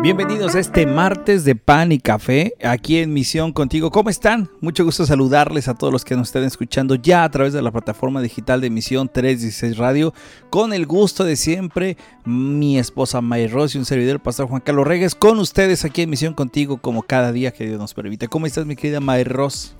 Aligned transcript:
Bienvenidos 0.00 0.54
a 0.54 0.60
este 0.60 0.86
martes 0.86 1.44
de 1.44 1.56
pan 1.56 1.90
y 1.90 1.98
café 1.98 2.54
aquí 2.62 2.98
en 2.98 3.12
Misión 3.12 3.52
Contigo. 3.52 3.90
¿Cómo 3.90 4.10
están? 4.10 4.48
Mucho 4.60 4.84
gusto 4.84 5.04
saludarles 5.04 5.66
a 5.66 5.74
todos 5.74 5.92
los 5.92 6.04
que 6.04 6.14
nos 6.14 6.28
estén 6.28 6.44
escuchando 6.44 6.94
ya 6.94 7.24
a 7.24 7.30
través 7.30 7.52
de 7.52 7.60
la 7.62 7.72
plataforma 7.72 8.22
digital 8.22 8.60
de 8.60 8.70
Misión 8.70 9.10
316 9.12 9.76
Radio. 9.76 10.14
Con 10.50 10.72
el 10.72 10.86
gusto 10.86 11.24
de 11.24 11.34
siempre, 11.34 11.96
mi 12.24 12.78
esposa 12.78 13.20
May 13.20 13.48
Ross 13.48 13.74
y 13.74 13.78
un 13.78 13.84
servidor, 13.84 14.14
el 14.14 14.20
pastor 14.20 14.46
Juan 14.46 14.62
Carlos 14.64 14.86
Regues, 14.86 15.16
con 15.16 15.40
ustedes 15.40 15.84
aquí 15.84 16.02
en 16.02 16.10
Misión 16.10 16.32
Contigo 16.32 16.78
como 16.78 17.02
cada 17.02 17.32
día 17.32 17.50
que 17.50 17.66
Dios 17.66 17.80
nos 17.80 17.92
permite. 17.92 18.28
¿Cómo 18.28 18.46
estás 18.46 18.66
mi 18.66 18.76
querida 18.76 19.00
May 19.00 19.24
Ross? 19.24 19.74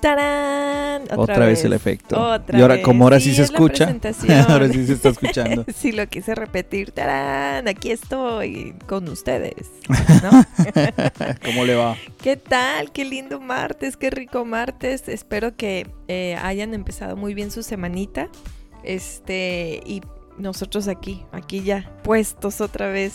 ¡Tarán! 0.00 1.02
Otra, 1.14 1.46
vez. 1.46 1.64
el 1.64 1.74
efecto. 1.74 2.16
y 2.52 2.60
ahora, 2.60 2.80
como 2.82 3.04
ahora 3.04 3.20
sí, 3.20 3.34
se 3.34 3.42
escucha, 3.42 3.94
ahora 4.48 4.68
sí 4.68 4.86
se 4.86 4.94
está 4.94 5.10
escuchando. 5.10 5.64
sí, 5.74 5.92
lo 5.92 6.06
quise 6.08 6.34
repetir. 6.34 6.92
¡Tarán! 6.92 7.68
Aquí 7.68 7.90
estoy 7.90 8.74
con 8.86 9.08
ustedes. 9.08 9.70
¿Cómo 11.44 11.64
le 11.64 11.74
va? 11.74 11.96
¿Qué 12.22 12.36
tal? 12.36 12.92
Qué 12.92 13.04
lindo 13.04 13.40
martes, 13.40 13.96
qué 13.96 14.10
rico 14.10 14.44
martes. 14.44 15.08
Espero 15.08 15.56
que 15.56 15.86
eh, 16.08 16.36
hayan 16.42 16.72
empezado 16.72 17.16
muy 17.16 17.34
bien 17.34 17.50
su 17.50 17.62
semanita. 17.62 18.28
Este, 18.82 19.82
y 19.84 20.00
nosotros 20.38 20.88
aquí, 20.88 21.24
aquí 21.32 21.62
ya 21.62 21.90
puestos 22.02 22.62
otra 22.62 22.88
vez, 22.88 23.14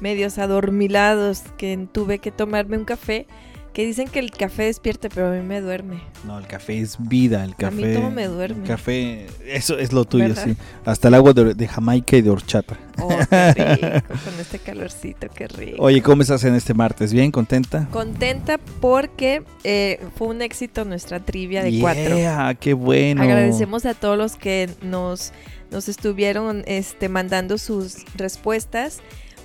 medios 0.00 0.38
adormilados, 0.38 1.42
que 1.58 1.88
tuve 1.92 2.20
que 2.20 2.30
tomarme 2.30 2.76
un 2.76 2.84
café 2.84 3.26
que 3.72 3.86
dicen 3.86 4.08
que 4.08 4.18
el 4.18 4.30
café 4.30 4.64
despierta, 4.64 5.08
pero 5.08 5.28
a 5.28 5.30
mí 5.30 5.40
me 5.40 5.60
duerme. 5.60 6.02
No, 6.24 6.38
el 6.38 6.46
café 6.46 6.78
es 6.78 6.96
vida, 6.98 7.42
el 7.42 7.56
café. 7.56 7.84
A 7.84 7.86
mí 7.88 7.94
todo 7.94 8.10
me 8.10 8.26
duerme. 8.26 8.62
El 8.62 8.68
café, 8.68 9.26
eso 9.46 9.78
es 9.78 9.92
lo 9.92 10.04
tuyo, 10.04 10.34
sí. 10.36 10.56
Hasta 10.84 11.08
el 11.08 11.14
agua 11.14 11.32
de, 11.32 11.68
Jamaica 11.68 12.16
y 12.16 12.22
de 12.22 12.30
horchata. 12.30 12.78
Oh, 13.00 13.08
qué 13.30 13.74
rico, 13.74 14.08
con 14.24 14.40
este 14.40 14.58
calorcito, 14.58 15.28
qué 15.34 15.48
rico. 15.48 15.82
Oye, 15.82 16.02
¿cómo 16.02 16.20
estás 16.20 16.44
en 16.44 16.54
este 16.54 16.74
martes? 16.74 17.12
¿Bien? 17.12 17.30
¿Contenta? 17.30 17.88
Contenta 17.90 18.58
porque 18.80 19.42
eh, 19.64 20.00
fue 20.16 20.28
un 20.28 20.42
éxito 20.42 20.84
nuestra 20.84 21.20
trivia 21.20 21.62
de 21.62 21.80
cuatro. 21.80 22.16
qué 22.60 22.74
bueno. 22.74 23.22
Agradecemos 23.22 23.86
a 23.86 23.94
todos 23.94 24.18
los 24.18 24.36
que 24.36 24.68
nos, 24.82 25.32
nos 25.70 25.88
estuvieron 25.88 26.62
este, 26.66 27.08
mandando 27.08 27.56
sus 27.56 28.04
respuestas. 28.16 29.00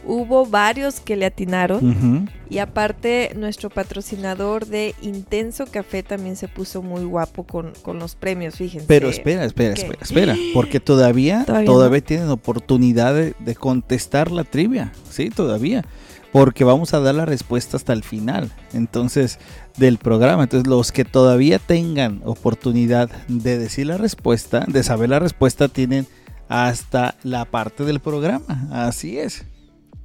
Hubo 0.05 0.45
varios 0.45 0.99
que 0.99 1.15
le 1.15 1.25
atinaron. 1.25 2.29
Y 2.49 2.59
aparte, 2.59 3.33
nuestro 3.35 3.69
patrocinador 3.69 4.67
de 4.67 4.95
Intenso 5.01 5.65
Café 5.65 6.01
también 6.01 6.35
se 6.35 6.47
puso 6.47 6.81
muy 6.81 7.03
guapo 7.03 7.43
con, 7.43 7.73
los 7.97 8.15
premios, 8.15 8.55
fíjense. 8.55 8.87
Pero 8.87 9.09
espera, 9.09 9.43
espera, 9.43 9.73
espera, 9.73 9.99
espera. 10.01 10.35
Porque 10.53 10.79
todavía, 10.79 11.45
todavía, 11.65 12.01
tienen 12.01 12.29
oportunidad 12.29 13.13
de, 13.13 13.33
de, 13.39 13.55
contestar 13.55 14.31
la 14.31 14.43
trivia. 14.43 14.93
Sí, 15.09 15.29
todavía. 15.29 15.83
Porque 16.31 16.63
vamos 16.63 16.93
a 16.93 16.99
dar 16.99 17.15
la 17.15 17.25
respuesta 17.25 17.77
hasta 17.77 17.93
el 17.93 18.03
final. 18.03 18.51
Entonces, 18.73 19.39
del 19.77 19.97
programa. 19.97 20.43
Entonces, 20.43 20.67
los 20.67 20.91
que 20.91 21.05
todavía 21.05 21.59
tengan 21.59 22.21
oportunidad 22.25 23.09
de 23.27 23.57
decir 23.57 23.87
la 23.87 23.97
respuesta, 23.97 24.65
de 24.67 24.83
saber 24.83 25.09
la 25.09 25.19
respuesta, 25.19 25.67
tienen 25.67 26.07
hasta 26.49 27.15
la 27.23 27.45
parte 27.45 27.83
del 27.83 27.99
programa. 27.99 28.67
Así 28.71 29.17
es. 29.17 29.45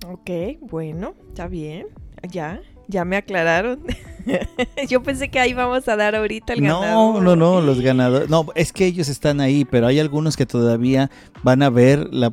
Ok, 0.08 0.30
bueno, 0.60 1.14
está 1.28 1.48
bien. 1.48 1.86
Ya, 2.30 2.60
ya 2.88 3.04
me 3.04 3.16
aclararon. 3.16 3.80
Yo 4.88 5.02
pensé 5.02 5.28
que 5.28 5.40
ahí 5.40 5.52
vamos 5.52 5.88
a 5.88 5.96
dar 5.96 6.14
ahorita 6.14 6.52
el 6.52 6.60
ganador. 6.60 7.20
No, 7.20 7.20
no, 7.20 7.36
no, 7.36 7.60
los 7.60 7.80
ganadores. 7.80 8.28
No, 8.28 8.46
es 8.54 8.72
que 8.72 8.86
ellos 8.86 9.08
están 9.08 9.40
ahí, 9.40 9.64
pero 9.64 9.86
hay 9.86 9.98
algunos 9.98 10.36
que 10.36 10.46
todavía 10.46 11.10
van 11.42 11.62
a 11.62 11.70
ver 11.70 12.12
la, 12.12 12.30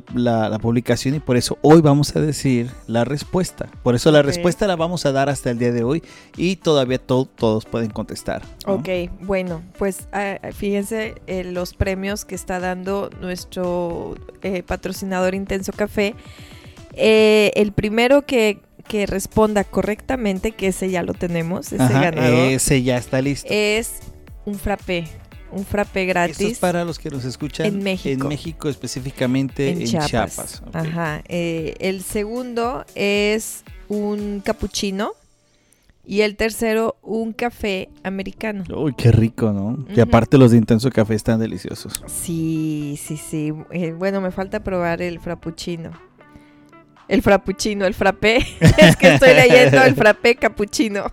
publicación 0.60 1.14
y 1.16 1.20
por 1.20 1.36
eso 1.36 1.58
hoy 1.62 1.80
vamos 1.80 2.14
a 2.14 2.20
decir 2.20 2.70
la 2.86 3.04
respuesta. 3.04 3.68
Por 3.82 3.94
eso 3.94 4.10
la 4.12 4.22
respuesta 4.22 4.66
la 4.66 4.76
vamos 4.76 5.06
a 5.06 5.12
dar 5.12 5.28
hasta 5.28 5.50
el 5.50 5.58
día 5.58 5.72
de 5.72 5.82
hoy 5.82 6.02
y 6.36 6.56
todavía 6.56 6.98
todos 6.98 7.64
pueden 7.64 7.90
contestar. 7.90 8.42
Ok, 8.66 8.88
bueno, 9.22 9.62
pues 9.78 10.08
ah, 10.12 10.38
fíjense 10.52 11.14
eh, 11.26 11.44
los 11.44 11.74
premios 11.74 12.24
que 12.24 12.34
está 12.34 12.60
dando 12.60 13.10
nuestro 13.20 14.14
eh, 14.42 14.62
patrocinador 14.62 15.34
Intenso 15.34 15.72
Café. 15.72 16.14
Eh, 16.94 17.52
el 17.54 17.72
primero 17.72 18.26
que, 18.26 18.60
responda 19.06 19.62
correctamente, 19.64 20.52
que 20.52 20.68
ese 20.68 20.90
ya 20.90 21.02
lo 21.02 21.14
tenemos, 21.14 21.72
ese 21.72 21.92
ganador. 21.92 22.50
Ese 22.50 22.82
ya 22.82 22.96
está 22.96 23.22
listo. 23.22 23.46
Es 23.50 24.00
un 24.44 24.56
frappé. 24.56 25.04
Un 25.52 25.64
frappé 25.64 26.06
gratis. 26.06 26.40
Esto 26.40 26.52
es 26.52 26.58
para 26.58 26.84
los 26.84 26.98
que 26.98 27.10
nos 27.10 27.24
escuchan 27.24 27.66
en 27.66 27.82
México. 27.82 28.22
En 28.22 28.28
México, 28.28 28.68
específicamente 28.68 29.68
en, 29.70 29.84
Chiapas. 29.84 30.62
Ajá. 30.72 31.22
Eh, 31.28 31.74
el 31.80 32.02
segundo 32.02 32.84
es 32.94 33.64
un 33.88 34.40
capuchino. 34.44 35.12
Y 36.06 36.22
el 36.22 36.34
tercero, 36.34 36.96
un 37.02 37.32
café 37.32 37.88
americano. 38.02 38.64
Uy, 38.74 38.94
qué 38.96 39.12
rico, 39.12 39.52
¿no? 39.52 39.86
Que 39.94 40.00
aparte 40.00 40.38
los 40.38 40.50
de 40.50 40.56
Intenso 40.56 40.90
Café 40.90 41.14
están 41.14 41.38
deliciosos. 41.38 42.02
Sí, 42.06 42.98
sí, 43.00 43.16
sí. 43.16 43.52
Eh, 43.70 43.92
bueno, 43.92 44.20
me 44.20 44.32
falta 44.32 44.64
probar 44.64 45.02
el 45.02 45.20
frappuccino. 45.20 45.92
El 47.10 47.22
frappuccino, 47.22 47.86
el 47.86 47.94
frappé. 47.94 48.36
es 48.78 48.96
que 48.96 49.14
estoy 49.14 49.34
leyendo 49.34 49.82
el 49.82 49.96
frappé 49.96 50.36
capuchino. 50.36 51.10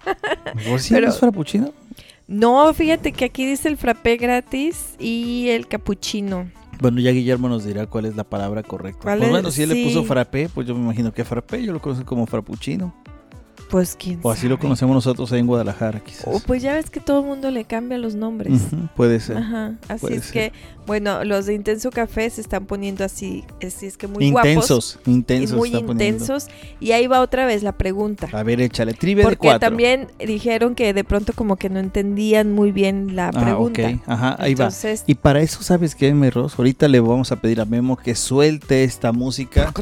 ¿Vos 0.70 0.84
sí 0.84 0.94
Pero, 0.94 1.12
frappuccino? 1.12 1.74
No, 2.28 2.72
fíjate 2.72 3.12
que 3.14 3.26
aquí 3.26 3.48
dice 3.48 3.68
el 3.68 3.78
frappé 3.78 4.18
gratis 4.18 4.94
y 5.00 5.50
el 5.50 5.68
capuchino. 5.68 6.52
Bueno, 6.80 7.00
ya 7.00 7.10
Guillermo 7.10 7.50
nos 7.50 7.66
dirá 7.66 7.88
cuál 7.88 8.06
es 8.06 8.16
la 8.16 8.24
palabra 8.24 8.62
correcta. 8.62 9.02
Pues 9.02 9.30
bueno, 9.30 9.50
si 9.50 9.64
él 9.64 9.70
le 9.70 9.84
puso 9.86 10.04
frappé, 10.04 10.50
pues 10.50 10.68
yo 10.68 10.76
me 10.76 10.82
imagino 10.82 11.12
que 11.12 11.26
frappé, 11.26 11.64
yo 11.64 11.74
lo 11.74 11.82
conozco 11.82 12.06
como 12.06 12.28
frappuccino. 12.28 12.94
Pues 13.70 13.98
quién 14.00 14.20
O 14.24 14.32
así 14.32 14.48
lo 14.48 14.58
conocemos 14.58 14.96
nosotros 14.96 15.32
ahí 15.32 15.40
en 15.40 15.48
Guadalajara, 15.48 16.00
quizás. 16.00 16.44
Pues 16.46 16.62
ya 16.62 16.74
ves 16.74 16.90
que 16.90 17.00
todo 17.00 17.20
el 17.20 17.26
mundo 17.26 17.52
le 17.52 17.66
cambia 17.66 17.98
los 17.98 18.16
nombres. 18.16 18.62
puede 18.96 19.20
ser. 19.20 19.38
Ajá. 19.38 19.76
Así 19.88 20.14
es 20.14 20.32
que, 20.32 20.54
bueno, 20.86 21.24
los 21.26 21.46
de 21.48 21.54
Intenso 21.54 21.92
Café 21.92 22.30
se 22.30 22.42
están 22.42 22.66
poniendo 22.66 23.04
así, 23.04 23.44
así 23.66 23.88
es 23.88 23.98
que 23.98 24.08
muy 24.08 24.28
intensos, 24.28 24.96
guapos. 24.96 25.08
Intensos, 25.08 25.58
Muy 25.58 25.76
intensos. 25.76 26.48
Y 26.80 26.92
ahí 26.94 27.08
va 27.08 27.20
otra 27.20 27.46
vez 27.46 27.64
la 27.64 27.74
pregunta. 27.74 28.30
A 28.32 28.44
ver, 28.44 28.62
échale, 28.62 28.94
tribe 28.94 29.26
de 29.26 29.36
cuatro. 29.36 29.60
también 29.60 30.08
dijeron 30.18 30.76
que 30.76 30.94
de 30.94 31.04
pronto 31.04 31.34
como 31.34 31.58
que 31.58 31.70
no 31.70 31.80
entendían 31.80 32.54
muy 32.54 32.72
bien 32.72 33.16
la 33.16 33.30
ah, 33.30 33.32
pregunta. 33.32 33.90
Ok, 33.90 34.02
ajá, 34.06 34.36
ahí 34.40 34.56
va. 34.56 34.70
Y 35.06 35.16
para 35.16 35.42
eso, 35.42 35.62
¿sabes 35.62 35.94
qué, 35.96 36.14
Merros? 36.14 36.58
Ahorita 36.58 36.88
le 36.88 37.00
vamos 37.00 37.32
a 37.32 37.36
pedir 37.38 37.60
a 37.60 37.66
Memo 37.66 37.98
que 37.98 38.16
suelte 38.16 38.84
esta 38.84 39.12
música 39.12 39.74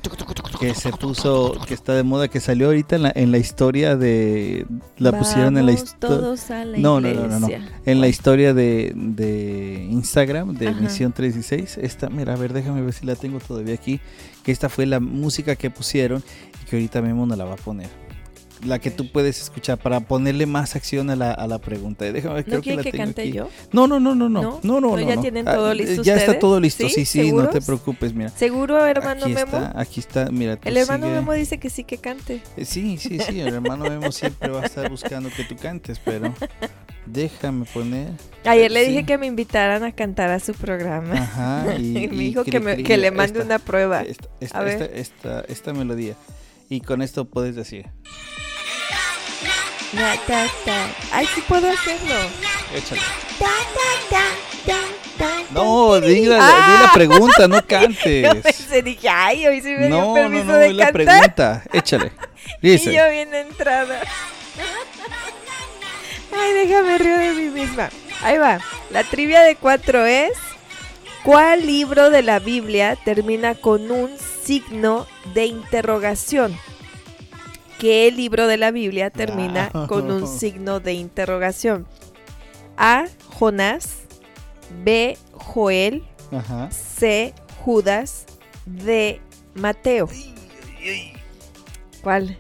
que 0.60 0.74
se 0.74 0.92
puso, 0.92 1.56
que 1.68 1.74
está 1.74 1.94
de 1.94 2.04
moda, 2.04 2.28
que 2.28 2.40
salió 2.40 2.68
ahorita 2.68 2.96
en 2.96 3.04
la, 3.04 3.12
en 3.16 3.32
la 3.32 3.38
historia 3.38 3.75
de... 3.76 4.66
La 4.98 5.18
pusieron 5.18 5.58
en 5.58 5.66
la 5.66 5.74
historia... 5.74 6.66
No, 6.78 7.02
no, 7.02 7.14
no, 7.14 7.40
no, 7.40 7.48
En 7.86 8.02
la 8.02 8.08
historia 8.08 8.54
de, 8.54 8.94
de 8.96 9.88
Instagram, 9.92 10.56
de 10.56 10.74
Misión 10.74 11.12
316. 11.12 11.78
Esta, 11.78 12.10
mira, 12.10 12.34
a 12.34 12.38
ver, 12.38 12.54
déjame 12.54 12.82
ver 12.82 12.94
si 12.94 13.06
la 13.06 13.16
tengo 13.16 13.40
todavía 13.40 13.74
aquí. 13.74 14.00
Que 14.44 14.52
esta 14.52 14.70
fue 14.70 14.86
la 14.86 15.00
música 15.00 15.56
que 15.56 15.70
pusieron 15.70 16.24
y 16.62 16.70
que 16.70 16.78
ahorita 16.78 17.02
Memo 17.02 17.26
nos 17.26 17.38
la 17.38 17.46
va 17.46 17.54
a 17.54 17.58
poner 17.58 18.05
la 18.64 18.80
que 18.80 18.92
tú 18.92 19.12
puedes 19.12 19.42
escuchar 19.42 19.78
para 19.78 20.00
ponerle 20.02 20.46
más 20.46 20.76
acción 20.76 21.10
a 21.10 21.16
la, 21.16 21.32
a 21.32 21.48
la 21.48 21.60
pregunta. 21.60 22.06
Déjame 22.12 22.36
ver, 22.36 22.46
creo 22.46 22.62
que, 22.62 22.76
la 22.76 22.84
que 22.84 22.92
cante 22.92 23.32
yo? 23.32 23.50
No, 23.72 23.88
no, 23.88 24.00
no, 24.00 24.16
no, 24.16 24.30
no, 24.30 24.60
no, 24.62 24.82
no, 24.82 25.00
ya 25.00 25.20
tienen 25.20 25.46
todo 25.46 25.70
ah, 25.70 25.74
listo. 25.74 26.04
Ya 26.04 26.16
está 26.16 26.40
todo 26.40 26.60
listo, 26.60 26.88
sí, 26.90 27.06
sí, 27.06 27.32
no 27.32 27.50
te 27.50 27.62
preocupes, 27.62 28.14
mira. 28.14 28.30
Seguro, 28.30 28.86
hermano 28.86 29.26
aquí 29.26 29.34
Memo. 29.34 29.58
Está, 29.58 29.80
aquí 29.80 30.00
está, 30.00 30.30
mira. 30.32 30.58
El 30.64 30.78
hermano 30.78 31.08
Memo 31.10 31.34
dice 31.34 31.58
que 31.58 31.70
sí 31.70 31.84
que 31.84 31.98
cante. 31.98 32.42
Eh, 32.58 32.66
sí, 32.66 32.98
sí, 32.98 33.20
sí, 33.20 33.40
el 33.40 33.54
hermano 33.54 33.86
Memo 33.86 34.12
siempre 34.12 34.50
va 34.50 34.62
a 34.62 34.66
estar 34.66 34.90
buscando 34.90 35.30
que 35.30 35.44
tú 35.44 35.56
cantes, 35.56 36.00
pero 36.04 36.34
déjame 37.06 37.66
poner. 37.66 38.10
Ayer 38.46 38.72
le 38.72 38.88
dije 38.88 39.06
que 39.06 39.18
me 39.18 39.28
invitaran 39.28 39.84
a 39.84 39.92
cantar 39.92 40.32
a 40.32 40.40
su 40.40 40.54
programa. 40.54 41.16
Ajá. 41.16 41.76
Y, 41.78 42.08
me 42.12 42.24
dijo 42.24 42.44
que, 42.44 42.60
me, 42.60 42.84
que, 42.84 42.98
le 42.98 43.12
mande 43.12 43.42
una 43.42 43.60
prueba. 43.60 44.02
Esta, 44.02 44.28
esta, 44.40 44.66
esta, 44.68 44.86
esta, 44.86 45.42
esta 45.42 45.74
melodía. 45.74 46.16
Y 46.70 46.82
con 46.82 47.02
esto 47.02 47.26
puedes 47.26 47.56
decir. 47.56 47.88
Ay, 51.12 51.28
sí 51.34 51.42
puedo 51.48 51.70
hacerlo. 51.70 52.16
Échale. 52.76 53.02
No, 55.52 56.02
di 56.02 56.26
la, 56.26 56.38
la, 56.38 56.92
pregunta, 56.94 57.48
no 57.48 57.62
cantes. 57.68 58.24
Yo 58.24 58.42
pensé, 58.42 58.82
dije, 58.82 59.08
ay, 59.08 59.48
hoy 59.48 59.62
sí 59.62 59.70
me 59.70 59.88
no, 59.88 59.98
dio 59.98 60.14
permiso 60.16 60.46
no, 60.46 60.54
no, 60.54 60.58
de 60.58 60.74
la 60.74 60.92
pregunta, 60.92 61.64
échale. 61.72 62.12
Dice. 62.62 62.92
Y 62.92 62.96
yo 62.96 63.10
bien 63.10 63.34
entrada. 63.34 64.02
Ay, 66.38 66.54
déjame 66.54 66.98
río 66.98 67.18
de 67.18 67.32
mí 67.32 67.50
misma. 67.50 67.90
Ahí 68.22 68.38
va. 68.38 68.60
La 68.90 69.04
trivia 69.04 69.42
de 69.42 69.56
cuatro 69.56 70.06
es 70.06 70.34
¿Cuál 71.26 71.66
libro 71.66 72.10
de 72.12 72.22
la 72.22 72.38
Biblia 72.40 72.96
termina 73.04 73.56
con 73.56 73.90
un 73.90 74.12
signo 74.44 75.08
de 75.34 75.48
interrogación? 75.48 76.56
¿Qué 77.80 78.12
libro 78.12 78.48
de 78.48 78.58
la 78.58 78.70
Biblia 78.72 79.10
termina 79.10 79.70
con 79.88 80.12
un 80.12 80.28
signo 80.40 80.80
de 80.80 80.94
interrogación? 80.94 81.88
A. 82.78 83.06
Jonás. 83.30 84.02
B. 84.84 85.18
Joel. 85.34 86.04
Ajá. 86.32 86.70
C. 86.72 87.34
Judas. 87.64 88.26
D. 88.68 89.20
Mateo. 89.56 90.08
¿Cuál? 92.04 92.38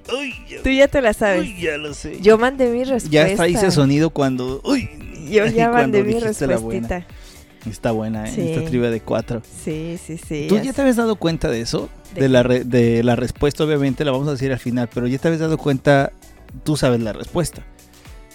Tú 0.63 0.69
ya 0.69 0.87
te 0.87 1.01
la 1.01 1.13
sabes. 1.13 1.41
uy, 1.41 1.59
ya 1.59 1.77
lo 1.77 1.93
sé. 1.95 2.21
Yo 2.21 2.37
mandé 2.37 2.67
mi 2.67 2.83
respuesta. 2.83 3.09
ya 3.09 3.27
está 3.27 3.47
ese 3.47 3.71
sonido 3.71 4.11
cuando. 4.11 4.61
Uy, 4.63 4.87
Yo 5.31 5.47
ya 5.47 5.71
mandé 5.71 6.03
mi 6.03 6.13
dijiste 6.13 6.45
la 6.45 6.57
buena. 6.57 6.87
respuesta. 6.87 7.14
Está 7.69 7.91
buena, 7.91 8.27
¿eh? 8.27 8.31
Sí. 8.33 8.41
Esta 8.51 8.65
trivia 8.65 8.89
de 8.89 9.01
cuatro. 9.01 9.41
Sí, 9.63 9.97
sí, 10.03 10.17
sí. 10.17 10.45
¿Tú 10.49 10.57
ya 10.59 10.71
te 10.73 10.81
habías 10.81 10.95
dado 10.97 11.15
cuenta 11.15 11.49
de 11.49 11.61
eso? 11.61 11.89
¿De 12.13 12.21
De, 12.21 12.29
la, 12.29 12.43
re- 12.43 12.63
de 12.63 13.03
la 13.03 13.15
respuesta, 13.15 13.63
obviamente, 13.63 14.05
la 14.05 14.11
vamos 14.11 14.27
a 14.27 14.31
decir 14.31 14.51
al 14.51 14.59
final, 14.59 14.89
pero 14.93 15.07
ya 15.07 15.17
te 15.17 15.27
habías 15.27 15.41
dado 15.41 15.57
cuenta, 15.57 16.11
tú 16.63 16.77
sabes 16.77 17.01
la 17.01 17.13
respuesta. 17.13 17.63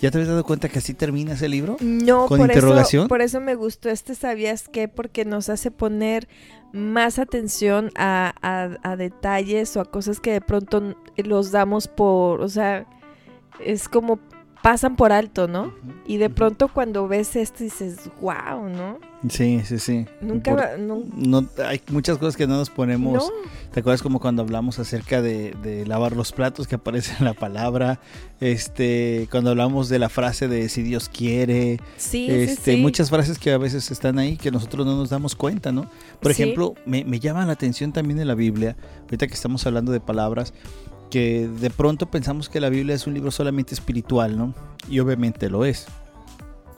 ¿Ya 0.03 0.11
te 0.11 0.17
habías 0.17 0.29
dado 0.31 0.45
cuenta 0.45 0.69
que 0.71 0.79
así 0.79 0.95
termina 0.95 1.35
ese 1.35 1.49
libro? 1.49 1.77
No, 1.81 2.27
¿Con 2.27 2.39
por 2.39 2.49
interrogación? 2.49 3.03
Eso, 3.03 3.09
por 3.09 3.21
eso 3.21 3.41
me 3.41 3.55
gustó 3.55 3.91
este, 3.91 4.15
¿sabías 4.15 4.67
qué? 4.69 4.89
Porque 4.89 5.27
nos 5.27 5.51
hace 5.51 5.71
poner 5.71 6.27
más 6.73 7.19
atención 7.19 7.91
a, 7.97 8.33
a- 8.41 8.79
a 8.83 8.97
detalles 8.97 9.77
o 9.77 9.81
a 9.81 9.85
cosas 9.85 10.19
que 10.19 10.33
de 10.33 10.41
pronto 10.41 10.95
los 11.17 11.51
damos 11.53 11.87
por, 11.87 12.41
o 12.41 12.49
sea, 12.49 12.87
es 13.63 13.91
como 13.91 14.19
pasan 14.63 14.97
por 14.97 15.13
alto, 15.13 15.49
¿no? 15.49 15.73
Y 16.07 16.19
de 16.19 16.29
pronto 16.31 16.69
cuando 16.69 17.09
ves 17.09 17.35
esto 17.37 17.65
dices, 17.65 18.11
wow, 18.21 18.69
¿no? 18.69 18.99
Sí, 19.29 19.61
sí, 19.65 19.79
sí. 19.79 20.07
Nunca, 20.23 20.51
Por- 20.57 20.79
nu- 20.79 21.05
no, 21.15 21.47
hay 21.67 21.81
muchas 21.91 22.17
cosas 22.19 22.37
que 22.37 22.47
no 22.47 22.57
nos 22.57 22.71
ponemos. 22.71 23.13
no, 23.15 23.51
¿Te 23.71 23.81
acuerdas 23.81 24.03
como 24.03 24.19
cuando 24.19 24.43
hablamos 24.43 24.79
acerca 24.79 25.21
de, 25.23 25.55
de 25.63 25.87
lavar 25.87 26.17
los 26.17 26.33
platos 26.33 26.67
que 26.67 26.75
aparece 26.77 27.15
en 27.19 27.27
la 27.27 27.35
palabra? 27.35 28.01
Este, 28.41 29.29
cuando 29.31 29.51
hablamos 29.51 29.89
de 29.91 29.99
la 29.99 30.09
frase 30.09 30.49
de 30.49 30.69
si 30.71 30.83
Dios 30.83 31.09
quiere, 31.11 31.79
sí, 31.99 32.31
este, 32.31 32.73
sí, 32.73 32.77
sí. 32.77 32.83
muchas 32.83 33.11
frases 33.11 33.39
que 33.39 33.53
a 33.53 33.59
veces 33.59 33.91
están 33.91 34.19
ahí 34.19 34.37
que 34.39 34.51
nosotros 34.51 34.87
no 34.87 34.97
nos 34.97 35.11
damos 35.11 35.37
cuenta, 35.37 35.71
¿no? 35.71 35.87
Por 36.21 36.31
ejemplo, 36.31 36.75
me, 36.87 37.05
me 37.05 37.21
llama 37.21 37.45
la 37.45 37.53
atención 37.53 37.93
también 37.93 38.19
en 38.21 38.27
la 38.27 38.35
Biblia, 38.35 38.77
ahorita 39.03 39.27
que 39.27 39.35
estamos 39.35 39.67
hablando 39.67 39.93
de 39.93 40.01
palabras, 40.01 40.55
que 41.11 41.49
de 41.49 41.71
pronto 41.71 42.07
pensamos 42.11 42.49
que 42.49 42.61
la 42.61 42.69
Biblia 42.69 42.95
es 42.95 43.07
un 43.07 43.15
libro 43.15 43.31
solamente 43.31 43.75
espiritual, 43.75 44.37
¿no? 44.37 44.55
Y 44.89 45.01
obviamente 45.01 45.51
lo 45.51 45.65
es. 45.65 45.87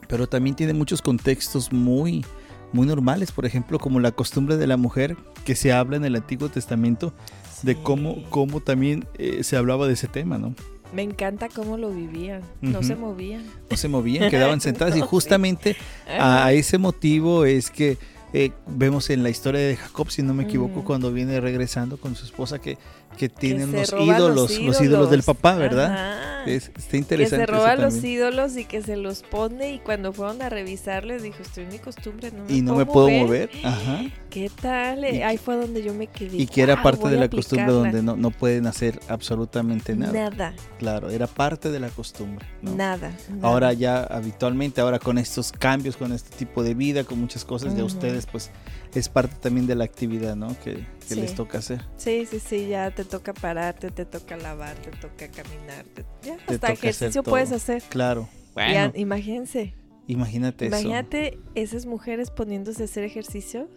Pero 0.07 0.27
también 0.27 0.55
tiene 0.55 0.73
muchos 0.73 1.01
contextos 1.01 1.71
muy, 1.71 2.25
muy 2.71 2.87
normales, 2.87 3.31
por 3.31 3.45
ejemplo, 3.45 3.79
como 3.79 3.99
la 3.99 4.11
costumbre 4.11 4.57
de 4.57 4.67
la 4.67 4.77
mujer 4.77 5.15
que 5.45 5.55
se 5.55 5.71
habla 5.71 5.97
en 5.97 6.05
el 6.05 6.15
Antiguo 6.15 6.49
Testamento, 6.49 7.13
de 7.61 7.75
cómo, 7.75 8.23
cómo 8.29 8.59
también 8.59 9.05
eh, 9.17 9.43
se 9.43 9.55
hablaba 9.55 9.87
de 9.87 9.93
ese 9.93 10.07
tema, 10.07 10.37
¿no? 10.37 10.53
Me 10.93 11.01
encanta 11.01 11.49
cómo 11.49 11.77
lo 11.77 11.89
vivían, 11.89 12.41
no 12.61 12.83
se 12.83 12.95
movían. 12.95 13.43
No 13.71 13.77
se 13.77 13.87
movían, 13.87 14.29
quedaban 14.29 14.61
sentadas 14.61 14.95
y 14.95 14.99
sí. 14.99 15.05
justamente 15.07 15.75
a 16.07 16.51
ese 16.53 16.77
motivo 16.77 17.45
es 17.45 17.71
que 17.71 17.97
eh, 18.33 18.51
vemos 18.67 19.11
en 19.11 19.21
la 19.21 19.29
historia 19.29 19.61
de 19.61 19.75
Jacob, 19.75 20.09
si 20.09 20.23
no 20.23 20.33
me 20.33 20.43
equivoco, 20.43 20.79
Ujú. 20.79 20.83
cuando 20.83 21.11
viene 21.13 21.39
regresando 21.39 21.97
con 21.97 22.15
su 22.15 22.25
esposa 22.25 22.59
que, 22.59 22.79
que 23.17 23.29
tiene 23.29 23.59
Que 23.59 23.65
se 23.65 23.69
unos 23.77 23.89
roba 23.91 24.03
ídolos, 24.17 24.59
los 24.59 24.81
ídolos, 24.81 25.09
del 25.09 25.23
papá, 25.23 25.55
¿verdad? 25.55 26.47
Es, 26.47 26.67
está 26.75 26.89
que 26.91 26.97
interesante. 26.97 27.37
se 27.37 27.43
eso 27.43 27.51
roba 27.53 27.75
los 27.77 27.93
también. 27.93 28.13
ídolos 28.15 28.57
y 28.57 28.65
que 28.65 28.81
se 28.81 28.97
los 28.97 29.23
pone 29.23 29.73
y 29.73 29.79
cuando 29.79 30.11
fueron 30.11 30.41
a 30.41 30.49
revisarles 30.49 31.23
dijo, 31.23 31.37
estoy 31.41 31.63
en 31.63 31.69
mi 31.69 31.79
costumbre, 31.79 32.31
no 32.31 32.43
me 32.43 32.53
Y 32.53 32.61
no 32.61 32.73
puedo 32.73 32.85
me 32.85 32.91
puedo 32.91 33.09
mover". 33.09 33.49
mover. 33.53 33.65
Ajá. 33.65 34.01
¿Qué 34.29 34.51
tal? 34.61 35.05
Y- 35.05 35.21
Ahí 35.21 35.37
fue 35.37 35.55
donde 35.55 35.83
yo 35.83 35.93
me 35.93 36.07
quedé. 36.07 36.35
Y 36.37 36.47
que 36.47 36.61
era 36.63 36.73
"Guau, 36.73 36.83
parte 36.83 37.07
de 37.07 37.17
la 37.17 37.29
costumbre 37.29 37.63
aplicarla". 37.65 37.91
donde 37.91 38.03
no, 38.03 38.17
no 38.17 38.31
pueden 38.31 38.67
hacer 38.67 38.99
absolutamente 39.07 39.95
nada. 39.95 40.11
Nada, 40.29 40.53
Claro, 40.79 41.09
era 41.09 41.27
parte 41.27 41.71
de 41.71 41.79
la 41.79 41.87
costumbre. 41.89 42.45
¿no? 42.61 42.75
nada, 42.75 43.11
nada. 43.29 43.47
Ahora 43.47 43.71
ya 43.73 44.03
habitualmente, 44.03 44.81
ahora 44.81 44.99
con 44.99 45.17
estos 45.17 45.51
cambios, 45.51 45.95
con 45.97 46.11
este 46.11 46.35
tipo 46.35 46.61
de 46.63 46.73
vida, 46.73 47.03
con 47.05 47.19
muchas 47.19 47.45
cosas 47.45 47.75
de 47.75 47.83
ustedes, 47.83 48.25
pues 48.25 48.51
es 48.93 49.07
parte 49.07 49.35
también 49.39 49.65
de 49.67 49.75
la 49.75 49.85
actividad, 49.85 50.35
¿no? 50.35 50.55
Que, 50.63 50.85
que 51.03 51.15
Sí. 51.15 51.21
les 51.21 51.35
toca 51.35 51.57
hacer. 51.59 51.81
Sí, 51.97 52.25
sí, 52.29 52.39
sí, 52.39 52.67
ya 52.67 52.91
te 52.91 53.05
toca 53.05 53.33
pararte, 53.33 53.89
te 53.91 54.05
toca 54.05 54.37
lavar, 54.37 54.75
te 54.77 54.91
toca 54.91 55.27
caminar, 55.29 55.85
te- 55.93 56.05
ya 56.23 56.37
Te 56.45 56.55
hasta 56.55 56.67
hacer 56.67 56.71
ejercicio 56.89 57.23
puedes 57.23 57.51
hacer. 57.51 57.83
Claro. 57.89 58.27
Ya, 58.55 58.63
Bueno, 58.87 58.91
imagínense, 58.95 59.73
imagínate 60.07 60.67
eso. 60.67 60.75
imagínate 60.75 61.39
esas 61.55 61.85
mujeres 61.85 62.29
poniéndose 62.31 62.83
a 62.83 62.85
hacer 62.85 63.03
ejercicio, 63.03 63.67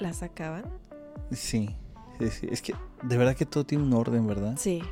las 0.00 0.18
sacaban. 0.18 0.64
Sí, 1.30 1.70
sí, 2.18 2.28
sí. 2.30 2.48
Es 2.50 2.62
que 2.62 2.74
de 3.02 3.16
verdad 3.16 3.36
que 3.36 3.46
todo 3.46 3.64
tiene 3.64 3.84
un 3.84 3.92
orden, 3.92 4.26
¿verdad? 4.26 4.56
Sí, 4.58 4.82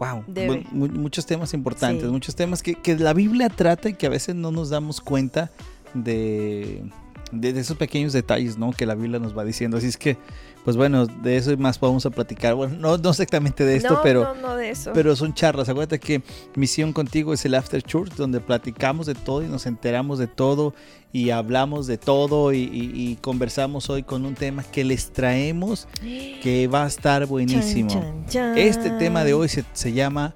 Wow. 0.00 0.24
Debe. 0.26 0.64
Mu- 0.72 0.88
mu- 0.88 0.98
muchos 0.98 1.24
temas 1.24 1.54
importantes, 1.54 2.02
Sí. 2.04 2.10
muchos 2.10 2.34
temas 2.34 2.62
que, 2.62 2.74
que 2.74 2.96
la 2.96 3.12
Biblia 3.12 3.48
trata 3.48 3.88
y 3.90 3.94
que 3.94 4.06
a 4.06 4.08
veces 4.08 4.34
no 4.34 4.50
nos 4.50 4.68
damos 4.70 5.00
cuenta 5.00 5.52
de, 5.94 6.82
de, 7.32 7.52
de 7.52 7.60
esos 7.60 7.76
pequeños 7.76 8.12
detalles, 8.12 8.58
¿no? 8.58 8.72
Que 8.72 8.86
la 8.86 8.94
Biblia 8.94 9.18
nos 9.18 9.36
va 9.36 9.44
diciendo. 9.44 9.76
Así 9.76 9.86
es 9.88 9.96
que, 9.96 10.16
pues 10.64 10.76
bueno, 10.76 11.06
de 11.06 11.36
eso 11.36 11.52
y 11.52 11.56
más 11.56 11.78
vamos 11.80 12.06
a 12.06 12.10
platicar. 12.10 12.54
Bueno, 12.54 12.76
no, 12.78 12.96
no 12.98 13.10
exactamente 13.10 13.64
de 13.64 13.76
esto, 13.76 13.94
no, 13.94 14.00
pero... 14.02 14.22
no, 14.22 14.34
no 14.48 14.56
de 14.56 14.70
eso. 14.70 14.92
Pero 14.94 15.14
son 15.16 15.34
charlas. 15.34 15.68
Acuérdate 15.68 15.98
que 15.98 16.22
Misión 16.54 16.92
Contigo 16.92 17.32
es 17.32 17.44
el 17.44 17.54
After 17.54 17.82
Church, 17.82 18.12
donde 18.14 18.40
platicamos 18.40 19.06
de 19.06 19.14
todo 19.14 19.42
y 19.42 19.48
nos 19.48 19.66
enteramos 19.66 20.18
de 20.18 20.26
todo 20.26 20.74
y 21.12 21.30
hablamos 21.30 21.86
de 21.86 21.96
todo 21.98 22.52
y, 22.52 22.58
y- 22.58 22.92
y 23.12 23.16
conversamos 23.20 23.88
hoy 23.90 24.02
con 24.02 24.24
un 24.24 24.34
tema 24.34 24.62
que 24.64 24.82
les 24.84 25.12
traemos 25.12 25.86
que 26.42 26.68
va 26.72 26.84
a 26.84 26.86
estar 26.88 27.26
buenísimo. 27.26 27.88
Chan, 27.90 28.26
chan, 28.28 28.58
Este 28.58 28.90
tema 28.90 29.22
de 29.24 29.32
hoy 29.34 29.48
se, 29.48 29.64
se 29.74 29.92
llama 29.92 30.34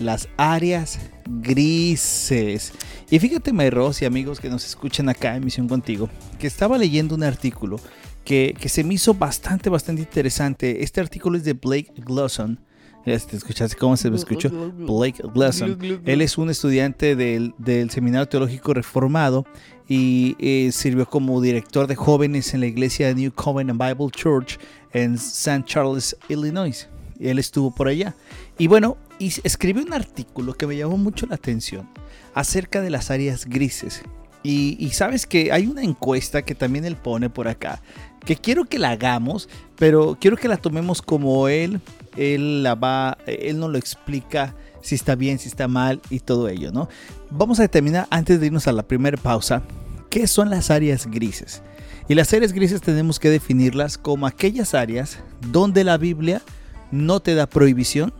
las 0.00 0.28
áreas 0.36 0.98
grises. 1.26 2.72
Y 3.10 3.18
fíjate, 3.18 3.52
Mayros 3.52 4.02
y 4.02 4.06
amigos 4.06 4.40
que 4.40 4.48
nos 4.48 4.64
escuchan 4.64 5.08
acá 5.08 5.36
en 5.36 5.44
Misión 5.44 5.68
Contigo, 5.68 6.08
que 6.38 6.46
estaba 6.46 6.78
leyendo 6.78 7.14
un 7.14 7.22
artículo 7.22 7.78
que, 8.24 8.56
que 8.58 8.68
se 8.68 8.82
me 8.82 8.94
hizo 8.94 9.14
bastante, 9.14 9.70
bastante 9.70 10.02
interesante. 10.02 10.82
Este 10.82 11.00
artículo 11.00 11.36
es 11.36 11.44
de 11.44 11.52
Blake 11.52 11.92
Glosson. 11.96 12.58
Este, 13.04 13.36
¿Escuchaste 13.36 13.76
cómo 13.76 13.96
se 13.96 14.10
me 14.10 14.16
escuchó? 14.16 14.50
Blake 14.50 15.22
Glosson. 15.34 15.78
Él 16.04 16.20
es 16.20 16.36
un 16.36 16.50
estudiante 16.50 17.16
del, 17.16 17.54
del 17.58 17.90
Seminario 17.90 18.28
Teológico 18.28 18.74
Reformado 18.74 19.46
y 19.88 20.36
eh, 20.38 20.70
sirvió 20.72 21.06
como 21.06 21.40
director 21.40 21.86
de 21.86 21.96
jóvenes 21.96 22.54
en 22.54 22.60
la 22.60 22.66
iglesia 22.66 23.12
New 23.14 23.32
Covenant 23.32 23.80
Bible 23.80 24.10
Church 24.10 24.58
en 24.92 25.14
St. 25.14 25.64
Charles, 25.64 26.16
Illinois. 26.28 26.88
Él 27.18 27.38
estuvo 27.38 27.74
por 27.74 27.88
allá. 27.88 28.14
Y 28.58 28.66
bueno, 28.66 28.96
y 29.20 29.32
escribió 29.44 29.84
un 29.84 29.92
artículo 29.92 30.54
que 30.54 30.66
me 30.66 30.76
llamó 30.76 30.96
mucho 30.96 31.26
la 31.26 31.36
atención 31.36 31.88
acerca 32.34 32.80
de 32.80 32.90
las 32.90 33.10
áreas 33.12 33.44
grises. 33.44 34.02
Y, 34.42 34.76
y 34.80 34.90
sabes 34.90 35.26
que 35.26 35.52
hay 35.52 35.66
una 35.66 35.82
encuesta 35.82 36.42
que 36.42 36.54
también 36.54 36.86
él 36.86 36.96
pone 36.96 37.28
por 37.28 37.46
acá, 37.46 37.82
que 38.24 38.34
quiero 38.34 38.64
que 38.64 38.78
la 38.78 38.90
hagamos, 38.90 39.50
pero 39.76 40.16
quiero 40.18 40.38
que 40.38 40.48
la 40.48 40.56
tomemos 40.56 41.02
como 41.02 41.46
él, 41.48 41.80
él 42.16 42.62
la 42.62 42.74
va, 42.74 43.18
él 43.26 43.60
nos 43.60 43.70
lo 43.70 43.76
explica 43.76 44.54
si 44.80 44.94
está 44.94 45.14
bien, 45.14 45.38
si 45.38 45.48
está 45.48 45.68
mal 45.68 46.00
y 46.08 46.20
todo 46.20 46.48
ello, 46.48 46.72
¿no? 46.72 46.88
Vamos 47.30 47.58
a 47.58 47.62
determinar 47.62 48.06
antes 48.10 48.40
de 48.40 48.46
irnos 48.46 48.66
a 48.66 48.72
la 48.72 48.82
primera 48.82 49.18
pausa, 49.18 49.62
¿qué 50.08 50.26
son 50.26 50.48
las 50.48 50.70
áreas 50.70 51.06
grises? 51.06 51.62
Y 52.08 52.14
las 52.14 52.32
áreas 52.32 52.52
grises 52.52 52.80
tenemos 52.80 53.20
que 53.20 53.28
definirlas 53.28 53.98
como 53.98 54.26
aquellas 54.26 54.74
áreas 54.74 55.18
donde 55.52 55.84
la 55.84 55.98
Biblia 55.98 56.42
no 56.90 57.20
te 57.20 57.34
da 57.34 57.46
prohibición, 57.46 58.12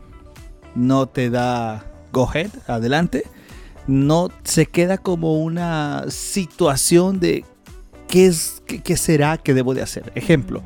no 0.74 1.06
te 1.06 1.30
da 1.30 1.86
go 2.12 2.28
ahead, 2.28 2.50
adelante, 2.66 3.24
no 3.86 4.28
se 4.44 4.66
queda 4.66 4.98
como 4.98 5.40
una 5.40 6.04
situación 6.08 7.20
de 7.20 7.44
qué 8.08 8.26
es 8.26 8.62
qué, 8.66 8.82
qué 8.82 8.96
será 8.96 9.36
que 9.36 9.54
debo 9.54 9.74
de 9.74 9.82
hacer. 9.82 10.12
Ejemplo, 10.14 10.62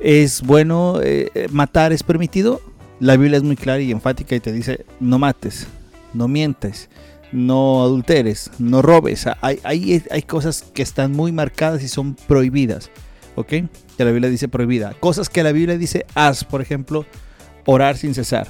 es 0.00 0.42
bueno 0.42 1.00
eh, 1.02 1.48
matar 1.50 1.92
es 1.92 2.02
permitido. 2.02 2.60
La 2.98 3.16
Biblia 3.16 3.38
es 3.38 3.42
muy 3.42 3.56
clara 3.56 3.80
y 3.80 3.92
enfática 3.92 4.34
y 4.34 4.40
te 4.40 4.52
dice 4.52 4.84
no 4.98 5.18
mates, 5.18 5.66
no 6.12 6.28
mientes, 6.28 6.90
no 7.32 7.82
adulteres, 7.82 8.50
no 8.58 8.82
robes. 8.82 9.26
Hay, 9.40 9.60
hay, 9.62 10.02
hay 10.10 10.22
cosas 10.22 10.62
que 10.62 10.82
están 10.82 11.12
muy 11.12 11.32
marcadas 11.32 11.82
y 11.82 11.88
son 11.88 12.14
prohibidas. 12.14 12.90
¿Ok? 13.36 13.48
Que 13.48 14.04
la 14.04 14.10
Biblia 14.10 14.28
dice 14.28 14.48
prohibida. 14.48 14.94
Cosas 14.98 15.28
que 15.28 15.42
la 15.42 15.52
Biblia 15.52 15.78
dice 15.78 16.04
haz, 16.14 16.44
por 16.44 16.60
ejemplo, 16.60 17.06
orar 17.64 17.96
sin 17.96 18.14
cesar. 18.14 18.48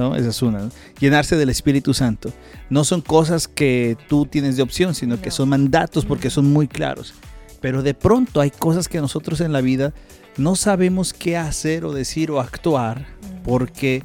¿No? 0.00 0.16
Esa 0.16 0.30
es 0.30 0.42
una. 0.42 0.60
¿no? 0.60 0.70
Llenarse 0.98 1.36
del 1.36 1.50
Espíritu 1.50 1.92
Santo. 1.92 2.32
No 2.70 2.84
son 2.84 3.02
cosas 3.02 3.46
que 3.46 3.96
tú 4.08 4.26
tienes 4.26 4.56
de 4.56 4.62
opción, 4.62 4.94
sino 4.94 5.20
que 5.20 5.30
son 5.30 5.50
mandatos 5.50 6.06
porque 6.06 6.30
son 6.30 6.50
muy 6.50 6.66
claros. 6.66 7.14
Pero 7.60 7.82
de 7.82 7.92
pronto 7.92 8.40
hay 8.40 8.50
cosas 8.50 8.88
que 8.88 9.00
nosotros 9.00 9.40
en 9.40 9.52
la 9.52 9.60
vida 9.60 9.92
no 10.38 10.56
sabemos 10.56 11.12
qué 11.12 11.36
hacer 11.36 11.84
o 11.84 11.92
decir 11.92 12.30
o 12.30 12.40
actuar 12.40 13.06
porque 13.44 14.02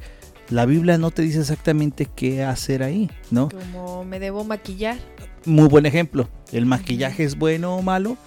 la 0.49 0.65
Biblia 0.65 0.97
no 0.97 1.11
te 1.11 1.21
dice 1.21 1.39
exactamente 1.39 2.07
qué 2.13 2.43
hacer 2.43 2.83
ahí, 2.83 3.09
¿no? 3.31 3.49
Como 3.49 4.03
me 4.03 4.19
debo 4.19 4.43
maquillar. 4.43 4.97
Muy 5.45 5.69
buen 5.69 5.85
ejemplo. 5.85 6.27
¿El 6.51 6.65
maquillaje 6.65 7.23
es 7.23 7.37
bueno 7.37 7.77
o 7.77 7.81
malo? 7.81 8.17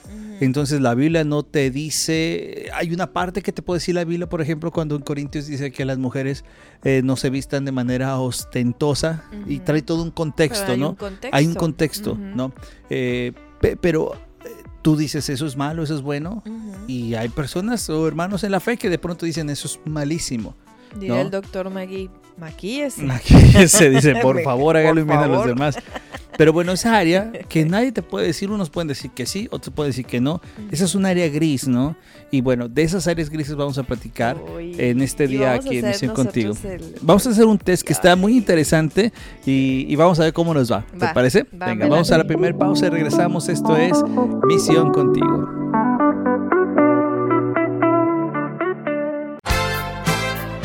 Entonces 0.40 0.80
la 0.80 0.94
Biblia 0.94 1.24
no 1.24 1.42
te 1.42 1.70
dice, 1.70 2.70
hay 2.74 2.92
una 2.92 3.12
parte 3.12 3.42
que 3.42 3.52
te 3.52 3.62
puede 3.62 3.78
decir 3.78 3.94
la 3.94 4.04
Biblia, 4.04 4.28
por 4.28 4.40
ejemplo, 4.40 4.70
cuando 4.70 4.94
en 4.96 5.02
Corintios 5.02 5.46
dice 5.46 5.70
que 5.72 5.84
las 5.84 5.98
mujeres 5.98 6.44
eh, 6.84 7.00
no 7.04 7.16
se 7.16 7.30
vistan 7.30 7.64
de 7.64 7.72
manera 7.72 8.18
ostentosa 8.20 9.24
y 9.46 9.58
trae 9.60 9.82
todo 9.82 10.02
un 10.02 10.10
contexto, 10.10 10.72
hay 10.72 10.78
¿no? 10.78 10.90
un 10.90 10.94
contexto. 10.96 11.36
Hay 11.36 11.46
un 11.46 11.54
contexto. 11.54 12.14
¿no? 12.16 12.52
Eh, 12.90 13.32
pe- 13.60 13.76
pero 13.76 14.14
eh, 14.14 14.48
tú 14.82 14.96
dices, 14.96 15.28
eso 15.28 15.46
es 15.46 15.56
malo, 15.56 15.82
eso 15.82 15.94
es 15.94 16.02
bueno. 16.02 16.42
Y 16.86 17.14
hay 17.14 17.28
personas 17.28 17.88
o 17.90 18.06
hermanos 18.06 18.44
en 18.44 18.52
la 18.52 18.60
fe 18.60 18.76
que 18.76 18.88
de 18.90 18.98
pronto 18.98 19.26
dicen, 19.26 19.50
eso 19.50 19.66
es 19.68 19.80
malísimo. 19.84 20.54
Diría 20.94 21.16
¿no? 21.16 21.20
el 21.22 21.30
doctor 21.30 21.68
Magui, 21.70 22.10
maquíese. 22.38 23.10
Aquí 23.10 23.68
se 23.68 23.90
dice, 23.90 24.14
por 24.22 24.42
favor, 24.42 24.76
hágalo 24.76 25.04
bien 25.04 25.18
a 25.18 25.26
los 25.26 25.44
demás. 25.46 25.76
Pero 26.36 26.52
bueno, 26.52 26.70
esa 26.70 26.96
área 26.96 27.32
que 27.48 27.64
nadie 27.64 27.90
te 27.90 28.00
puede 28.02 28.26
decir, 28.28 28.50
unos 28.50 28.70
pueden 28.70 28.86
decir 28.86 29.10
que 29.10 29.26
sí, 29.26 29.48
otros 29.50 29.74
pueden 29.74 29.90
decir 29.90 30.04
que 30.06 30.20
no. 30.20 30.40
Esa 30.70 30.84
es 30.84 30.94
un 30.94 31.04
área 31.04 31.28
gris, 31.28 31.66
¿no? 31.66 31.96
Y 32.30 32.42
bueno, 32.42 32.68
de 32.68 32.82
esas 32.82 33.08
áreas 33.08 33.28
grises 33.28 33.56
vamos 33.56 33.76
a 33.78 33.82
platicar 33.82 34.36
Uy, 34.56 34.76
en 34.78 35.00
este 35.02 35.24
y 35.24 35.28
día 35.28 35.54
aquí 35.54 35.78
en 35.78 35.86
Misión 35.88 36.14
Contigo. 36.14 36.54
el- 36.62 36.94
Vamos 37.02 37.26
a 37.26 37.30
hacer 37.30 37.44
un 37.46 37.58
test 37.58 37.82
que 37.82 37.92
está 37.92 38.14
muy 38.14 38.36
interesante 38.36 39.12
y, 39.44 39.86
y 39.88 39.96
vamos 39.96 40.20
a 40.20 40.24
ver 40.24 40.32
cómo 40.32 40.54
nos 40.54 40.70
va. 40.70 40.84
¿Te 40.92 41.06
Va, 41.06 41.12
parece? 41.12 41.44
va, 41.60 41.66
Venga, 41.66 41.88
vamos 41.88 42.12
a 42.12 42.18
la 42.18 42.24
primera 42.24 42.56
pausa 42.56 42.86
y 42.86 42.90
regresamos. 42.90 43.48
Esto 43.48 43.76
es 43.76 43.98
Misión 44.46 44.92
Contigo. 44.92 45.48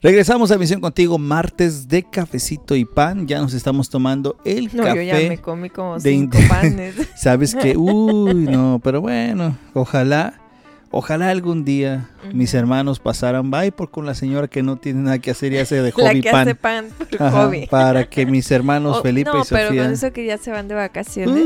Regresamos 0.00 0.52
a 0.52 0.58
Misión 0.58 0.80
Contigo, 0.80 1.18
martes 1.18 1.88
de 1.88 2.04
cafecito 2.04 2.76
y 2.76 2.84
pan. 2.84 3.26
Ya 3.26 3.40
nos 3.40 3.52
estamos 3.52 3.90
tomando 3.90 4.36
el 4.44 4.70
No, 4.72 4.86
yo 4.94 5.02
ya 5.02 5.14
café. 5.14 5.28
me 5.28 5.38
comí 5.38 5.70
como 5.70 5.98
de 5.98 6.10
cinco 6.10 6.38
panes. 6.48 6.94
Sabes 7.16 7.54
que, 7.56 7.76
uy, 7.76 8.34
no, 8.34 8.80
pero 8.84 9.00
bueno, 9.00 9.58
ojalá, 9.74 10.34
ojalá 10.92 11.30
algún 11.30 11.64
día 11.64 12.10
mis 12.32 12.54
hermanos 12.54 13.00
pasaran 13.00 13.50
by 13.50 13.72
por 13.72 13.90
con 13.90 14.06
la 14.06 14.14
señora 14.14 14.46
que 14.46 14.62
no 14.62 14.76
tiene 14.76 15.00
nada 15.00 15.18
que 15.18 15.32
hacer 15.32 15.52
y 15.52 15.58
hace 15.58 15.82
de 15.82 15.92
La 15.96 16.10
hobby 16.10 16.20
que 16.20 16.30
pan. 16.30 16.42
hace 16.42 16.54
pan 16.54 16.86
por 16.96 17.20
Ajá, 17.20 17.46
hobby. 17.46 17.66
para 17.66 18.08
que 18.08 18.24
mis 18.24 18.48
hermanos 18.52 18.98
Oh, 18.98 19.02
Felipe 19.02 19.30
no, 19.32 19.40
y 19.40 19.44
Sofía. 19.44 19.66
pero 19.68 19.82
con 19.82 19.92
eso 19.92 20.12
que 20.12 20.24
ya 20.24 20.38
se 20.38 20.52
van 20.52 20.68
de 20.68 20.76
vacaciones. 20.76 21.42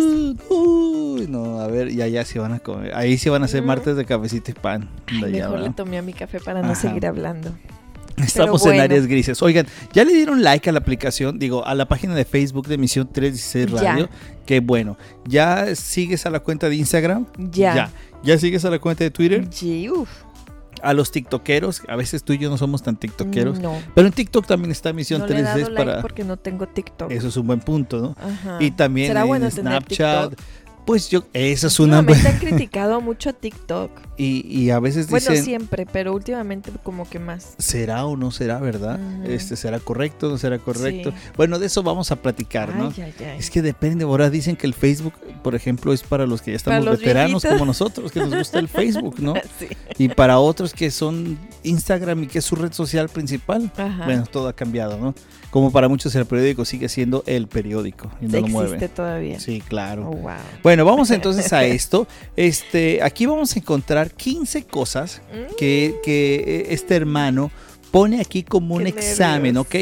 Uy, 0.50 1.26
no, 1.26 1.59
a 1.59 1.68
ver, 1.68 1.90
y 1.90 2.02
allá 2.02 2.23
sí 2.26 2.38
van 2.38 2.52
a 2.52 2.59
comer. 2.59 2.94
Ahí 2.94 3.16
sí 3.16 3.30
van 3.30 3.40
a 3.40 3.44
hacer 3.47 3.62
martes 3.62 3.97
de 3.97 4.04
cafecito 4.04 4.50
y 4.50 4.54
pan. 4.54 4.90
Ay, 5.06 5.25
allá, 5.37 5.44
mejor 5.49 5.61
le 5.61 5.71
tomé 5.71 5.97
a 5.97 6.02
mi 6.02 6.12
café 6.12 6.38
para 6.38 6.61
no 6.61 6.75
seguir 6.75 7.06
hablando. 7.06 7.50
Estamos 8.16 8.62
bueno. 8.62 8.76
en 8.76 8.81
áreas 8.83 9.07
grises. 9.07 9.42
Oigan, 9.42 9.66
¿ya 9.92 10.04
le 10.04 10.12
dieron 10.12 10.42
like 10.42 10.69
a 10.69 10.73
la 10.73 10.78
aplicación? 10.81 11.38
Digo, 11.38 11.66
a 11.66 11.75
la 11.75 11.87
página 11.87 12.14
de 12.14 12.25
Facebook 12.25 12.66
de 12.69 12.78
Misión 12.78 13.09
316 13.12 13.81
Ya. 13.81 13.92
Radio. 13.92 14.09
Qué 14.47 14.61
bueno. 14.61 14.97
¿Ya 15.26 15.75
sigues 15.75 16.26
a 16.26 16.31
la 16.31 16.40
cuenta 16.40 16.69
de 16.69 16.76
Instagram? 16.76 17.26
Ya. 17.50 17.75
Ya. 17.75 17.90
¿Ya 18.25 18.38
sigues 18.38 18.64
a 18.64 18.71
la 18.71 18.78
cuenta 18.78 19.04
de 19.04 19.11
Twitter? 19.11 19.47
Sí, 19.50 19.88
uf. 19.90 20.09
A 20.83 20.95
los 20.95 21.12
tiktokeros. 21.12 21.83
A 21.88 21.95
veces 21.95 22.25
tú 22.25 22.33
y 22.33 22.38
yo 22.38 22.50
no 22.50 22.59
somos 22.59 22.83
tan 22.83 22.97
tiktokeros. 22.97 23.61
No. 23.61 23.76
Pero 23.95 24.09
en 24.09 24.12
TikTok 24.12 24.47
también 24.47 24.73
está 24.73 24.92
Misión 24.92 25.21
No 25.21 25.26
le 25.28 25.38
he 25.38 25.42
dado 25.42 25.54
316 25.54 25.75
like 25.75 25.90
para... 25.90 26.02
porque 26.02 26.25
no 26.25 26.37
tengo 26.37 26.66
TikTok. 26.66 27.11
Eso 27.12 27.28
es 27.28 27.37
un 27.37 27.47
buen 27.47 27.61
punto, 27.61 28.00
¿no? 28.00 28.16
Ajá. 28.21 28.57
Y 28.59 28.73
también 28.73 29.09
¿Será 29.09 29.21
en 29.23 29.26
bueno 29.28 29.49
Snapchat. 29.50 30.35
Pues 30.85 31.09
yo, 31.11 31.25
esa 31.33 31.69
es 31.69 31.79
una 31.79 32.01
Últimamente 32.01 32.29
han 32.29 32.39
criticado 32.39 33.01
mucho 33.01 33.31
a 33.31 33.33
TikTok. 33.33 33.91
Y, 34.19 34.47
y 34.47 34.71
a 34.71 34.79
veces 34.79 35.09
Bueno, 35.09 35.31
dicen... 35.31 35.45
siempre, 35.45 35.87
pero 35.91 36.12
últimamente 36.12 36.71
como 36.83 37.09
que 37.09 37.19
más. 37.19 37.55
¿Será 37.59 38.05
o 38.05 38.17
no 38.17 38.31
será, 38.31 38.59
verdad? 38.59 39.01
Este 39.27 39.57
¿Será 39.57 39.81
correcto 39.81 40.29
o 40.29 40.31
no 40.31 40.39
será 40.39 40.59
correcto? 40.59 41.11
Sí. 41.11 41.17
Bueno, 41.37 41.59
de 41.59 41.67
eso 41.67 41.83
vamos 41.83 42.12
a 42.12 42.17
platicar, 42.17 42.77
¿no? 42.77 42.93
Ay, 42.95 43.03
ay, 43.03 43.15
ay. 43.27 43.39
Es 43.39 43.51
que 43.51 43.62
depende, 43.62 44.05
ahora 44.05 44.29
dicen 44.29 44.55
que 44.55 44.67
el 44.67 44.75
Facebook, 44.75 45.15
por 45.43 45.55
ejemplo, 45.55 45.93
es 45.95 46.03
para 46.03 46.27
los 46.27 46.43
que 46.43 46.53
ya 46.53 46.57
estamos 46.59 46.85
los 46.85 46.99
veteranos 47.01 47.43
viejitos. 47.43 47.53
como 47.53 47.65
nosotros, 47.67 48.12
que 48.12 48.21
nos 48.21 48.35
gusta 48.35 48.59
el 48.59 48.69
Facebook, 48.69 49.17
¿no? 49.19 49.35
Sí. 49.59 49.69
Y 49.99 50.09
para 50.09 50.39
otros 50.39 50.73
que 50.75 50.91
son 50.91 51.39
Instagram 51.64 52.25
y 52.25 52.26
que 52.26 52.38
es 52.38 52.45
su 52.45 52.57
red 52.57 52.73
social 52.73 53.09
principal. 53.09 53.71
Ajá. 53.76 54.04
Bueno, 54.04 54.25
todo 54.31 54.49
ha 54.49 54.52
cambiado, 54.52 54.99
¿no? 54.99 55.14
Como 55.50 55.71
para 55.71 55.88
muchos 55.88 56.14
el 56.14 56.25
periódico 56.25 56.64
sigue 56.64 56.88
siendo 56.88 57.23
el 57.26 57.47
periódico 57.47 58.11
y 58.21 58.26
no 58.26 58.33
lo 58.33 58.38
existe 58.38 58.52
mueven. 58.52 58.88
todavía. 58.88 59.40
Sí, 59.40 59.62
claro. 59.66 60.09
Oh, 60.09 60.16
wow. 60.16 60.33
Bueno, 60.62 60.85
vamos 60.85 61.11
entonces 61.11 61.52
a 61.52 61.64
esto. 61.66 62.07
Este, 62.37 63.02
aquí 63.02 63.26
vamos 63.26 63.54
a 63.54 63.59
encontrar 63.59 64.11
15 64.11 64.64
cosas 64.64 65.21
que, 65.59 65.97
que 66.02 66.35
eh, 66.37 66.66
este 66.71 66.97
hermano 66.97 67.50
pone 67.93 68.21
aquí 68.21 68.43
como 68.43 68.75
un 68.75 68.83
Qué 68.83 68.89
examen, 68.89 69.55
nervios. 69.55 69.67
¿ok? 69.67 69.75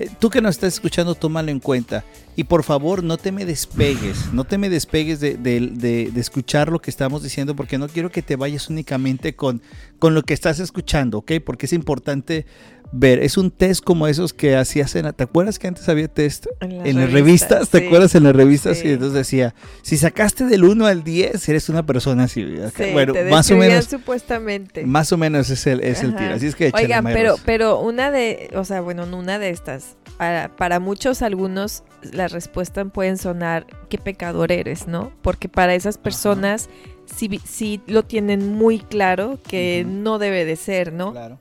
Eh, 0.00 0.10
Tú 0.18 0.30
que 0.30 0.40
nos 0.40 0.56
estás 0.56 0.74
escuchando, 0.74 1.14
tómalo 1.14 1.50
en 1.52 1.60
cuenta. 1.60 2.04
Y 2.34 2.44
por 2.44 2.62
favor, 2.64 3.02
no 3.04 3.16
te 3.18 3.30
me 3.32 3.44
despegues, 3.44 4.32
no 4.32 4.44
te 4.44 4.58
me 4.58 4.68
despegues 4.70 5.18
de, 5.20 5.36
de- 5.36 5.60
de- 5.72 6.10
de 6.12 6.20
escuchar 6.20 6.70
lo 6.70 6.80
que 6.80 6.90
estamos 6.90 7.22
diciendo, 7.22 7.54
porque 7.56 7.78
no 7.78 7.88
quiero 7.88 8.10
que 8.10 8.22
te 8.22 8.36
vayas 8.36 8.68
únicamente 8.70 9.34
con, 9.36 9.60
con 9.98 10.14
lo 10.14 10.22
que 10.22 10.34
estás 10.34 10.60
escuchando, 10.60 11.18
¿ok? 11.18 11.32
Porque 11.44 11.66
es 11.66 11.72
importante 11.72 12.46
ver, 12.92 13.18
es 13.20 13.36
un 13.36 13.50
test 13.50 13.84
como 13.84 14.06
esos 14.08 14.32
que 14.32 14.56
hacías 14.56 14.94
en... 14.96 15.12
¿Te 15.12 15.24
acuerdas 15.24 15.58
que 15.58 15.68
antes 15.68 15.88
había 15.88 16.08
test 16.08 16.46
En 16.60 16.78
las 16.78 16.86
en 16.86 16.96
las 16.96 17.12
revistas? 17.12 17.68
¿Te 17.68 17.80
sí. 17.80 17.86
acuerdas 17.86 18.14
en 18.14 18.24
las 18.24 18.34
revistas? 18.34 18.78
Sí. 18.78 18.88
Y 18.88 18.90
entonces 18.92 19.14
decía, 19.14 19.54
si 19.82 19.96
sacaste 19.96 20.44
del 20.46 20.64
1 20.64 20.86
al 20.86 21.04
10, 21.04 21.48
eres 21.48 21.68
una 21.68 21.84
persona 21.84 22.24
así. 22.24 22.44
bueno, 22.92 23.12
te 23.12 23.24
más 23.24 23.50
o 23.50 23.56
menos... 23.56 23.84
supuestamente. 23.86 24.84
Más 24.86 25.12
o 25.12 25.16
menos 25.18 25.50
es 25.50 25.66
el, 25.66 25.80
es 25.80 26.02
el 26.02 26.10
Ajá. 26.10 26.18
tiro. 26.18 26.34
Así 26.34 26.46
es 26.46 26.54
que 26.54 26.70
Oigan, 26.74 27.04
pero, 27.04 27.36
pero 27.44 27.80
una 27.80 28.10
de, 28.10 28.50
o 28.54 28.64
sea, 28.64 28.80
bueno, 28.80 29.06
no 29.06 29.18
una 29.18 29.38
de 29.38 29.50
estas. 29.50 29.96
Para, 30.16 30.48
para 30.56 30.80
muchos, 30.80 31.22
algunos, 31.22 31.84
la 32.02 32.26
respuesta 32.28 32.84
pueden 32.86 33.18
sonar, 33.18 33.66
qué 33.88 33.98
pecador 33.98 34.50
eres, 34.50 34.88
¿no? 34.88 35.12
Porque 35.22 35.48
para 35.48 35.74
esas 35.74 35.96
personas 35.98 36.68
sí, 37.06 37.28
vi- 37.28 37.40
sí 37.44 37.80
lo 37.86 38.02
tienen 38.04 38.52
muy 38.52 38.80
claro 38.80 39.38
que 39.46 39.84
no 39.86 40.18
debe 40.18 40.44
de 40.44 40.56
ser, 40.56 40.92
¿no? 40.92 41.12
Claro. 41.12 41.38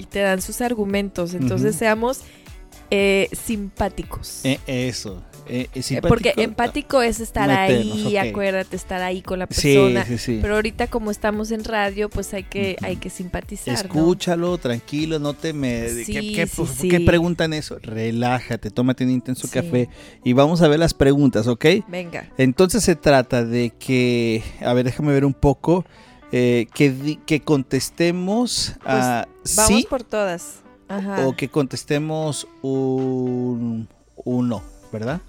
Y 0.00 0.04
te 0.04 0.20
dan 0.20 0.40
sus 0.42 0.60
argumentos. 0.60 1.34
Entonces 1.34 1.76
seamos 1.76 2.22
eh, 2.90 3.28
simpáticos. 3.32 4.40
Eh, 4.44 4.58
eso. 4.66 5.22
eh, 5.46 5.62
eh, 5.62 5.68
Eh, 5.74 5.82
simpático, 5.82 6.08
Porque 6.08 6.32
empático 6.36 7.02
es 7.02 7.18
estar 7.20 7.48
meternos, 7.48 8.06
ahí, 8.06 8.16
acuérdate, 8.16 8.76
estar 8.76 9.02
ahí 9.02 9.20
con 9.22 9.38
la 9.40 9.46
Sí, 9.50 9.74
persona. 9.74 10.04
sí, 10.06 10.18
sí. 10.18 10.38
Pero 10.40 10.54
ahorita 10.56 10.86
como 10.88 11.10
estamos 11.10 11.50
en 11.50 11.64
radio, 11.64 12.08
pues 12.08 12.32
hay 12.34 12.44
que, 12.44 12.76
hay 12.82 12.96
que 12.96 13.10
simpatizar, 13.10 13.74
¿no? 13.74 13.94
Escúchalo, 13.94 14.58
tranquilo, 14.58 15.18
no 15.18 15.34
te 15.34 15.52
me... 15.52 15.88
Sí, 15.88 16.12
¿Qué, 16.12 16.32
qué- 16.34 16.46
sí, 16.46 16.64
sí. 16.66 16.98
preguntan 17.00 17.52
eso? 17.52 17.78
Relájate, 17.82 18.70
tómate 18.70 19.04
un 19.04 19.10
intenso 19.10 19.46
Sí. 19.48 19.52
café 19.54 19.88
y 20.24 20.32
vamos 20.34 20.62
a 20.62 20.68
ver 20.68 20.78
las 20.78 20.94
preguntas, 20.94 21.46
¿ok? 21.48 21.64
Venga. 21.88 22.28
Entonces 22.38 22.84
se 22.84 22.94
trata 22.96 23.44
de 23.44 23.70
que, 23.70 24.42
a 24.60 24.72
ver, 24.72 24.84
déjame 24.84 25.12
ver 25.12 25.24
un 25.24 25.34
poco, 25.34 25.84
eh, 26.32 26.66
que, 26.74 27.18
que 27.26 27.40
contestemos 27.40 28.74
a 28.84 29.26
Pues, 29.42 29.56
Vamos 29.56 29.80
sí 29.80 29.86
por 29.88 30.02
todas. 30.04 30.56
Ajá. 30.88 31.26
o 31.26 31.36
que 31.36 31.48
contestemos 31.48 32.48
un, 32.62 33.88
un 34.16 34.48
no, 34.48 34.62
¿verdad? 34.92 35.20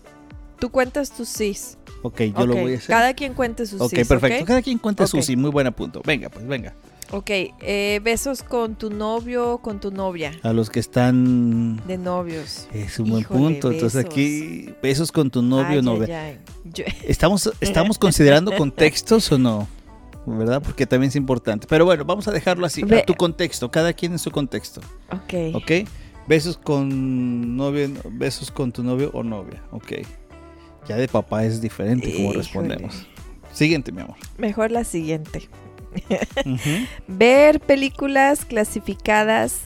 Tú 0.59 0.69
cuentas 0.71 1.11
tus 1.11 1.29
sís. 1.29 1.77
Ok, 2.03 2.21
yo 2.35 2.45
lo 2.47 2.53
Ok, 2.55 2.61
voy 2.61 2.73
a 2.73 2.77
hacer. 2.77 2.87
Cada 2.89 3.13
quien 3.13 3.33
cuente 3.35 3.65
sus 3.67 3.79
Ok, 3.81 3.91
sís. 3.95 4.07
perfecto. 4.07 4.41
¿ok? 4.41 4.47
Cada 4.47 4.61
quien 4.63 4.77
cuenta 4.79 5.05
su 5.07 5.17
Ok. 5.17 5.23
sí. 5.23 5.35
Muy 5.35 5.51
buen 5.51 5.71
punto. 5.73 6.01
Venga, 6.05 6.29
pues 6.29 6.47
venga. 6.47 6.73
Ok, 7.11 7.29
eh, 7.29 7.99
besos 8.03 8.41
con 8.41 8.75
tu 8.75 8.89
novio 8.89 9.53
o 9.53 9.57
con 9.59 9.79
tu 9.79 9.91
novia. 9.91 10.31
A 10.43 10.53
los 10.53 10.69
que 10.69 10.79
están... 10.79 11.75
De 11.85 11.97
novios. 11.97 12.67
Es 12.73 12.99
un 12.99 13.09
buen 13.09 13.21
Híjole, 13.21 13.39
punto. 13.39 13.71
Entonces 13.71 14.03
aquí, 14.05 14.73
besos 14.81 15.11
con 15.11 15.29
tu 15.29 15.41
novio 15.41 15.79
o 15.79 15.83
novia. 15.83 16.23
ay, 16.23 16.37
ay. 16.37 16.71
Yo- 16.73 16.85
¿Estamos, 17.05 17.51
¿Estamos 17.59 17.97
considerando 17.99 18.55
contextos 18.55 19.31
o 19.31 19.37
no? 19.37 19.67
¿Verdad? 20.37 20.61
Porque 20.61 20.85
también 20.85 21.09
es 21.09 21.15
importante. 21.15 21.67
Pero 21.69 21.85
bueno, 21.85 22.05
vamos 22.05 22.27
a 22.27 22.31
dejarlo 22.31 22.65
así. 22.65 22.83
A 22.83 22.85
Ve- 22.85 23.03
tu 23.05 23.15
contexto. 23.15 23.69
Cada 23.71 23.93
quien 23.93 24.13
en 24.13 24.19
su 24.19 24.31
contexto. 24.31 24.81
ok. 25.11 25.55
¿Ok? 25.55 25.71
Besos 26.27 26.57
con 26.57 27.57
novio, 27.57 27.89
besos 28.11 28.51
con 28.51 28.71
tu 28.71 28.83
novio 28.83 29.09
o 29.13 29.23
novia. 29.23 29.61
Ok. 29.71 29.93
Ya 30.87 30.95
de 30.95 31.07
papá 31.07 31.43
es 31.45 31.61
diferente 31.61 32.07
como 32.11 32.25
Híjole. 32.25 32.37
respondemos. 32.39 33.07
Siguiente, 33.51 33.91
mi 33.91 34.01
amor. 34.01 34.15
Mejor 34.37 34.71
la 34.71 34.83
siguiente. 34.83 35.49
Ver 37.07 37.59
películas 37.59 38.45
clasificadas 38.45 39.63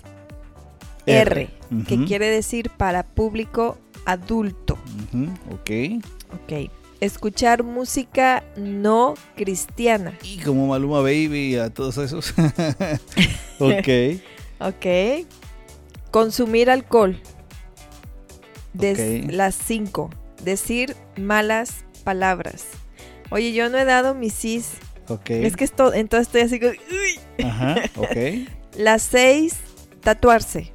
R, 1.06 1.50
que 1.88 2.04
quiere 2.06 2.28
decir 2.28 2.72
para 2.72 3.04
público 3.04 3.78
adulto. 4.06 4.78
Ujú, 5.14 5.26
Ok. 5.54 6.04
Ok. 6.34 6.72
Escuchar 7.06 7.64
música 7.64 8.44
no 8.58 9.14
cristiana. 9.36 10.18
Y 10.24 10.40
como 10.40 10.68
Maluma 10.68 11.02
Baby 11.02 11.58
a 11.58 11.70
todos 11.70 11.98
esos. 11.98 12.34
ok. 13.60 13.88
Ok. 14.58 15.28
Consumir 16.12 16.70
alcohol. 16.70 17.22
Las 18.74 19.56
5. 19.56 20.10
Decir 20.44 20.96
malas 21.18 21.84
palabras. 22.06 22.68
Oye, 23.32 23.52
yo 23.52 23.70
no 23.70 23.78
he 23.78 23.84
dado 23.84 24.16
mi 24.16 24.30
cis. 24.30 24.76
Ok. 25.10 25.30
Es 25.32 25.58
que 25.58 25.66
esto, 25.66 25.94
entonces 25.94 26.28
estoy 26.28 26.42
así 26.42 26.60
como... 26.62 26.72
uy. 26.72 27.46
Ajá. 27.46 27.76
Ok. 27.98 28.48
Las 28.78 29.02
6. 29.04 29.56
Tatuarse. 30.00 30.72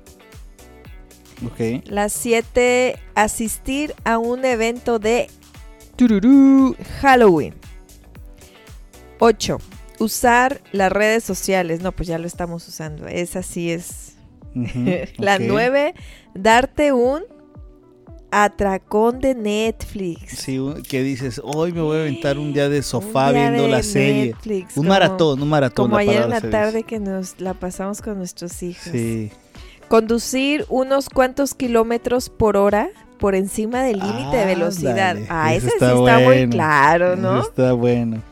Ok. 1.47 1.85
Las 1.87 2.13
7. 2.13 2.99
Asistir 3.15 3.95
a 4.05 4.19
un 4.19 4.45
evento 4.45 4.99
de 4.99 5.31
tururú, 6.07 6.75
Halloween. 7.03 7.55
8. 9.19 9.59
Usar 9.99 10.63
las 10.73 10.91
redes 10.91 11.25
sociales. 11.25 11.83
No, 11.83 11.93
pues 11.93 12.09
ya 12.09 12.19
lo 12.19 12.27
estamos 12.27 12.67
usando. 12.67 13.07
Esa 13.07 13.43
sí 13.43 13.71
es. 13.71 14.15
Ujú, 14.55 14.85
La 15.19 15.35
ok. 15.37 15.43
9. 15.47 15.95
Darte 16.35 16.93
un 16.93 17.23
atracón 18.31 19.19
de 19.21 19.35
Netflix. 19.35 20.39
Sí, 20.39 20.59
que 20.89 21.03
dices, 21.03 21.39
hoy 21.45 21.73
me 21.73 21.83
voy 21.83 21.99
a 21.99 22.01
aventar 22.01 22.39
un 22.39 22.53
día 22.55 22.69
de 22.71 22.83
sofá 22.83 23.31
día 23.33 23.51
viendo 23.51 23.65
de 23.65 23.69
la 23.69 23.83
serie. 23.83 24.27
Netflix, 24.29 24.69
Un 24.77 24.85
como- 24.85 24.89
maratón, 24.89 25.43
un 25.43 25.49
maratón. 25.49 25.85
Como 25.87 25.97
ayer 25.99 26.23
en 26.23 26.31
la 26.31 26.41
tarde 26.41 26.83
que 26.85 26.99
nos 26.99 27.39
la 27.41 27.53
pasamos 27.55 28.01
con 28.01 28.17
nuestros 28.17 28.63
hijos. 28.63 28.85
Sí. 28.91 29.31
Conducir 29.89 30.65
unos 30.71 31.09
cuantos 31.11 31.55
kilómetros 31.55 32.31
por 32.31 32.57
hora 32.57 32.89
por 33.21 33.35
encima 33.35 33.83
del 33.83 33.99
límite 34.01 34.37
de 34.39 34.47
velocidad. 34.47 35.17
Ah, 35.29 35.55
eso 35.55 35.67
ese 35.69 35.77
está 35.77 35.93
sí 35.93 35.99
está 35.99 36.19
muy 36.21 36.49
claro, 36.49 37.13
Eso 37.13 37.23
¿no? 37.23 37.41
Está 37.43 37.73
bueno. 37.75 38.23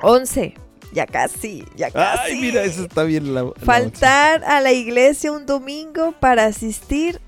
11. 0.00 0.54
Ya 0.92 1.06
casi, 1.06 1.64
ya 1.74 1.90
casi. 1.90 2.20
Ay, 2.34 2.40
mira, 2.40 2.62
eso 2.62 2.84
está 2.84 3.02
bien. 3.02 3.34
La, 3.34 3.42
la 3.42 3.52
Faltar 3.56 4.44
a 4.44 4.60
la 4.60 4.70
iglesia 4.72 5.32
un 5.32 5.44
domingo 5.46 6.12
para 6.20 6.44
asistir 6.44 7.20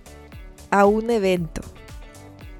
a 0.71 0.87
un 0.87 1.11
evento. 1.11 1.62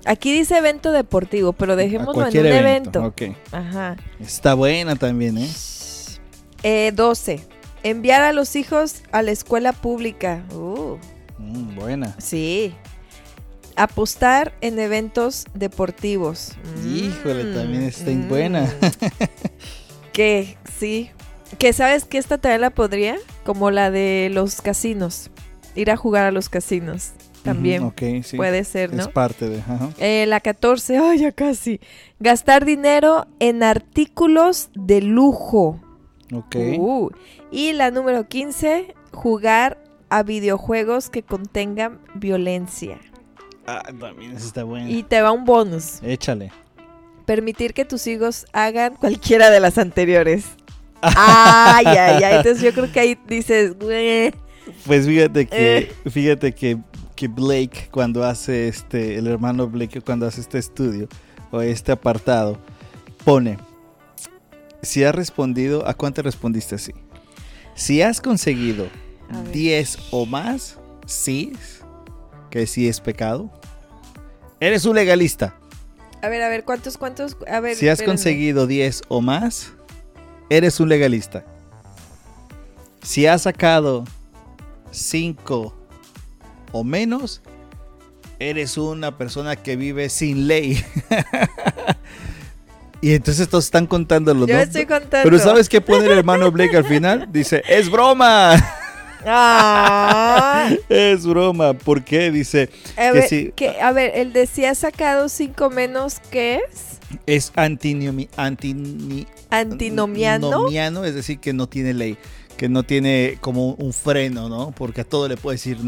Aquí 0.05 0.33
dice 0.33 0.57
evento 0.59 0.93
deportivo, 0.93 1.53
pero 1.53 1.77
dejémoslo 1.77 2.27
en 2.27 2.39
un 2.39 2.47
evento. 2.47 3.05
Ok. 3.05 3.23
Ajá. 3.53 3.97
Está 4.19 4.55
buena 4.55 4.97
también, 4.97 5.39
¿eh? 5.39 5.49
Eh, 6.63 6.93
12. 6.95 7.41
Enviar 7.83 8.23
a 8.23 8.33
los 8.33 8.57
hijos 8.57 9.03
a 9.13 9.23
la 9.23 9.31
escuela 9.31 9.73
pública. 9.73 10.43
Uh, 10.53 10.97
Mm, 11.39 11.75
buena. 11.77 12.15
sí. 12.19 12.75
Apostar 13.77 14.55
en 14.61 14.79
eventos 14.79 15.45
deportivos. 15.55 16.53
Híjole, 16.85 17.45
Mm, 17.45 17.55
también 17.55 17.83
está 17.83 18.11
mm. 18.11 18.29
buena. 18.29 18.73
que 20.13 20.57
sí. 20.79 21.11
Que 21.59 21.73
sabes 21.73 22.05
que 22.05 22.19
esta 22.19 22.39
también 22.39 22.63
la 22.63 22.71
podría, 22.71 23.17
como 23.45 23.71
la 23.71 23.91
de 23.91 24.31
los 24.33 24.61
casinos. 24.63 25.31
Ir 25.75 25.91
a 25.91 25.97
jugar 25.97 26.25
a 26.27 26.31
los 26.31 26.49
casinos. 26.49 27.13
También 27.43 27.83
Ujú, 27.85 27.91
ok, 27.93 28.25
sí. 28.25 28.37
puede 28.37 28.65
ser, 28.65 28.93
¿no? 28.93 29.03
Es 29.03 29.09
parte 29.09 29.49
de. 29.49 29.61
ajá. 29.61 29.91
Eh, 29.99 30.25
la 30.27 30.41
14, 30.41 30.99
ay, 31.03 31.19
ya 31.19 31.33
casi. 31.33 31.81
Gastar 32.19 32.65
dinero 32.65 33.27
en 33.39 33.63
artículos 33.63 34.71
de 34.75 35.01
lujo. 35.03 35.81
Ok. 36.35 36.57
Uh. 36.79 37.11
Y 37.53 37.73
la 37.75 37.93
número 37.93 38.27
15, 38.27 38.95
jugar 39.13 39.79
a 40.09 40.25
videojuegos 40.25 41.09
que 41.09 41.23
contengan 41.23 42.01
violencia. 42.15 42.99
Ah, 43.67 43.83
también 43.99 44.33
está. 44.37 44.65
Y 44.89 45.03
te 45.03 45.21
va 45.23 45.33
un 45.33 45.45
bonus. 45.45 46.01
Échale. 46.03 46.53
Permitir 47.25 47.75
que 47.75 47.85
tus 47.85 48.07
hijos 48.07 48.47
hagan 48.53 48.95
cualquiera 48.97 49.51
de 49.51 49.59
las 49.61 49.79
anteriores. 49.79 50.45
Ay, 51.03 51.85
ay, 51.87 52.25
ay. 52.25 52.37
Entonces 52.37 52.63
yo 52.63 52.73
creo 52.73 52.91
que 52.91 53.01
ahí 53.01 53.19
dices, 53.29 53.79
"Güey". 53.79 54.33
Pues 54.87 55.07
fíjate 55.07 55.47
que, 55.47 55.79
Eh. 55.79 55.93
fíjate 56.11 56.53
que, 56.53 56.79
que 57.15 57.29
Blake 57.29 57.89
cuando 57.91 58.25
hace 58.25 58.69
este, 58.69 59.17
el 59.17 59.27
hermano 59.27 59.69
Blake 59.69 60.01
cuando 60.01 60.27
hace 60.27 60.41
este 60.41 60.59
estudio 60.59 61.07
o 61.51 61.61
este 61.61 61.93
apartado, 61.93 62.59
pone, 63.25 63.59
si 64.83 65.05
has 65.05 65.15
respondido, 65.15 65.87
¿a 65.87 65.95
cuánto 65.95 66.23
respondiste 66.23 66.75
así? 66.77 66.93
Si 67.75 68.01
has 68.03 68.21
conseguido 68.21 68.89
A 69.31 69.43
ver. 69.43 69.53
10 69.53 69.99
o 70.13 70.25
más, 70.27 70.79
sí, 71.07 71.53
que 72.51 72.67
sí 72.67 72.89
es 72.89 73.01
pecado. 73.01 73.51
Eres 74.61 74.85
un 74.85 74.97
legalista. 74.97 75.55
A 76.23 76.29
ver, 76.29 76.43
a 76.43 76.49
ver, 76.49 76.65
¿cuántos, 76.65 76.97
cuántos? 76.97 77.37
A 77.51 77.61
ver, 77.61 77.77
Si 77.77 77.89
has 77.89 77.95
espérenme. 77.95 78.15
conseguido 78.17 78.67
10 78.67 79.03
o 79.09 79.21
más, 79.21 79.73
eres 80.49 80.81
un 80.81 80.89
legalista. 80.89 81.45
Si 83.03 83.27
has 83.27 83.43
sacado 83.43 84.05
5 84.91 85.75
o 86.73 86.85
menos, 86.85 87.43
eres 88.39 88.77
una 88.79 89.17
persona 89.17 89.57
que 89.57 89.77
vive 89.77 90.09
sin 90.09 90.49
ley. 90.49 90.83
y 93.01 93.13
entonces 93.15 93.49
todos 93.49 93.67
están 93.67 93.87
contándolo, 93.87 94.47
Yo 94.47 94.55
¿no? 94.55 94.61
estoy 94.61 94.87
contando. 94.87 95.23
Pero 95.23 95.39
¿sabes 95.39 95.69
qué 95.69 95.81
pone 95.81 96.07
el 96.07 96.19
hermano 96.19 96.51
Blake 96.51 96.77
al 96.77 96.85
final? 96.85 97.29
Dice, 97.31 97.63
es 97.69 97.91
broma, 97.91 98.55
Ah. 99.25 100.71
es 100.89 101.27
broma. 101.27 101.75
¿Por 101.75 102.05
qué? 102.05 102.31
Dice, 102.31 102.69
A 102.97 103.03
Que 103.07 103.13
ver, 103.13 103.29
sí. 103.29 103.53
que- 103.55 103.81
a 103.81 103.93
ver, 103.93 104.13
el 104.15 104.33
de 104.33 104.47
si 104.47 104.65
ha 104.65 104.75
sacado 104.75 105.29
cinco 105.29 105.71
menos, 105.71 106.21
¿qué 106.31 106.61
es? 106.71 106.99
es 107.27 107.53
antinomi, 107.55 108.29
antini- 108.37 109.27
Antinomiano. 109.51 110.51
nomiano, 110.51 111.05
es 111.05 111.15
decir, 111.15 111.39
que 111.39 111.53
no 111.53 111.69
tiene 111.69 111.95
ley, 111.95 112.17
que 112.57 112.69
no 112.69 112.83
tiene 112.83 113.39
como 113.41 113.75
un 113.75 113.93
freno, 113.93 114.49
¿no? 114.49 114.73
Porque 114.73 115.03
a 115.03 115.05
todo 115.05 115.29
le 115.29 115.37
puede 115.37 115.55
decir 115.57 115.79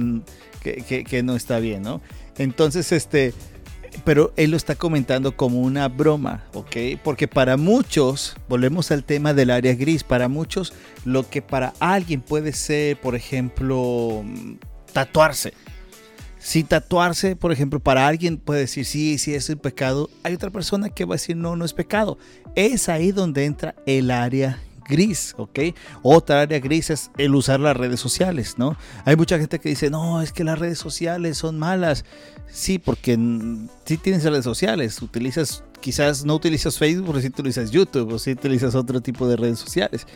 que, 0.63 0.77
que- 0.83 1.05
que 1.05 1.23
no 1.23 1.35
está 1.35 1.59
bien, 1.59 1.83
¿no? 1.83 2.01
Entonces, 2.39 2.93
este, 2.93 3.35
pero 4.05 4.33
él 4.37 4.51
lo 4.51 4.57
está 4.57 4.75
comentando 4.75 5.37
como 5.37 5.61
una 5.61 5.89
broma, 5.89 6.45
¿ok? 6.55 6.77
Porque 7.03 7.29
para 7.29 7.57
muchos, 7.57 8.37
volvemos 8.49 8.91
al 8.91 9.05
tema 9.05 9.35
del 9.35 9.51
área 9.51 9.75
gris, 9.75 10.05
para 10.05 10.29
muchos 10.29 10.73
lo 11.05 11.29
que 11.29 11.43
para 11.43 11.75
alguien 11.81 12.21
puede 12.21 12.53
ser, 12.53 13.01
por 13.01 13.15
ejemplo, 13.15 14.23
mm, 14.25 14.55
tatuarse. 14.93 15.53
Si 16.39 16.63
tatuarse, 16.63 17.35
por 17.35 17.53
ejemplo, 17.53 17.81
para 17.81 18.07
alguien 18.07 18.39
puede 18.39 18.61
decir, 18.61 18.85
sí, 18.85 19.19
sí, 19.19 19.35
es 19.35 19.49
un 19.49 19.59
pecado, 19.59 20.09
hay 20.23 20.35
otra 20.35 20.51
persona 20.51 20.89
que 20.89 21.05
va 21.05 21.15
a 21.15 21.17
decir, 21.17 21.37
no, 21.37 21.57
no 21.57 21.65
es 21.65 21.73
pecado. 21.73 22.17
Es 22.55 22.89
ahí 22.89 23.11
donde 23.11 23.45
entra 23.45 23.75
el 23.87 24.11
área 24.11 24.61
gris, 24.89 25.35
¿ok? 25.37 25.59
Otra 26.03 26.43
área 26.43 26.59
gris 26.59 26.91
es 26.91 27.11
el 27.19 27.35
usar 27.35 27.61
las 27.61 27.77
redes 27.77 28.01
sociales, 28.01 28.55
¿no? 28.59 28.77
Hay 29.05 29.17
mucha 29.17 29.39
gente 29.39 29.59
que 29.59 29.69
dice, 29.69 29.91
no, 29.91 30.23
es 30.23 30.33
que 30.33 30.45
las 30.45 30.59
redes 30.59 30.79
sociales 30.79 31.39
son 31.39 31.59
malas. 31.59 32.05
Sí, 32.51 32.79
porque 32.79 33.19
sí 33.85 33.99
tienes 33.99 34.25
redes 34.25 34.45
sociales, 34.45 35.01
utilizas, 35.03 35.63
quizás 35.81 36.25
no 36.25 36.35
utilizas 36.35 36.79
Facebook, 36.79 37.07
pero 37.09 37.21
sí 37.21 37.27
utilizas 37.29 37.71
YouTube, 37.71 38.13
o 38.13 38.19
sí 38.19 38.33
utilizas 38.33 38.75
otro 38.75 39.01
tipo 39.01 39.29
de 39.29 39.37
redes 39.37 39.59
sociales. 39.59 40.07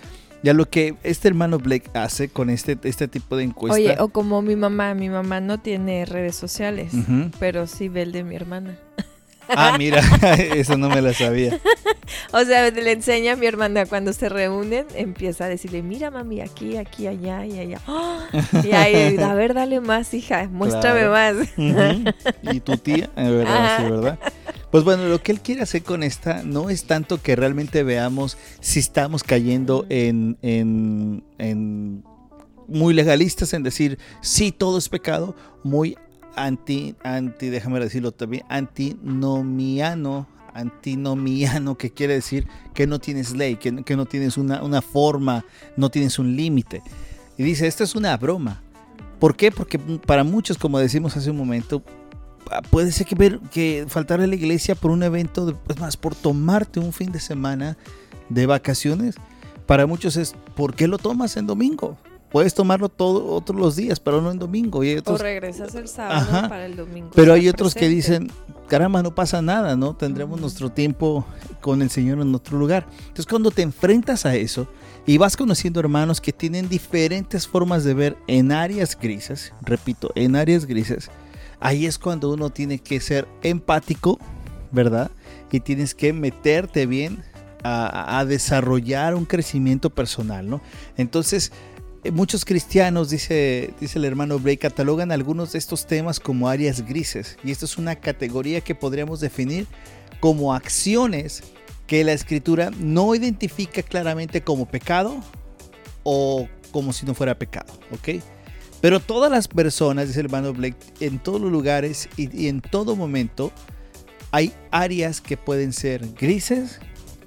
Ya 0.42 0.54
lo 0.54 0.68
que 0.68 0.96
este 1.04 1.28
hermano 1.28 1.58
Blake 1.58 1.88
hace 1.94 2.28
con 2.28 2.50
este, 2.50 2.76
este 2.82 3.06
tipo 3.06 3.36
de 3.36 3.44
encuesta. 3.44 3.76
Oye, 3.76 3.96
o 4.00 4.08
como 4.08 4.42
mi 4.42 4.56
mamá, 4.56 4.92
mi 4.94 5.08
mamá 5.08 5.40
no 5.40 5.60
tiene 5.60 6.04
redes 6.04 6.34
sociales, 6.34 6.92
pero 7.38 7.68
sí 7.68 7.88
ve 7.88 8.02
el 8.02 8.12
de 8.12 8.24
mi 8.24 8.34
hermana. 8.34 8.76
Ah, 9.56 9.76
mira, 9.78 10.00
eso 10.54 10.76
no 10.76 10.88
me 10.88 11.00
la 11.02 11.12
sabía. 11.14 11.58
O 12.32 12.44
sea, 12.44 12.70
le 12.70 12.92
enseña 12.92 13.32
a 13.32 13.36
mi 13.36 13.46
hermana 13.46 13.86
cuando 13.86 14.12
se 14.12 14.28
reúnen, 14.28 14.86
empieza 14.94 15.44
a 15.46 15.48
decirle, 15.48 15.82
mira 15.82 16.10
mami, 16.10 16.40
aquí, 16.40 16.76
aquí, 16.76 17.06
allá 17.06 17.46
y 17.46 17.58
allá. 17.58 17.80
¡Ah! 17.86 18.26
Y 18.62 18.72
ahí, 18.72 19.16
a 19.18 19.34
ver, 19.34 19.54
dale 19.54 19.80
más, 19.80 20.12
hija, 20.12 20.48
muéstrame 20.50 21.00
Claro. 21.00 21.38
más. 21.38 22.14
Y 22.54 22.60
tu 22.60 22.76
tía, 22.76 23.08
en 23.16 23.30
verdad, 23.38 23.78
sí. 23.78 23.90
¿verdad? 23.90 24.18
Pues 24.70 24.84
bueno, 24.84 25.04
lo 25.08 25.22
que 25.22 25.32
él 25.32 25.40
quiere 25.40 25.62
hacer 25.62 25.82
con 25.82 26.02
esta 26.02 26.42
no 26.42 26.68
es 26.70 26.84
tanto 26.84 27.20
que 27.22 27.34
realmente 27.36 27.82
veamos 27.82 28.36
si 28.60 28.80
estamos 28.80 29.22
cayendo 29.22 29.86
en, 29.88 30.36
en, 30.42 31.24
en 31.38 32.04
muy 32.68 32.92
legalistas 32.94 33.52
en 33.54 33.62
decir, 33.62 33.98
sí, 34.22 34.52
todo 34.52 34.78
es 34.78 34.88
pecado, 34.88 35.34
muy 35.64 35.96
anti, 36.36 36.94
anti, 37.02 37.48
déjame 37.48 37.80
decirlo 37.80 38.12
también, 38.12 38.44
antinomiano, 38.48 40.26
antinomiano, 40.54 41.76
que 41.76 41.90
quiere 41.90 42.14
decir 42.14 42.46
que 42.74 42.86
no 42.86 42.98
tienes 42.98 43.34
ley, 43.36 43.56
que, 43.56 43.72
no- 43.72 44.06
tienes 44.06 44.36
una, 44.36 44.62
una 44.62 44.82
forma, 44.82 45.44
no 45.76 45.90
tienes 45.90 46.18
un 46.18 46.36
límite. 46.36 46.82
Y 47.38 47.42
dice, 47.42 47.66
esto 47.66 47.84
es 47.84 47.94
una 47.94 48.16
broma. 48.16 48.62
¿Por 49.18 49.36
qué? 49.36 49.50
Porque 49.50 49.78
para 49.78 50.24
muchos, 50.24 50.58
como 50.58 50.78
decimos 50.78 51.16
hace 51.16 51.30
un 51.30 51.36
momento, 51.36 51.82
ah, 52.50 52.60
puede 52.62 52.92
ser 52.92 53.06
que, 53.06 53.14
ver, 53.14 53.38
que 53.50 53.86
faltar 53.88 54.20
a 54.20 54.26
la 54.26 54.34
iglesia 54.34 54.74
por 54.74 54.90
un 54.90 55.02
evento, 55.02 55.58
es 55.68 55.78
más, 55.78 55.96
por 55.96 56.14
tomarte 56.14 56.80
un 56.80 56.92
fin 56.92 57.12
de 57.12 57.20
semana 57.20 57.76
de 58.28 58.46
vacaciones, 58.46 59.14
para 59.66 59.86
muchos 59.86 60.16
es, 60.16 60.34
¿por 60.56 60.74
qué 60.74 60.88
lo 60.88 60.98
tomas 60.98 61.36
en 61.36 61.46
domingo? 61.46 61.96
Puedes 62.32 62.54
tomarlo 62.54 62.88
todo, 62.88 63.26
otros 63.26 63.60
los 63.60 63.76
días, 63.76 64.00
pero 64.00 64.20
no 64.20 64.30
en 64.30 64.38
domingo. 64.38 64.82
Y 64.82 65.00
o 65.04 65.16
regresas 65.18 65.74
el 65.74 65.86
sábado 65.86 66.48
para 66.48 66.66
el 66.66 66.74
domingo. 66.74 67.10
Pero 67.14 67.34
hay 67.34 67.48
otros 67.48 67.74
que 67.74 67.88
dicen, 67.88 68.32
caramba, 68.68 69.02
no 69.02 69.14
pasa 69.14 69.42
nada, 69.42 69.76
¿no? 69.76 69.94
Tendremos 69.94 70.40
nuestro 70.40 70.70
tiempo 70.70 71.26
con 71.60 71.82
el 71.82 71.90
Señor 71.90 72.20
en 72.20 72.34
otro 72.34 72.58
lugar. 72.58 72.86
Entonces 73.00 73.26
cuando 73.26 73.50
te 73.50 73.62
enfrentas 73.62 74.24
a 74.24 74.34
eso 74.34 74.66
y 75.06 75.18
vas 75.18 75.36
conociendo 75.36 75.78
hermanos 75.78 76.20
que 76.20 76.32
tienen 76.32 76.68
diferentes 76.68 77.46
formas 77.46 77.84
de 77.84 77.94
ver 77.94 78.16
en 78.26 78.50
áreas 78.50 78.98
grises, 78.98 79.52
repito, 79.60 80.10
en 80.14 80.34
áreas 80.34 80.64
grises, 80.64 81.10
ahí 81.60 81.86
es 81.86 81.98
cuando 81.98 82.32
uno 82.32 82.50
tiene 82.50 82.78
que 82.78 82.98
ser 83.00 83.28
empático, 83.42 84.18
¿verdad? 84.70 85.10
Y 85.50 85.60
tienes 85.60 85.94
que 85.94 86.14
meterte 86.14 86.86
bien 86.86 87.22
a, 87.64 88.24
desarrollar 88.26 89.14
un 89.14 89.24
crecimiento 89.24 89.90
personal, 89.90 90.48
¿no? 90.48 90.60
Entonces, 90.96 91.52
muchos 92.10 92.44
cristianos, 92.44 93.10
dice, 93.10 93.72
dice 93.80 93.98
el 93.98 94.04
hermano 94.04 94.38
Bray, 94.38 94.56
catalogan 94.56 95.12
algunos 95.12 95.52
de 95.52 95.58
estos 95.58 95.86
temas 95.86 96.18
como 96.18 96.48
áreas 96.48 96.84
grises. 96.84 97.36
Y 97.44 97.52
esto 97.52 97.64
es 97.66 97.78
una 97.78 97.96
categoría 97.96 98.60
que 98.60 98.74
podríamos 98.74 99.20
definir 99.20 99.66
como 100.18 100.54
acciones 100.54 101.42
que 101.86 102.02
la 102.02 102.12
escritura 102.12 102.70
no 102.78 103.14
identifica 103.14 103.82
claramente 103.82 104.42
como 104.42 104.66
pecado 104.66 105.22
o 106.02 106.48
como 106.72 106.92
si 106.92 107.06
no 107.06 107.14
fuera 107.14 107.38
pecado, 107.38 107.72
¿ok? 107.92 108.22
Pero 108.80 108.98
todas 108.98 109.30
las 109.30 109.46
personas, 109.46 110.08
dice 110.08 110.20
el 110.20 110.26
hermano 110.26 110.52
Blake, 110.52 110.76
en 111.00 111.20
todos 111.20 111.40
los 111.40 111.52
lugares 111.52 112.08
y, 112.16 112.36
y 112.36 112.48
en 112.48 112.60
todo 112.60 112.96
momento, 112.96 113.52
hay 114.32 114.52
áreas 114.70 115.20
que 115.20 115.36
pueden 115.36 115.72
ser 115.72 116.04
grises, 116.14 116.80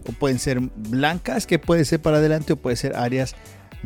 o 0.07 0.11
pueden 0.11 0.39
ser 0.39 0.59
blancas, 0.59 1.45
que 1.47 1.59
puede 1.59 1.85
ser 1.85 2.01
para 2.01 2.17
adelante 2.17 2.53
o 2.53 2.57
puede 2.57 2.75
ser 2.75 2.95
áreas 2.95 3.35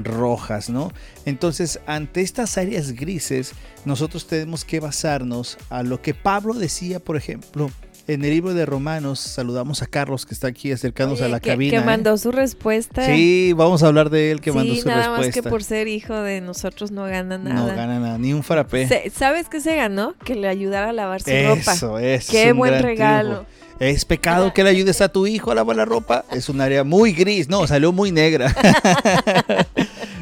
rojas, 0.03 0.69
¿no? 0.69 0.91
Entonces, 1.25 1.79
ante 1.85 2.21
estas 2.21 2.57
áreas 2.57 2.93
grises, 2.93 3.53
nosotros 3.85 4.27
tenemos 4.27 4.65
que 4.65 4.79
basarnos 4.79 5.57
a 5.69 5.83
lo 5.83 6.01
que 6.01 6.13
Pablo 6.13 6.53
decía, 6.53 6.99
por 6.99 7.17
ejemplo, 7.17 7.69
en 8.09 8.25
el 8.25 8.31
libro 8.31 8.55
de 8.55 8.65
Romanos, 8.65 9.19
saludamos 9.19 9.83
a 9.83 9.85
Carlos 9.85 10.25
que 10.25 10.33
está 10.33 10.47
aquí 10.47 10.71
acercándose 10.71 11.23
a 11.25 11.27
la 11.27 11.39
cabina. 11.39 11.69
Que 11.69 11.77
¿eh? 11.77 11.85
mandó 11.85 12.17
su 12.17 12.31
respuesta. 12.31 13.05
Sí, 13.05 13.53
vamos 13.55 13.83
a 13.83 13.87
hablar 13.87 14.09
de 14.09 14.31
él 14.31 14.41
que 14.41 14.51
mandó 14.51 14.73
su 14.73 14.77
respuesta. 14.77 15.09
nada 15.11 15.17
más 15.17 15.29
que 15.29 15.43
por 15.43 15.63
ser 15.63 15.87
hijo 15.87 16.15
de 16.15 16.41
nosotros 16.41 16.89
no 16.89 17.03
gana 17.03 17.37
nada. 17.37 17.55
No 17.55 17.67
gana 17.67 17.99
nada, 17.99 18.17
ni 18.17 18.33
un 18.33 18.41
farapé. 18.41 19.11
¿Sabes 19.13 19.47
qué 19.47 19.61
se 19.61 19.75
ganó? 19.75 20.15
Que 20.25 20.33
le 20.33 20.47
ayudara 20.47 20.89
a 20.89 20.93
lavar 20.93 21.21
su 21.21 21.29
ropa. 21.29 21.73
Eso, 21.73 21.99
es. 21.99 22.27
Qué 22.27 22.51
buen 22.51 22.81
regalo. 22.81 23.45
¿Es 23.79 24.03
pecado 24.03 24.53
que 24.53 24.63
le 24.63 24.71
ayudes 24.71 24.99
a 24.99 25.07
tu 25.07 25.25
hijo 25.25 25.51
a 25.51 25.55
lavar 25.55 25.75
la 25.75 25.85
ropa? 25.85 26.25
Es 26.31 26.49
un 26.49 26.59
área 26.59 26.83
muy 26.83 27.13
gris, 27.13 27.47
no, 27.47 27.65
salió 27.65 27.93
muy 27.93 28.11
negra. 28.11 28.53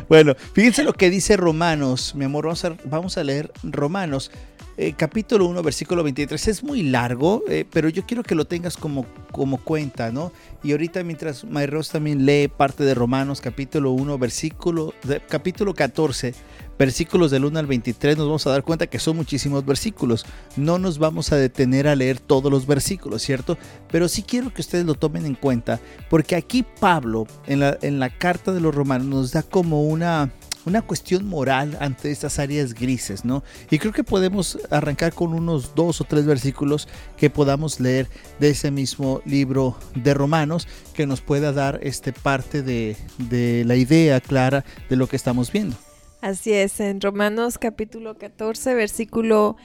bueno, 0.09 0.35
fíjense 0.53 0.83
lo 0.83 0.93
que 0.93 1.09
dice 1.09 1.37
Romanos, 1.37 2.15
mi 2.15 2.25
amor, 2.25 2.45
vamos 2.45 2.65
a, 2.65 2.75
vamos 2.85 3.17
a 3.17 3.23
leer 3.23 3.51
Romanos. 3.63 4.31
Eh, 4.79 4.93
capítulo 4.95 5.47
1, 5.47 5.63
versículo 5.63 6.03
23. 6.03 6.47
Es 6.49 6.63
muy 6.63 6.83
largo, 6.83 7.43
eh, 7.49 7.65
pero 7.71 7.89
yo 7.89 8.05
quiero 8.05 8.21
que 8.21 8.35
lo 8.35 8.45
tengas 8.45 8.77
como, 8.77 9.07
como 9.31 9.57
cuenta, 9.57 10.11
¿no? 10.11 10.31
Y 10.63 10.71
ahorita 10.71 11.03
mientras 11.03 11.43
Mayros 11.45 11.89
también 11.89 12.27
lee 12.27 12.47
parte 12.47 12.83
de 12.83 12.93
Romanos, 12.93 13.41
capítulo 13.41 13.89
1, 13.91 14.19
versículo, 14.19 14.93
capítulo 15.29 15.73
14, 15.73 16.35
versículos 16.77 17.31
del 17.31 17.45
1 17.45 17.59
al 17.59 17.65
23, 17.65 18.17
nos 18.17 18.27
vamos 18.27 18.47
a 18.47 18.51
dar 18.51 18.63
cuenta 18.63 18.87
que 18.87 18.99
son 18.99 19.15
muchísimos 19.15 19.65
versículos. 19.65 20.25
No 20.55 20.77
nos 20.77 20.99
vamos 20.99 21.31
a 21.31 21.37
detener 21.37 21.87
a 21.87 21.95
leer 21.95 22.19
todos 22.19 22.51
los 22.51 22.67
versículos, 22.67 23.21
¿cierto? 23.21 23.57
Pero 23.91 24.07
sí 24.07 24.23
quiero 24.23 24.53
que 24.53 24.61
ustedes 24.61 24.85
lo 24.85 24.95
tomen 24.95 25.25
en 25.25 25.35
cuenta, 25.35 25.79
porque 26.09 26.35
aquí 26.35 26.63
Pablo, 26.79 27.27
en 27.47 27.59
la, 27.59 27.77
en 27.81 27.99
la 27.99 28.09
carta 28.09 28.53
de 28.53 28.61
los 28.61 28.73
romanos, 28.73 29.07
nos 29.07 29.31
da 29.31 29.43
como 29.43 29.83
una, 29.83 30.31
una 30.65 30.81
cuestión 30.81 31.25
moral 31.25 31.77
ante 31.79 32.11
estas 32.11 32.39
áreas 32.39 32.73
grises, 32.73 33.25
¿no? 33.25 33.43
Y 33.71 33.79
creo 33.79 33.93
que 33.93 34.03
podemos 34.03 34.59
arrancar 34.69 35.13
con 35.13 35.33
unos 35.33 35.73
dos 35.75 36.01
o 36.01 36.03
tres 36.03 36.25
versículos 36.25 36.87
que 37.17 37.29
podamos 37.29 37.79
leer 37.79 38.09
de 38.39 38.49
ese 38.49 38.69
mismo 38.69 39.21
libro 39.25 39.77
de 39.95 40.13
Romanos 40.13 40.67
que 40.93 41.07
nos 41.07 41.21
pueda 41.21 41.53
dar 41.53 41.79
este 41.83 42.13
parte 42.13 42.61
de, 42.61 42.97
de 43.17 43.63
la 43.65 43.75
idea 43.75 44.19
clara 44.19 44.65
de 44.89 44.95
lo 44.95 45.07
que 45.07 45.15
estamos 45.15 45.51
viendo. 45.51 45.77
Así 46.21 46.51
es, 46.51 46.79
en 46.79 46.99
Romanos 46.99 47.57
capítulo 47.57 48.17
14, 48.17 48.73
versículo... 48.73 49.55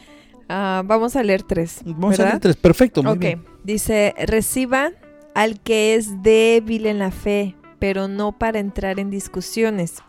Ah, 0.49 0.83
vamos 0.85 1.17
a 1.17 1.23
leer 1.23 1.43
tres. 1.43 1.81
Vamos 1.85 2.21
a 2.21 2.25
leer 2.25 2.41
tres, 2.41 2.57
perfecto. 2.57 3.03
Muy 3.03 3.13
ok, 3.13 3.41
dice, 3.65 4.15
reciban 4.27 4.95
al 5.35 5.61
que 5.61 5.95
es 5.95 6.23
débil 6.23 6.87
en 6.87 6.99
la 6.99 7.11
fe, 7.11 7.57
pero 7.79 8.07
no 8.07 8.33
para 8.33 8.59
entrar 8.59 9.01
en 9.01 9.09
discusiones. 9.09 10.03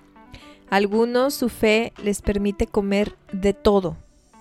Algunos 0.69 1.33
su 1.33 1.47
fe 1.47 1.93
les 2.03 2.21
permite 2.21 2.67
comer 2.67 3.15
de 3.31 3.53
todo, 3.53 3.95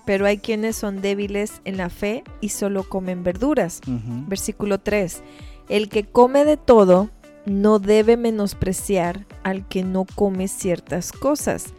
pero 0.05 0.25
hay 0.25 0.39
quienes 0.39 0.75
son 0.75 1.01
débiles 1.01 1.61
en 1.63 1.77
la 1.77 1.89
fe 1.89 2.23
y 2.41 2.49
solo 2.49 2.83
comen 2.83 3.23
verduras. 3.23 3.79
Versículo 4.27 4.79
3. 4.79 5.21
El 5.69 5.87
que 5.87 6.03
come 6.03 6.43
de 6.43 6.57
todo 6.57 7.11
no 7.45 7.79
debe 7.79 8.17
menospreciar 8.17 9.25
al 9.43 9.67
que 9.67 9.83
no 9.83 10.05
come 10.15 10.47
ciertas 10.47 11.11
cosas 11.11 11.73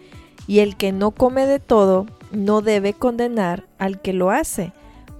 y 0.47 0.61
el 0.61 0.77
que 0.77 0.93
no 0.93 1.11
come 1.11 1.47
de 1.47 1.59
todo 1.59 2.07
no 2.33 2.61
debe 2.61 2.93
condenar 2.93 3.67
al 3.79 4.01
que 4.01 4.13
lo 4.13 4.31
hace, 4.31 4.73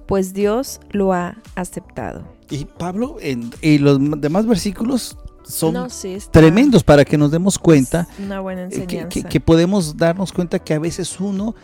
pues 0.05 0.33
Dios 0.33 0.79
lo 0.91 1.13
ha 1.13 1.37
aceptado. 1.55 2.23
Y 2.49 2.65
Pablo, 2.65 3.17
en, 3.21 3.51
y 3.61 3.79
los 3.79 3.99
demás 4.21 4.45
versículos 4.45 5.17
son 5.43 5.87
tremendos 6.31 6.83
para 6.83 7.05
que 7.05 7.17
nos 7.17 7.31
demos 7.31 7.59
cuenta 7.59 8.07
una 8.19 8.39
buena 8.39 8.67
eh, 8.71 9.07
que, 9.07 9.39
podemos 9.39 9.95
darnos 9.95 10.33
cuenta 10.33 10.59
que 10.59 10.73
a 10.73 10.79
veces 10.79 11.19
uno 11.19 11.55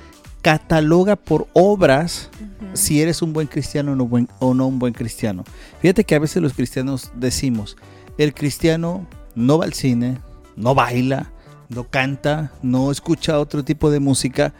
cataloga 0.42 1.16
por 1.16 1.48
obras 1.54 2.30
si 2.74 3.02
eres 3.02 3.22
un 3.22 3.34
buen 3.34 3.48
cristiano 3.48 3.92
o 3.92 3.96
no, 3.96 4.08
buen, 4.08 4.28
o 4.40 4.54
no 4.54 4.68
un 4.68 4.80
buen 4.80 4.94
cristiano. 4.94 5.44
Fíjate 5.82 6.04
que 6.04 6.16
a 6.16 6.20
veces 6.20 6.42
los 6.42 6.54
cristianos 6.54 7.12
decimos, 7.16 7.78
el 8.18 8.34
cristiano 8.34 9.08
no 9.36 9.60
va 9.60 9.66
al 9.66 9.74
cine, 9.74 10.20
no 10.56 10.74
baila, 10.74 11.32
no 11.72 11.90
canta, 11.90 12.52
no 12.62 12.92
escucha 12.92 13.40
otro 13.40 13.64
tipo 13.64 13.90
de 13.92 14.00
música 14.00 14.54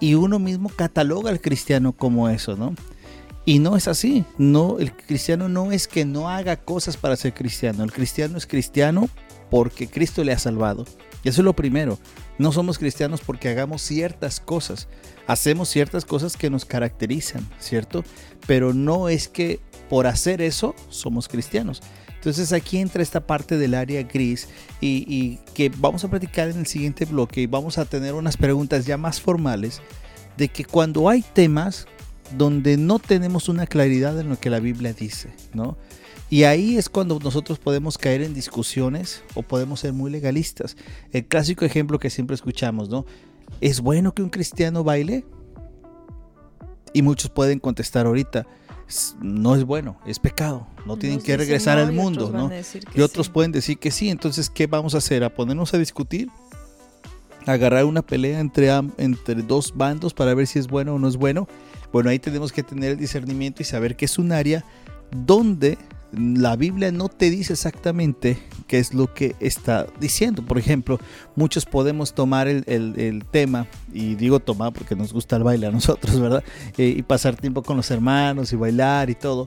y 0.00 0.14
uno 0.14 0.38
mismo 0.38 0.68
cataloga 0.68 1.30
al 1.30 1.40
cristiano 1.40 1.92
como 1.92 2.28
eso, 2.28 2.56
¿no? 2.56 2.74
Y 3.44 3.58
no 3.58 3.76
es 3.76 3.88
así, 3.88 4.24
no, 4.36 4.78
el 4.78 4.92
cristiano 4.94 5.48
no 5.48 5.72
es 5.72 5.88
que 5.88 6.04
no 6.04 6.28
haga 6.28 6.56
cosas 6.56 6.96
para 6.96 7.16
ser 7.16 7.34
cristiano, 7.34 7.84
el 7.84 7.92
cristiano 7.92 8.36
es 8.36 8.46
cristiano 8.46 9.08
porque 9.50 9.88
Cristo 9.88 10.22
le 10.24 10.32
ha 10.32 10.38
salvado. 10.38 10.84
Y 11.22 11.28
eso 11.28 11.40
es 11.42 11.44
lo 11.44 11.54
primero, 11.54 11.98
no 12.38 12.52
somos 12.52 12.78
cristianos 12.78 13.20
porque 13.20 13.48
hagamos 13.48 13.82
ciertas 13.82 14.40
cosas, 14.40 14.88
hacemos 15.26 15.68
ciertas 15.68 16.04
cosas 16.04 16.36
que 16.36 16.50
nos 16.50 16.64
caracterizan, 16.64 17.46
¿cierto? 17.58 18.04
Pero 18.46 18.74
no 18.74 19.08
es 19.08 19.28
que 19.28 19.60
por 19.88 20.06
hacer 20.06 20.40
eso 20.40 20.74
somos 20.88 21.28
cristianos. 21.28 21.82
Entonces 22.20 22.52
aquí 22.52 22.76
entra 22.76 23.02
esta 23.02 23.26
parte 23.26 23.56
del 23.56 23.72
área 23.72 24.02
gris 24.02 24.46
y, 24.78 25.38
que 25.54 25.72
vamos 25.74 26.04
a 26.04 26.08
platicar 26.08 26.50
en 26.50 26.58
el 26.58 26.66
siguiente 26.66 27.06
bloque 27.06 27.40
y 27.40 27.46
vamos 27.46 27.78
a 27.78 27.86
tener 27.86 28.12
unas 28.12 28.36
preguntas 28.36 28.84
ya 28.84 28.98
más 28.98 29.22
formales 29.22 29.80
de 30.36 30.48
que 30.48 30.66
cuando 30.66 31.08
hay 31.08 31.22
temas 31.22 31.86
donde 32.36 32.76
no 32.76 32.98
tenemos 32.98 33.48
una 33.48 33.66
claridad 33.66 34.20
en 34.20 34.28
lo 34.28 34.38
que 34.38 34.50
la 34.50 34.60
Biblia 34.60 34.92
dice, 34.92 35.30
¿no? 35.54 35.78
Y 36.28 36.42
ahí 36.44 36.76
es 36.76 36.90
cuando 36.90 37.18
nosotros 37.18 37.58
podemos 37.58 37.96
caer 37.96 38.20
en 38.20 38.34
discusiones 38.34 39.22
o 39.34 39.42
podemos 39.42 39.80
ser 39.80 39.94
muy 39.94 40.10
legalistas. 40.10 40.76
El 41.12 41.24
clásico 41.24 41.64
ejemplo 41.64 41.98
que 41.98 42.10
siempre 42.10 42.34
escuchamos, 42.34 42.90
¿no? 42.90 43.06
¿Es 43.62 43.80
bueno 43.80 44.14
que 44.14 44.22
un 44.22 44.28
cristiano 44.28 44.84
baile? 44.84 45.24
Y 46.92 47.00
muchos 47.00 47.30
pueden 47.30 47.60
contestar 47.60 48.04
ahorita, 48.04 48.46
no 49.20 49.54
es 49.54 49.64
bueno, 49.64 49.96
es 50.06 50.18
pecado, 50.18 50.66
no 50.86 50.96
tienen 50.96 51.20
que 51.20 51.36
regresar 51.36 51.78
al 51.78 51.92
mundo, 51.92 52.30
¿no? 52.30 52.50
Y 52.94 53.00
otros 53.00 53.28
pueden 53.28 53.52
decir 53.52 53.78
que 53.78 53.90
sí, 53.90 54.08
entonces, 54.08 54.50
¿qué 54.50 54.66
vamos 54.66 54.94
a 54.94 54.98
hacer? 54.98 55.24
¿A 55.24 55.30
ponernos 55.30 55.74
a 55.74 55.78
discutir? 55.78 56.28
¿Agarrar 57.46 57.84
una 57.84 58.02
pelea 58.02 58.40
entre, 58.40 58.68
entre 58.98 59.42
dos 59.42 59.72
bandos 59.76 60.14
para 60.14 60.34
ver 60.34 60.46
si 60.46 60.58
es 60.58 60.68
bueno 60.68 60.94
o 60.94 60.98
no 60.98 61.08
es 61.08 61.16
bueno? 61.16 61.48
Bueno, 61.92 62.10
ahí 62.10 62.18
tenemos 62.18 62.52
que 62.52 62.62
tener 62.62 62.92
el 62.92 62.98
discernimiento 62.98 63.62
y 63.62 63.64
saber 63.64 63.96
que 63.96 64.04
es 64.04 64.18
un 64.18 64.32
área 64.32 64.64
donde 65.10 65.78
la 66.12 66.56
Biblia 66.56 66.90
no 66.92 67.08
te 67.08 67.30
dice 67.30 67.52
exactamente 67.52 68.38
qué 68.66 68.78
es 68.78 68.94
lo 68.94 69.12
que 69.12 69.36
está 69.40 69.86
diciendo. 70.00 70.44
Por 70.44 70.58
ejemplo, 70.58 70.98
muchos 71.36 71.66
podemos 71.66 72.14
tomar 72.14 72.48
el, 72.48 73.24
tema, 73.30 73.66
y 73.92 74.14
digo 74.14 74.40
tomar 74.40 74.72
porque 74.72 74.96
nos 74.96 75.12
gusta 75.12 75.36
el 75.36 75.44
baile 75.44 75.66
a 75.66 75.70
nosotros, 75.70 76.18
¿verdad? 76.20 76.44
Eh, 76.76 76.94
y 76.96 77.02
pasar 77.02 77.36
tiempo 77.36 77.62
con 77.62 77.76
los 77.76 77.90
hermanos 77.90 78.52
y 78.52 78.56
bailar 78.56 79.10
y 79.10 79.14
todo. 79.14 79.46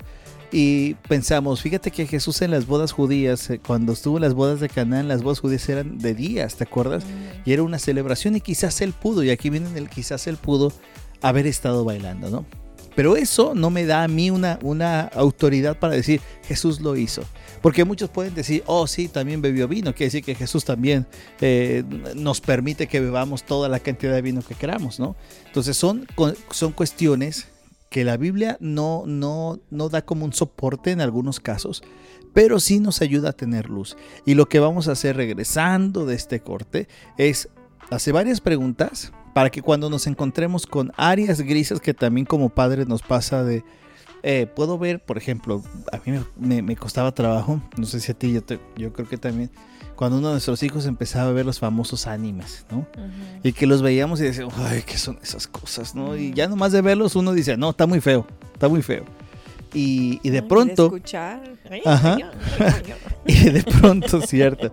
Y 0.52 0.94
pensamos, 1.10 1.62
fíjate 1.64 1.90
que 1.90 2.06
Jesús 2.06 2.44
en 2.44 2.52
las 2.52 2.68
bodas 2.68 2.92
judías, 2.92 3.50
eh, 3.50 3.60
cuando 3.60 3.94
estuvo 3.94 4.18
en 4.18 4.22
las 4.22 4.36
bodas 4.36 4.60
de 4.60 4.70
Canaán, 4.70 5.08
las 5.08 5.24
bodas 5.24 5.40
judías 5.40 5.68
eran 5.68 5.98
de 5.98 6.14
días, 6.14 6.56
¿te 6.56 6.64
acuerdas? 6.64 7.04
Mm. 7.06 7.50
Y 7.50 7.54
era 7.54 7.64
una 7.64 7.80
celebración 7.80 8.36
y 8.36 8.42
quizás 8.42 8.80
él 8.82 8.94
pudo, 8.94 9.24
y 9.24 9.32
aquí 9.32 9.50
viene 9.50 9.68
el 9.76 9.90
quizás 9.90 10.28
él 10.28 10.38
pudo 10.38 10.72
haber 11.24 11.48
estado 11.48 11.84
bailando, 11.84 12.30
¿no? 12.30 12.63
Pero 12.96 13.16
eso 13.16 13.54
no 13.56 13.70
me 13.70 13.86
da 13.86 14.04
a 14.04 14.08
mí 14.08 14.30
una, 14.30 14.60
una 14.62 15.02
autoridad 15.02 15.78
para 15.78 15.96
decir 15.96 16.22
Jesús 16.46 16.82
lo 16.82 16.96
hizo. 16.96 17.24
Porque 17.62 17.86
muchos 17.86 18.10
pueden 18.10 18.36
decir, 18.36 18.64
oh 18.66 18.88
sí, 18.88 19.08
también 19.08 19.42
bebió 19.42 19.68
vino. 19.68 19.94
Quiere 19.94 20.08
decir 20.08 20.24
que 20.24 20.36
Jesús 20.36 20.66
también 20.66 21.08
eh, 21.42 21.84
nos 22.16 22.42
permite 22.42 22.88
que 22.88 23.00
bebamos 23.00 23.44
toda 23.44 23.70
la 23.70 23.80
cantidad 23.80 24.14
de 24.14 24.22
vino 24.22 24.42
que 24.42 24.56
queramos, 24.56 25.00
¿no? 25.00 25.16
Entonces 25.46 25.78
son, 25.78 26.06
son 26.52 26.74
cuestiones 26.74 27.48
que 27.90 28.04
la 28.04 28.18
Biblia 28.18 28.58
no, 28.60 29.04
no, 29.06 29.60
no 29.70 29.88
da 29.88 30.04
como 30.04 30.26
un 30.26 30.34
soporte 30.34 30.92
en 30.92 31.00
algunos 31.00 31.40
casos, 31.40 31.84
pero 32.34 32.60
sí 32.60 32.80
nos 32.80 33.02
ayuda 33.02 33.30
a 33.30 33.34
tener 33.34 33.70
luz. 33.70 33.96
Y 34.26 34.34
lo 34.34 34.48
que 34.48 34.60
vamos 34.60 34.88
a 34.88 34.94
hacer 34.94 35.16
regresando 35.16 36.06
de 36.06 36.16
este 36.16 36.40
corte 36.40 36.88
es 37.18 37.50
hacer 37.92 38.14
varias 38.14 38.42
preguntas 38.42 39.14
para 39.34 39.50
que 39.50 39.62
cuando 39.62 39.90
nos 39.90 40.08
encontremos 40.08 40.66
con 40.66 40.92
áreas 40.96 41.42
grises 41.42 41.80
que 41.80 41.94
también 41.94 42.26
como 42.26 42.50
padres 42.50 42.88
nos 42.88 43.02
pasa 43.02 43.44
de 43.44 43.64
eh, 44.26 44.48
puedo 44.48 44.78
ver, 44.80 45.02
por 45.02 45.18
ejemplo, 45.18 45.62
a 45.92 46.00
mí 46.06 46.18
me, 46.38 46.76
costaba 46.78 47.14
trabajo, 47.14 47.62
no 47.76 47.86
sé 47.86 48.00
si 48.00 48.14
a 48.14 48.16
ti, 48.16 48.32
yo, 48.32 48.40
yo, 48.78 48.94
creo 48.94 49.10
que 49.10 49.18
también, 49.18 49.52
cuando 49.98 50.18
uno 50.18 50.30
de 50.30 50.36
nuestros 50.36 50.64
hijos 50.64 50.86
empezaba 50.86 51.30
a 51.30 51.34
ver 51.34 51.46
los 51.46 51.60
famosos 51.60 52.08
animes, 52.08 52.66
¿no? 52.72 52.88
Y 53.44 53.52
que 53.52 53.68
los 53.68 53.82
veíamos 53.82 54.22
y 54.22 54.24
decíamos, 54.24 54.54
ay, 54.60 54.82
¿qué 54.86 54.98
son 54.98 55.20
esas 55.22 55.46
cosas, 55.46 55.94
no? 55.94 56.16
Y 56.16 56.34
ya 56.34 56.48
nomás 56.48 56.72
de 56.72 56.82
verlos 56.82 57.18
uno 57.18 57.34
dice, 57.34 57.58
no, 57.58 57.72
está 57.72 57.86
muy 57.86 58.00
feo, 58.00 58.26
está 58.54 58.70
muy 58.70 58.82
feo. 58.82 59.04
Y, 59.74 60.22
y 60.24 60.30
de 60.30 60.42
pronto... 60.42 60.86
escuchar. 60.86 61.44
Ajá. 61.84 62.18
y 63.28 63.50
de 63.50 63.62
pronto, 63.64 64.22
cierto. 64.22 64.72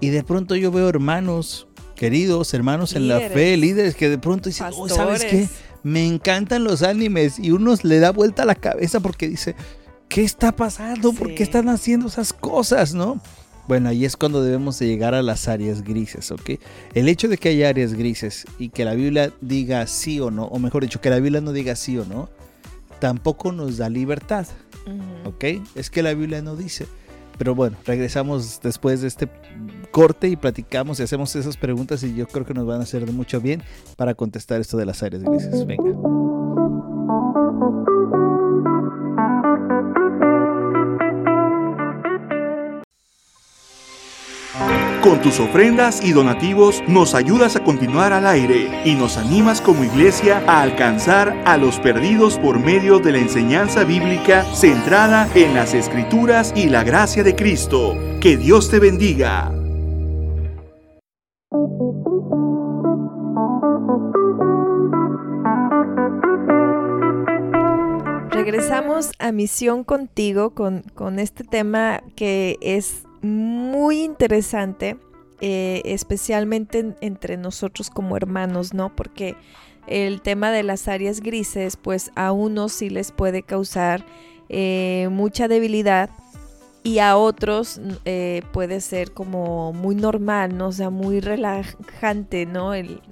Y 0.00 0.08
de 0.08 0.24
pronto 0.24 0.56
yo 0.56 0.72
veo 0.72 0.88
hermanos 0.88 1.67
queridos, 1.98 2.54
hermanos 2.54 2.94
en 2.94 3.08
la 3.08 3.18
fe, 3.18 3.56
líderes 3.56 3.96
que 3.96 4.08
de 4.08 4.18
pronto 4.18 4.48
dicen, 4.48 4.68
oh, 4.72 4.88
¿sabes 4.88 5.24
qué? 5.24 5.48
me 5.82 6.06
encantan 6.06 6.62
los 6.62 6.82
animes 6.82 7.40
y 7.40 7.50
uno 7.50 7.74
le 7.82 7.98
da 7.98 8.12
vuelta 8.12 8.44
a 8.44 8.46
la 8.46 8.54
cabeza 8.54 9.00
porque 9.00 9.28
dice, 9.28 9.56
¿qué 10.08 10.22
está 10.22 10.52
pasando? 10.52 11.12
¿Por 11.12 11.34
qué 11.34 11.42
están 11.42 11.68
haciendo 11.68 12.06
esas 12.06 12.32
cosas? 12.32 12.94
¿No? 12.94 13.20
Bueno, 13.66 13.88
ahí 13.88 14.04
es 14.04 14.16
cuando 14.16 14.42
debemos 14.42 14.78
de 14.78 14.86
llegar 14.86 15.14
a 15.14 15.22
las 15.22 15.48
áreas 15.48 15.82
grises, 15.82 16.30
¿ok? 16.30 16.52
El 16.94 17.08
hecho 17.08 17.28
de 17.28 17.36
que 17.36 17.50
haya 17.50 17.68
áreas 17.68 17.92
grises 17.94 18.46
y 18.58 18.68
que 18.70 18.84
la 18.84 18.94
Biblia 18.94 19.32
diga 19.40 19.86
sí 19.88 20.20
o 20.20 20.30
no, 20.30 20.44
o 20.44 20.58
mejor 20.60 20.84
dicho, 20.84 21.00
que 21.00 21.10
la 21.10 21.18
Biblia 21.18 21.40
no 21.40 21.52
diga 21.52 21.74
sí 21.74 21.98
o 21.98 22.04
no, 22.04 22.30
tampoco 23.00 23.50
nos 23.50 23.76
da 23.76 23.88
libertad, 23.88 24.46
¿ok? 25.24 25.44
Es 25.74 25.90
que 25.90 26.02
la 26.02 26.14
Biblia 26.14 26.42
no 26.42 26.54
dice. 26.54 26.86
Pero 27.36 27.54
bueno, 27.54 27.76
regresamos 27.84 28.60
después 28.62 29.00
de 29.00 29.08
este 29.08 29.28
corte 29.90 30.28
y 30.28 30.36
platicamos 30.36 31.00
y 31.00 31.02
hacemos 31.02 31.34
esas 31.36 31.56
preguntas 31.56 32.02
y 32.02 32.14
yo 32.14 32.26
creo 32.26 32.46
que 32.46 32.54
nos 32.54 32.66
van 32.66 32.80
a 32.80 32.84
hacer 32.84 33.06
de 33.06 33.12
mucho 33.12 33.40
bien 33.40 33.62
para 33.96 34.14
contestar 34.14 34.60
esto 34.60 34.76
de 34.76 34.86
las 34.86 35.02
áreas 35.02 35.22
grises. 35.22 35.66
Venga. 35.66 35.92
Con 45.08 45.22
tus 45.22 45.40
ofrendas 45.40 46.04
y 46.04 46.12
donativos 46.12 46.82
nos 46.86 47.14
ayudas 47.14 47.56
a 47.56 47.64
continuar 47.64 48.12
al 48.12 48.26
aire 48.26 48.82
y 48.84 48.94
nos 48.94 49.16
animas 49.16 49.62
como 49.62 49.84
iglesia 49.84 50.42
a 50.46 50.60
alcanzar 50.60 51.34
a 51.46 51.56
los 51.56 51.78
perdidos 51.78 52.38
por 52.38 52.58
medio 52.58 52.98
de 52.98 53.12
la 53.12 53.18
enseñanza 53.18 53.84
bíblica 53.84 54.44
centrada 54.54 55.26
en 55.34 55.54
las 55.54 55.72
escrituras 55.72 56.52
y 56.54 56.68
la 56.68 56.84
gracia 56.84 57.22
de 57.22 57.34
Cristo. 57.34 57.96
Que 58.20 58.36
Dios 58.36 58.70
te 58.70 58.80
bendiga. 58.80 59.50
Regresamos 68.30 69.12
a 69.18 69.32
Misión 69.32 69.82
contigo 69.82 70.50
con, 70.50 70.82
con 70.94 71.18
este 71.18 71.44
tema 71.44 72.02
que 72.16 72.58
es 72.60 73.04
muy 73.22 74.02
interesante, 74.02 74.98
eh, 75.40 75.80
especialmente 75.86 76.94
entre 77.00 77.38
nosotros 77.38 77.88
como 77.88 78.18
hermanos, 78.18 78.74
¿no? 78.74 78.94
Porque 78.94 79.34
el 79.86 80.20
tema 80.20 80.50
de 80.52 80.64
las 80.64 80.86
áreas 80.86 81.20
grises, 81.20 81.78
pues 81.78 82.12
a 82.14 82.32
unos 82.32 82.72
sí 82.72 82.90
les 82.90 83.10
puede 83.10 83.42
causar 83.42 84.04
eh, 84.50 85.08
mucha 85.10 85.48
debilidad 85.48 86.10
y 86.88 87.00
a 87.00 87.18
otros 87.18 87.82
eh, 88.06 88.40
puede 88.50 88.80
ser 88.80 89.12
como 89.12 89.74
muy 89.74 89.94
normal, 89.94 90.56
¿no? 90.56 90.68
O 90.68 90.72
sea, 90.72 90.88
muy 90.88 91.20
relajante, 91.20 92.46
¿no? 92.46 92.72
El, 92.72 93.02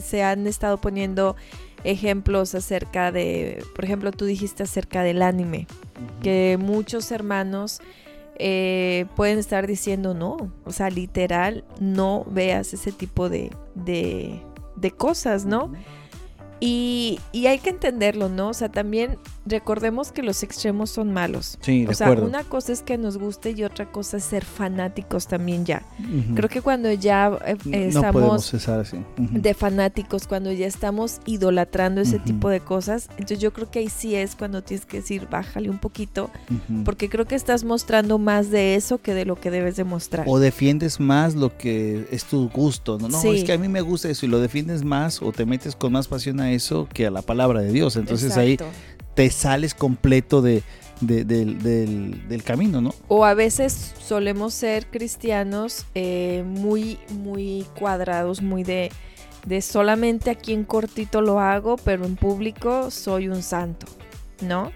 se 0.00 0.22
han 0.22 0.46
estado 0.46 0.78
poniendo 0.78 1.36
ejemplos 1.84 2.54
acerca 2.54 3.12
de, 3.12 3.62
por 3.74 3.84
ejemplo, 3.84 4.10
tú 4.10 4.24
dijiste 4.24 4.62
acerca 4.62 5.02
del 5.02 5.20
anime, 5.20 5.66
que 6.22 6.56
muchos 6.58 7.12
hermanos 7.12 7.82
eh, 8.36 9.04
pueden 9.16 9.38
estar 9.38 9.66
diciendo 9.66 10.14
no, 10.14 10.50
o 10.64 10.72
sea, 10.72 10.88
literal, 10.88 11.64
no 11.78 12.24
veas 12.30 12.72
ese 12.72 12.90
tipo 12.90 13.28
de, 13.28 13.50
de, 13.74 14.40
de 14.76 14.90
cosas, 14.92 15.44
¿no? 15.44 15.70
Y, 16.60 17.18
hay 17.46 17.58
que 17.58 17.70
entenderlo, 17.70 18.28
¿no? 18.28 18.50
O 18.50 18.54
sea, 18.54 18.68
también 18.70 19.18
recordemos 19.46 20.12
que 20.12 20.22
los 20.22 20.42
extremos 20.42 20.90
son 20.90 21.12
malos. 21.12 21.58
Sí, 21.60 21.86
o 21.88 21.94
sea, 21.94 22.10
una 22.12 22.44
cosa 22.44 22.72
es 22.72 22.82
que 22.82 22.98
nos 22.98 23.16
guste 23.18 23.52
y 23.56 23.64
otra 23.64 23.90
cosa 23.90 24.18
es 24.18 24.24
ser 24.24 24.44
fanáticos 24.44 25.26
también 25.26 25.64
ya. 25.64 25.82
Creo 26.34 26.48
que 26.48 26.60
cuando 26.60 26.92
ya 26.92 27.38
eh, 27.46 27.56
estamos 27.88 28.52
de 29.16 29.54
fanáticos, 29.54 30.26
cuando 30.26 30.52
ya 30.52 30.66
estamos 30.66 31.20
idolatrando 31.26 32.00
ese 32.00 32.18
tipo 32.18 32.48
de 32.48 32.60
cosas, 32.60 33.08
entonces 33.12 33.38
yo 33.40 33.52
creo 33.52 33.70
que 33.70 33.80
ahí 33.80 33.88
sí 33.88 34.14
es 34.14 34.34
cuando 34.36 34.62
tienes 34.62 34.86
que 34.86 34.98
decir, 34.98 35.26
bájale 35.30 35.70
un 35.70 35.78
poquito, 35.78 36.30
porque 36.84 37.08
creo 37.08 37.26
que 37.26 37.34
estás 37.34 37.64
mostrando 37.64 38.18
más 38.18 38.50
de 38.50 38.74
eso 38.74 38.98
que 38.98 39.14
de 39.14 39.24
lo 39.24 39.36
que 39.36 39.50
debes 39.50 39.76
demostrar. 39.76 40.26
O 40.28 40.38
defiendes 40.38 41.00
más 41.00 41.34
lo 41.34 41.56
que 41.56 42.06
es 42.10 42.24
tu 42.24 42.48
gusto, 42.48 42.98
¿no? 42.98 43.08
No, 43.08 43.32
es 43.32 43.44
que 43.44 43.52
a 43.52 43.58
mí 43.58 43.68
me 43.68 43.80
gusta 43.80 44.08
eso 44.08 44.26
y 44.26 44.28
lo 44.28 44.40
defiendes 44.40 44.84
más 44.84 45.22
o 45.22 45.32
te 45.32 45.46
metes 45.46 45.74
con 45.74 45.92
más 45.92 46.08
pasión 46.08 46.40
a 46.40 46.52
eso 46.52 46.88
que 46.92 47.06
a 47.06 47.10
la 47.10 47.22
palabra 47.22 47.60
de 47.60 47.72
Dios. 47.72 47.96
Entonces 47.96 48.36
ahí 48.36 48.58
te 49.20 49.28
sales 49.28 49.74
completo 49.74 50.40
de, 50.40 50.62
del, 51.02 52.42
camino, 52.42 52.80
¿no? 52.80 52.94
O 53.06 53.26
a 53.26 53.34
veces 53.34 53.92
solemos 54.02 54.54
ser 54.54 54.86
cristianos 54.86 55.84
eh, 55.94 56.42
muy, 56.46 56.98
muy 57.10 57.66
cuadrados, 57.78 58.40
muy 58.40 58.64
de, 58.64 58.90
de 59.44 59.60
solamente 59.60 60.30
aquí 60.30 60.54
en 60.54 60.64
cortito 60.64 61.20
lo 61.20 61.38
hago, 61.38 61.76
pero 61.76 62.06
en 62.06 62.16
público 62.16 62.90
soy 62.90 63.28
un 63.28 63.42
santo, 63.42 63.86
¿no? 64.40 64.72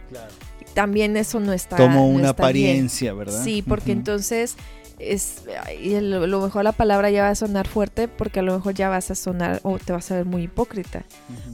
También 0.74 1.16
eso 1.16 1.40
no 1.40 1.54
está. 1.54 1.78
Como 1.78 2.06
una 2.06 2.30
apariencia, 2.30 3.14
¿verdad? 3.14 3.42
Sí, 3.42 3.62
porque 3.62 3.92
entonces 3.92 4.56
es 4.98 5.44
y 5.82 5.94
a 5.94 6.00
lo 6.00 6.40
mejor 6.40 6.64
la 6.64 6.72
palabra 6.72 7.10
ya 7.10 7.22
va 7.22 7.30
a 7.30 7.34
sonar 7.34 7.66
fuerte 7.66 8.08
porque 8.08 8.40
a 8.40 8.42
lo 8.42 8.54
mejor 8.54 8.74
ya 8.74 8.88
vas 8.88 9.10
a 9.10 9.14
sonar 9.14 9.60
o 9.62 9.78
te 9.78 9.92
vas 9.92 10.10
a 10.10 10.16
ver 10.16 10.24
muy 10.24 10.42
hipócrita. 10.42 11.04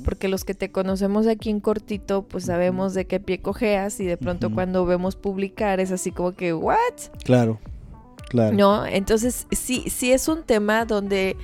Porque 0.05 0.29
los 0.29 0.44
que 0.44 0.55
te 0.55 0.70
conocemos 0.70 1.26
aquí 1.26 1.50
en 1.50 1.61
cortito, 1.61 2.22
pues 2.22 2.44
sabemos 2.44 2.94
de 2.94 3.07
qué 3.07 3.20
pie 3.20 3.40
cojeas 3.40 4.00
y 4.00 4.05
de 4.05 4.16
pronto 4.16 4.50
cuando 4.53 4.85
vemos 4.87 5.16
publicar 5.16 5.81
es 5.81 5.92
así 5.92 6.11
como 6.11 6.33
que, 6.33 6.53
¿what? 6.53 6.76
Claro, 7.24 7.59
claro. 8.29 8.57
No, 8.57 8.87
entonces 8.87 9.46
sí, 9.50 9.85
sí 9.88 10.12
es 10.12 10.29
un 10.29 10.42
tema 10.42 10.85
donde 10.85 11.37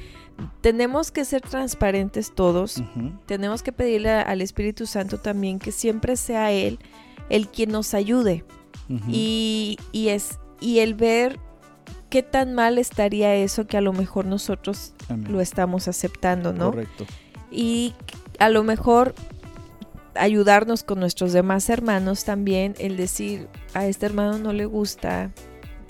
tenemos 0.61 1.11
que 1.11 1.25
ser 1.25 1.41
transparentes 1.41 2.35
todos. 2.35 2.83
Tenemos 3.27 3.63
que 3.63 3.73
pedirle 3.73 4.11
al 4.11 4.43
Espíritu 4.43 4.87
Santo 4.87 5.19
también 5.19 5.59
que 5.59 5.73
siempre 5.73 6.17
sea 6.17 6.53
Él 6.53 6.79
el 7.29 7.49
quien 7.49 7.71
nos 7.71 7.95
ayude. 7.95 8.45
y, 9.09 9.79
y, 9.93 10.09
es, 10.09 10.39
y 10.61 10.79
el 10.79 10.95
ver 10.95 11.41
qué 12.09 12.23
tan 12.23 12.55
mal 12.55 12.79
estaría 12.79 13.35
eso 13.35 13.67
que 13.67 13.77
a 13.77 13.81
lo 13.81 13.93
mejor 13.93 14.25
nosotros 14.27 14.93
lo 15.29 15.41
estamos 15.41 15.89
aceptando, 15.89 16.53
¿no? 16.53 16.71
Correcto. 16.71 17.07
Y 17.51 17.95
a 18.39 18.49
lo 18.49 18.63
mejor 18.65 19.15
ayudarnos 20.15 20.83
con 20.83 21.01
nuestros 21.01 21.33
demás 21.33 21.69
hermanos 21.69 22.25
también, 22.25 22.75
el 22.79 22.97
decir 22.97 23.49
a 23.75 23.87
este 23.87 24.07
hermano 24.07 24.39
no 24.39 24.53
le 24.53 24.67
gusta 24.67 25.31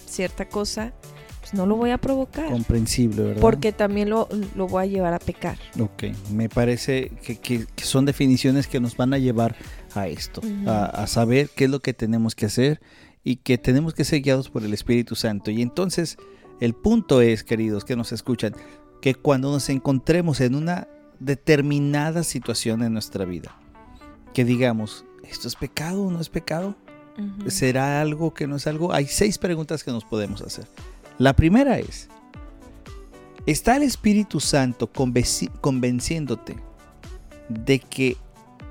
cierta 0.05 0.49
cosa, 0.49 0.93
pues 1.41 1.55
no 1.55 1.67
lo 1.67 1.77
voy 1.77 1.91
a 1.91 1.99
provocar. 1.99 2.51
Comprensible, 2.51 3.23
¿verdad? 3.23 3.41
Porque 3.41 3.73
también 3.73 4.11
lo, 4.11 4.29
voy 4.57 4.83
a 4.83 4.87
llevar 4.87 5.15
a 5.15 5.19
pecar. 5.19 5.59
Ok, 5.79 6.05
me 6.33 6.49
parece 6.49 7.11
que, 7.23 7.67
son 7.77 8.05
definiciones 8.05 8.67
que 8.67 8.81
nos 8.81 8.97
van 8.97 9.15
a 9.15 9.19
llevar 9.19 9.55
a 9.95 10.09
esto, 10.09 10.41
a, 10.67 10.87
a, 10.87 11.07
saber 11.07 11.49
qué 11.55 11.65
es 11.65 11.71
lo 11.71 11.81
que 11.81 11.95
tenemos 11.95 12.35
que 12.35 12.47
hacer 12.47 12.81
y 13.27 13.37
que 13.37 13.59
tenemos 13.59 13.93
que 13.93 14.05
ser 14.05 14.23
guiados 14.23 14.49
por 14.49 14.63
el 14.63 14.73
Espíritu 14.73 15.17
Santo. 15.17 15.51
Y 15.51 15.61
entonces 15.61 16.17
el 16.61 16.75
punto 16.75 17.21
es, 17.21 17.43
queridos 17.43 17.85
que 17.85 17.97
nos 17.97 18.13
escuchan, 18.13 18.55
que 19.03 19.17
cuando 19.17 19.51
nos 19.51 19.69
encontremos 19.69 20.41
en 20.41 20.55
una 20.55 20.87
determinada 21.19 22.23
situación 22.23 22.85
en 22.85 22.93
nuestra 22.93 23.25
vida, 23.25 23.59
que 24.33 24.45
digamos, 24.45 25.05
¿esto 25.25 25.49
es 25.49 25.57
pecado 25.57 26.05
o 26.05 26.11
no 26.13 26.21
es 26.21 26.29
pecado? 26.29 26.77
¿Será 27.49 28.01
algo 28.01 28.33
que 28.33 28.47
no 28.47 28.57
es 28.57 28.69
algo? 28.69 28.93
Hay 28.93 29.07
seis 29.07 29.39
preguntas 29.39 29.83
que 29.83 29.91
nos 29.91 30.05
podemos 30.05 30.41
hacer. 30.41 30.69
La 31.19 31.35
primera 31.35 31.81
es, 31.81 32.09
¿está 33.45 33.77
el 33.77 33.83
Espíritu 33.83 34.39
Santo 34.39 34.89
convenciéndote 34.89 36.55
de 37.49 37.81
que 37.81 38.17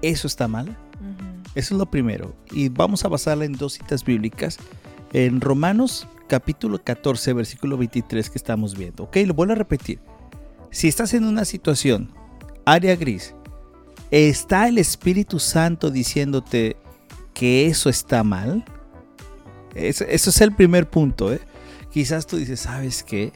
eso 0.01 0.27
está 0.27 0.47
mal? 0.47 0.77
Eso 1.55 1.73
es 1.73 1.79
lo 1.79 1.85
primero. 1.85 2.35
Y 2.51 2.69
vamos 2.69 3.05
a 3.05 3.07
basarla 3.07 3.45
en 3.45 3.53
dos 3.53 3.73
citas 3.73 4.03
bíblicas. 4.03 4.57
En 5.13 5.41
Romanos 5.41 6.07
capítulo 6.27 6.83
14, 6.83 7.33
versículo 7.33 7.77
23 7.77 8.29
que 8.29 8.37
estamos 8.37 8.77
viendo. 8.77 9.03
Ok, 9.03 9.17
lo 9.25 9.33
vuelvo 9.33 9.53
a 9.53 9.57
repetir. 9.57 9.99
Si 10.71 10.87
estás 10.87 11.13
en 11.13 11.23
una 11.23 11.45
situación, 11.45 12.11
área 12.65 12.95
gris, 12.95 13.33
¿está 14.11 14.67
el 14.67 14.77
Espíritu 14.77 15.39
Santo 15.39 15.89
diciéndote 15.89 16.75
que 17.33 17.67
eso 17.67 17.89
está 17.89 18.23
mal? 18.23 18.65
Eso, 19.73 20.05
es 20.05 20.41
el 20.41 20.53
primer 20.53 20.89
punto. 20.89 21.31
¿eh? 21.31 21.39
Quizás 21.91 22.27
tú 22.27 22.37
dices, 22.37 22.61
¿sabes 22.61 23.03
qué? 23.03 23.31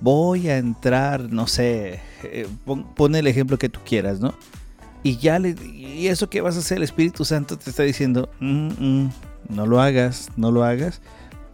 Voy 0.00 0.48
a 0.48 0.58
entrar, 0.58 1.32
no 1.32 1.46
sé, 1.46 2.00
eh, 2.22 2.46
pon, 2.64 3.14
el 3.14 3.26
ejemplo 3.26 3.58
que 3.58 3.68
tú 3.68 3.80
quieras, 3.84 4.20
¿no? 4.20 4.34
Y 5.02 5.16
ya 5.16 5.38
le, 5.38 5.54
y 5.64 6.08
eso 6.08 6.28
que 6.28 6.40
vas 6.40 6.56
a 6.56 6.58
hacer, 6.60 6.78
el 6.78 6.84
Espíritu 6.84 7.24
Santo 7.24 7.56
te 7.56 7.70
está 7.70 7.82
diciendo, 7.82 8.28
mm, 8.40 8.68
mm, 8.78 9.12
no 9.48 9.66
lo 9.66 9.80
hagas, 9.80 10.28
no 10.36 10.52
lo 10.52 10.64
hagas. 10.64 11.00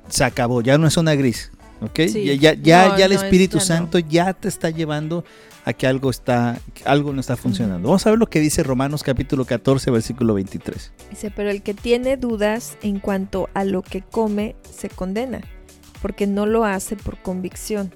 Se 0.09 0.25
acabó, 0.25 0.63
ya 0.63 0.79
no 0.79 0.87
es 0.87 0.97
una 0.97 1.15
gris, 1.15 1.53
¿ok? 1.81 2.01
ya, 2.01 2.35
ya, 2.55 2.97
ya, 2.97 3.05
el 3.05 3.13
Espíritu 3.13 3.61
Santo 3.61 3.99
ya 3.99 4.33
te 4.33 4.49
está 4.49 4.71
llevando 4.71 5.25
a 5.65 5.73
que 5.73 5.89
algo 5.89 6.11
está, 6.11 6.61
algo 6.85 7.13
no 7.13 7.21
está 7.21 7.37
funcionando. 7.37 7.89
Vamos 7.89 8.07
a 8.07 8.11
ver 8.11 8.19
lo 8.21 8.29
que 8.29 8.39
dice 8.39 8.63
Romanos 8.63 9.03
capítulo 9.03 9.45
14, 9.45 9.91
versículo 9.91 10.35
23. 10.35 10.93
Dice, 11.11 11.33
pero 11.35 11.51
el 11.51 11.63
que 11.63 11.75
tiene 11.75 12.17
dudas 12.17 12.79
en 12.83 13.01
cuanto 13.01 13.49
a 13.53 13.65
lo 13.65 13.83
que 13.83 14.03
come 14.03 14.55
se 14.63 14.89
condena, 14.89 15.41
porque 16.03 16.29
no 16.29 16.47
lo 16.47 16.65
hace 16.65 16.95
por 16.95 17.21
convicción. 17.21 17.93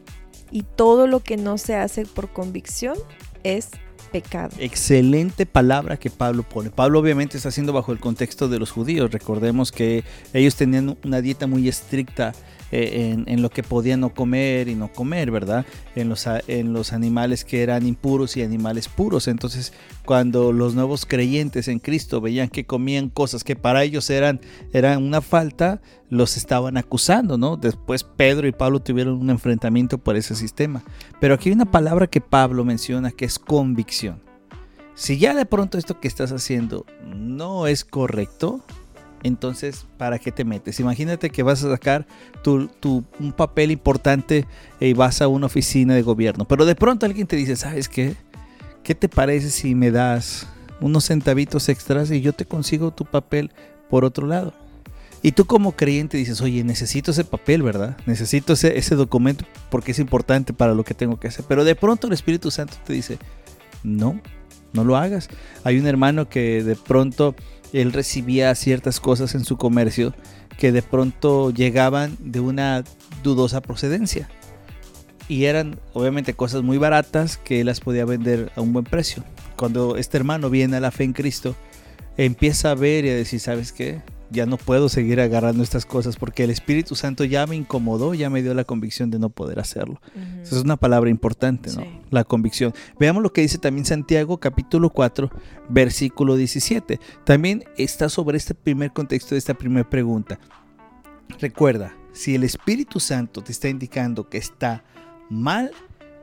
Y 0.50 0.62
todo 0.62 1.06
lo 1.06 1.20
que 1.20 1.36
no 1.36 1.58
se 1.58 1.76
hace 1.76 2.06
por 2.06 2.32
convicción 2.32 2.96
es 3.44 3.68
pecado. 4.10 4.50
Excelente 4.58 5.46
palabra 5.46 5.96
que 5.96 6.10
Pablo 6.10 6.42
pone. 6.42 6.70
Pablo 6.70 6.98
obviamente 6.98 7.36
está 7.36 7.50
haciendo 7.50 7.72
bajo 7.72 7.92
el 7.92 8.00
contexto 8.00 8.48
de 8.48 8.58
los 8.58 8.70
judíos. 8.70 9.10
Recordemos 9.10 9.72
que 9.72 10.04
ellos 10.32 10.56
tenían 10.56 10.96
una 11.04 11.20
dieta 11.20 11.46
muy 11.46 11.68
estricta 11.68 12.32
eh, 12.72 13.16
en, 13.26 13.42
lo 13.42 13.50
que 13.50 13.64
podían 13.64 13.98
no 13.98 14.14
comer 14.14 14.68
y 14.68 14.76
no 14.76 14.92
comer, 14.92 15.32
¿verdad? 15.32 15.66
En 15.96 16.08
los, 16.08 16.24
en 16.46 16.72
los 16.72 16.92
animales 16.92 17.44
que 17.44 17.64
eran 17.64 17.84
impuros 17.84 18.36
y 18.36 18.42
animales 18.42 18.86
puros. 18.86 19.26
Entonces, 19.26 19.72
cuando 20.04 20.52
los 20.52 20.74
nuevos 20.74 21.04
creyentes 21.04 21.66
en 21.66 21.80
Cristo 21.80 22.20
veían 22.20 22.48
que 22.48 22.66
comían 22.66 23.08
cosas 23.08 23.42
que 23.42 23.56
para 23.56 23.82
ellos 23.82 24.08
eran, 24.08 24.40
eran 24.72 25.02
una 25.02 25.20
falta, 25.20 25.80
los 26.10 26.36
estaban 26.36 26.76
acusando, 26.76 27.36
¿no? 27.38 27.56
Después 27.56 28.04
Pedro 28.04 28.46
y 28.46 28.52
Pablo 28.52 28.80
tuvieron 28.80 29.14
un 29.14 29.30
enfrentamiento 29.30 29.98
por 29.98 30.14
ese 30.16 30.36
sistema. 30.36 30.82
Pero 31.20 31.34
aquí 31.34 31.48
hay 31.48 31.54
una 31.54 31.70
palabra 31.70 32.06
que 32.06 32.20
Pablo 32.20 32.64
menciona 32.64 33.10
que 33.10 33.24
es 33.24 33.38
convicción. 33.38 33.99
Si 34.94 35.18
ya 35.18 35.34
de 35.34 35.46
pronto 35.46 35.78
esto 35.78 36.00
que 36.00 36.08
estás 36.08 36.32
haciendo 36.32 36.84
no 37.04 37.66
es 37.66 37.84
correcto, 37.84 38.62
entonces, 39.22 39.86
¿para 39.98 40.18
qué 40.18 40.32
te 40.32 40.44
metes? 40.44 40.80
Imagínate 40.80 41.30
que 41.30 41.42
vas 41.42 41.62
a 41.64 41.70
sacar 41.70 42.06
tu, 42.42 42.70
un 43.18 43.32
papel 43.32 43.70
importante 43.70 44.46
y 44.78 44.92
vas 44.94 45.20
a 45.20 45.28
una 45.28 45.46
oficina 45.46 45.94
de 45.94 46.02
gobierno, 46.02 46.46
pero 46.46 46.64
de 46.64 46.74
pronto 46.74 47.06
alguien 47.06 47.26
te 47.26 47.36
dice, 47.36 47.56
¿sabes 47.56 47.88
qué? 47.88 48.14
¿Qué 48.82 48.94
te 48.94 49.08
parece 49.08 49.50
si 49.50 49.74
me 49.74 49.90
das 49.90 50.46
unos 50.80 51.04
centavitos 51.04 51.68
extras 51.68 52.10
y 52.10 52.22
yo 52.22 52.32
te 52.32 52.46
consigo 52.46 52.92
tu 52.92 53.04
papel 53.04 53.50
por 53.90 54.04
otro 54.04 54.26
lado? 54.26 54.54
Y 55.22 55.32
tú 55.32 55.44
como 55.44 55.72
creyente 55.72 56.16
dices, 56.16 56.40
oye, 56.40 56.64
necesito 56.64 57.10
ese 57.10 57.24
papel, 57.24 57.62
¿verdad? 57.62 57.98
Necesito 58.06 58.54
ese, 58.54 58.78
ese 58.78 58.94
documento 58.94 59.44
porque 59.68 59.90
es 59.90 59.98
importante 59.98 60.54
para 60.54 60.72
lo 60.72 60.82
que 60.82 60.94
tengo 60.94 61.20
que 61.20 61.28
hacer. 61.28 61.44
Pero 61.46 61.64
de 61.64 61.74
pronto 61.74 62.06
el 62.06 62.14
Espíritu 62.14 62.50
Santo 62.50 62.74
te 62.86 62.94
dice, 62.94 63.18
no, 63.82 64.20
no 64.72 64.84
lo 64.84 64.96
hagas. 64.96 65.28
Hay 65.64 65.78
un 65.78 65.86
hermano 65.86 66.28
que 66.28 66.62
de 66.62 66.76
pronto 66.76 67.34
él 67.72 67.92
recibía 67.92 68.54
ciertas 68.54 69.00
cosas 69.00 69.34
en 69.34 69.44
su 69.44 69.56
comercio 69.56 70.14
que 70.58 70.72
de 70.72 70.82
pronto 70.82 71.50
llegaban 71.50 72.16
de 72.20 72.40
una 72.40 72.84
dudosa 73.22 73.62
procedencia. 73.62 74.28
Y 75.28 75.44
eran 75.44 75.78
obviamente 75.92 76.34
cosas 76.34 76.62
muy 76.62 76.76
baratas 76.76 77.36
que 77.36 77.60
él 77.60 77.66
las 77.66 77.80
podía 77.80 78.04
vender 78.04 78.52
a 78.56 78.60
un 78.60 78.72
buen 78.72 78.84
precio. 78.84 79.24
Cuando 79.56 79.96
este 79.96 80.16
hermano 80.16 80.50
viene 80.50 80.76
a 80.76 80.80
la 80.80 80.90
fe 80.90 81.04
en 81.04 81.12
Cristo, 81.12 81.54
empieza 82.16 82.72
a 82.72 82.74
ver 82.74 83.04
y 83.04 83.10
a 83.10 83.14
decir, 83.14 83.40
¿sabes 83.40 83.72
qué? 83.72 84.02
Ya 84.30 84.46
no 84.46 84.56
puedo 84.56 84.88
seguir 84.88 85.20
agarrando 85.20 85.62
estas 85.62 85.84
cosas 85.84 86.16
porque 86.16 86.44
el 86.44 86.50
Espíritu 86.50 86.94
Santo 86.94 87.24
ya 87.24 87.46
me 87.46 87.56
incomodó, 87.56 88.14
ya 88.14 88.30
me 88.30 88.42
dio 88.42 88.54
la 88.54 88.64
convicción 88.64 89.10
de 89.10 89.18
no 89.18 89.30
poder 89.30 89.58
hacerlo. 89.58 90.00
Esa 90.42 90.56
es 90.56 90.62
una 90.62 90.76
palabra 90.76 91.10
importante, 91.10 91.70
¿no? 91.72 91.84
La 92.10 92.24
convicción. 92.24 92.72
Veamos 92.98 93.22
lo 93.22 93.32
que 93.32 93.40
dice 93.40 93.58
también 93.58 93.84
Santiago 93.84 94.38
capítulo 94.38 94.90
4, 94.90 95.30
versículo 95.68 96.36
17. 96.36 97.00
También 97.24 97.64
está 97.76 98.08
sobre 98.08 98.38
este 98.38 98.54
primer 98.54 98.92
contexto 98.92 99.34
de 99.34 99.38
esta 99.38 99.54
primera 99.54 99.88
pregunta. 99.88 100.38
Recuerda, 101.40 101.94
si 102.12 102.34
el 102.34 102.44
Espíritu 102.44 103.00
Santo 103.00 103.42
te 103.42 103.52
está 103.52 103.68
indicando 103.68 104.28
que 104.28 104.38
está 104.38 104.84
mal, 105.28 105.72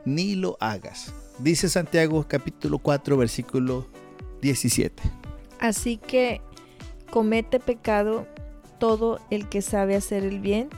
ni 0.05 0.35
lo 0.35 0.57
hagas. 0.59 1.13
Dice 1.39 1.69
Santiago 1.69 2.25
capítulo 2.27 2.79
4, 2.79 3.17
versículo 3.17 3.87
17. 4.41 5.03
Así 5.59 5.97
que 5.97 6.41
comete 7.09 7.59
pecado 7.59 8.27
todo 8.79 9.19
el 9.29 9.47
que 9.47 9.61
sabe 9.61 9.95
hacer 9.95 10.23
el 10.23 10.39
bien 10.39 10.69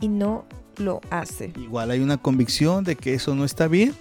y 0.00 0.08
no 0.08 0.44
lo 0.76 1.00
hace. 1.10 1.52
Igual 1.56 1.90
hay 1.90 2.00
una 2.00 2.16
convicción 2.16 2.84
de 2.84 2.96
que 2.96 3.14
eso 3.14 3.34
no 3.34 3.44
está 3.44 3.68
bien 3.68 3.94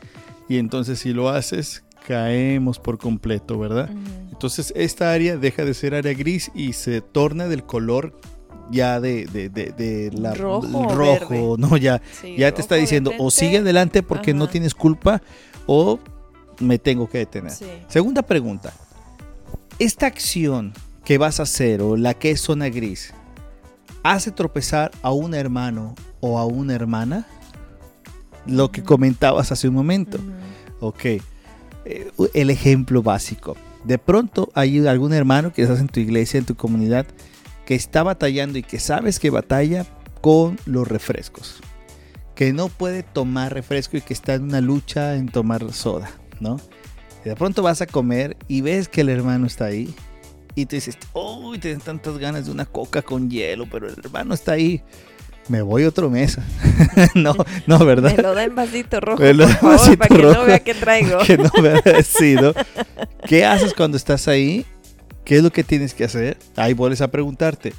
y 0.47 0.57
entonces 0.57 0.99
si 0.99 1.13
lo 1.13 1.29
haces 1.29 1.83
caemos 2.07 2.79
por 2.79 2.97
completo, 2.97 3.59
¿verdad? 3.59 3.89
Entonces 4.31 4.73
esta 4.75 5.11
área 5.11 5.37
deja 5.37 5.65
de 5.65 5.73
ser 5.73 5.93
área 5.93 6.13
gris 6.13 6.51
y 6.55 6.73
se 6.73 7.01
torna 7.01 7.47
del 7.47 7.63
color 7.63 8.19
ya 8.71 8.99
de, 8.99 9.25
de, 9.25 10.11
la 10.13 10.33
rojo, 10.33 11.57
no 11.57 11.77
ya 11.77 12.01
ya 12.37 12.53
te 12.53 12.61
está 12.61 12.75
diciendo 12.75 13.11
o 13.19 13.29
sigue 13.29 13.57
adelante 13.57 14.01
porque 14.01 14.33
no 14.33 14.47
tienes 14.47 14.73
culpa 14.73 15.21
o 15.67 15.99
me 16.59 16.79
tengo 16.79 17.09
que 17.09 17.19
detener. 17.19 17.51
Segunda 17.87 18.21
pregunta. 18.21 18.73
Esta 19.77 20.05
acción 20.05 20.73
que 21.03 21.17
vas 21.17 21.39
a 21.39 21.43
hacer 21.43 21.81
o 21.81 21.97
la 21.97 22.13
que 22.13 22.31
es 22.31 22.41
zona 22.41 22.69
gris 22.69 23.13
hace 24.03 24.31
tropezar 24.31 24.91
a 25.01 25.11
un 25.11 25.33
hermano 25.33 25.95
o 26.19 26.39
a 26.39 26.45
una 26.45 26.73
hermana? 26.73 27.27
Lo 28.45 28.71
que 28.71 28.83
comentabas 28.83 29.51
hace 29.51 29.67
un 29.67 29.75
momento. 29.75 30.17
Ok. 30.79 31.05
Eh, 31.85 32.11
el 32.33 32.49
ejemplo 32.49 33.03
básico. 33.03 33.55
De 33.83 33.97
pronto 33.97 34.51
hay 34.53 34.85
algún 34.87 35.13
hermano 35.13 35.53
que 35.53 35.63
estás 35.63 35.79
en 35.79 35.87
tu 35.87 35.99
iglesia, 35.99 36.37
en 36.37 36.45
tu 36.45 36.55
comunidad, 36.55 37.05
que 37.65 37.75
está 37.75 38.03
batallando 38.03 38.57
y 38.57 38.63
que 38.63 38.79
sabes 38.79 39.19
que 39.19 39.29
batalla 39.29 39.85
con 40.21 40.57
los 40.65 40.87
refrescos. 40.87 41.61
Que 42.35 42.53
no 42.53 42.69
puede 42.69 43.03
tomar 43.03 43.53
refresco 43.53 43.97
y 43.97 44.01
que 44.01 44.13
está 44.13 44.35
en 44.35 44.43
una 44.43 44.61
lucha 44.61 45.15
en 45.15 45.29
tomar 45.29 45.71
soda, 45.73 46.11
¿no? 46.39 46.59
de 47.23 47.35
pronto 47.35 47.61
vas 47.61 47.81
a 47.81 47.85
comer 47.85 48.35
y 48.47 48.61
ves 48.61 48.87
que 48.87 49.01
el 49.01 49.09
hermano 49.09 49.45
está 49.45 49.65
ahí 49.65 49.93
y 50.55 50.65
tú 50.65 50.75
dices, 50.75 50.97
uy, 51.13 51.59
tienes 51.59 51.83
tantas 51.83 52.17
ganas 52.17 52.45
de 52.45 52.51
una 52.51 52.65
coca 52.65 53.01
con 53.01 53.29
hielo, 53.29 53.67
pero 53.69 53.87
el 53.87 53.95
hermano 53.97 54.33
está 54.33 54.53
ahí. 54.53 54.83
Me 55.47 55.61
voy 55.61 55.83
a 55.83 55.89
otra 55.89 56.07
mesa. 56.07 56.45
no, 57.15 57.33
no, 57.67 57.79
¿verdad? 57.79 58.15
Me 58.15 58.21
lo 58.21 58.35
da 58.35 58.43
en 58.43 58.55
vasito 58.55 58.99
rojo, 58.99 59.17
por 59.17 59.49
favor, 59.49 59.97
para 59.97 60.15
que 60.15 60.23
no 60.23 60.43
vea 60.43 60.59
qué 60.59 60.73
traigo. 60.73 61.17
que 61.25 61.37
no 61.37 61.49
vea, 61.61 61.81
sí, 62.03 62.35
¿Qué 63.27 63.45
haces 63.45 63.73
cuando 63.73 63.97
estás 63.97 64.27
ahí? 64.27 64.65
¿Qué 65.25 65.37
es 65.37 65.43
lo 65.43 65.51
que 65.51 65.63
tienes 65.63 65.93
que 65.93 66.03
hacer? 66.03 66.37
Ahí 66.55 66.73
vuelves 66.73 67.01
a 67.01 67.09
preguntarte, 67.09 67.73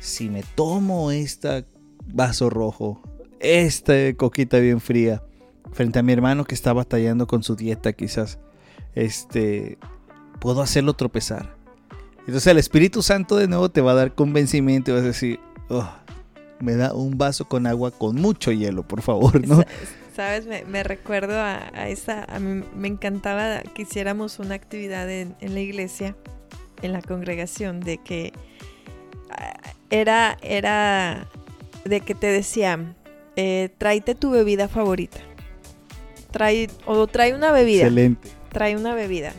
si 0.00 0.28
me 0.28 0.42
tomo 0.54 1.10
este 1.10 1.64
vaso 2.06 2.50
rojo, 2.50 3.02
esta 3.40 3.94
coquita 4.16 4.58
bien 4.58 4.80
fría, 4.80 5.22
frente 5.72 5.98
a 5.98 6.02
mi 6.02 6.12
hermano 6.12 6.44
que 6.44 6.54
está 6.54 6.72
batallando 6.72 7.26
con 7.26 7.42
su 7.42 7.56
dieta 7.56 7.92
quizás, 7.92 8.38
este, 8.94 9.78
puedo 10.40 10.62
hacerlo 10.62 10.94
tropezar 10.94 11.57
entonces 12.28 12.48
el 12.48 12.58
Espíritu 12.58 13.02
Santo 13.02 13.36
de 13.36 13.48
nuevo 13.48 13.70
te 13.70 13.80
va 13.80 13.92
a 13.92 13.94
dar 13.94 14.14
convencimiento 14.14 14.90
y 14.90 14.94
vas 14.94 15.02
a 15.02 15.06
decir, 15.06 15.40
oh, 15.70 15.90
me 16.60 16.74
da 16.74 16.92
un 16.92 17.16
vaso 17.16 17.46
con 17.46 17.66
agua 17.66 17.90
con 17.90 18.16
mucho 18.16 18.52
hielo, 18.52 18.86
por 18.86 19.00
favor, 19.00 19.46
¿no? 19.48 19.64
Sabes, 20.14 20.46
me, 20.66 20.82
recuerdo 20.82 21.40
a, 21.40 21.88
esa, 21.88 22.24
a 22.24 22.38
mí 22.38 22.64
me 22.76 22.88
encantaba 22.88 23.62
que 23.62 23.82
hiciéramos 23.82 24.40
una 24.40 24.56
actividad 24.56 25.08
en, 25.10 25.36
la 25.40 25.60
iglesia, 25.60 26.16
en 26.82 26.92
la 26.92 27.00
congregación, 27.00 27.80
de 27.80 27.96
que 27.96 28.34
ah, 29.30 29.56
era, 29.88 30.36
era 30.42 31.28
de 31.86 32.02
que 32.02 32.14
te 32.14 32.26
decían, 32.26 32.94
eh, 33.36 33.70
tráete 33.78 34.14
tu 34.14 34.32
bebida 34.32 34.68
favorita. 34.68 35.18
Trae, 36.30 36.68
o 36.84 37.06
trae 37.06 37.34
una 37.34 37.52
bebida. 37.52 37.84
Excelente. 37.84 38.28
Trae 38.50 38.76
una 38.76 38.94
bebida. 38.94 39.32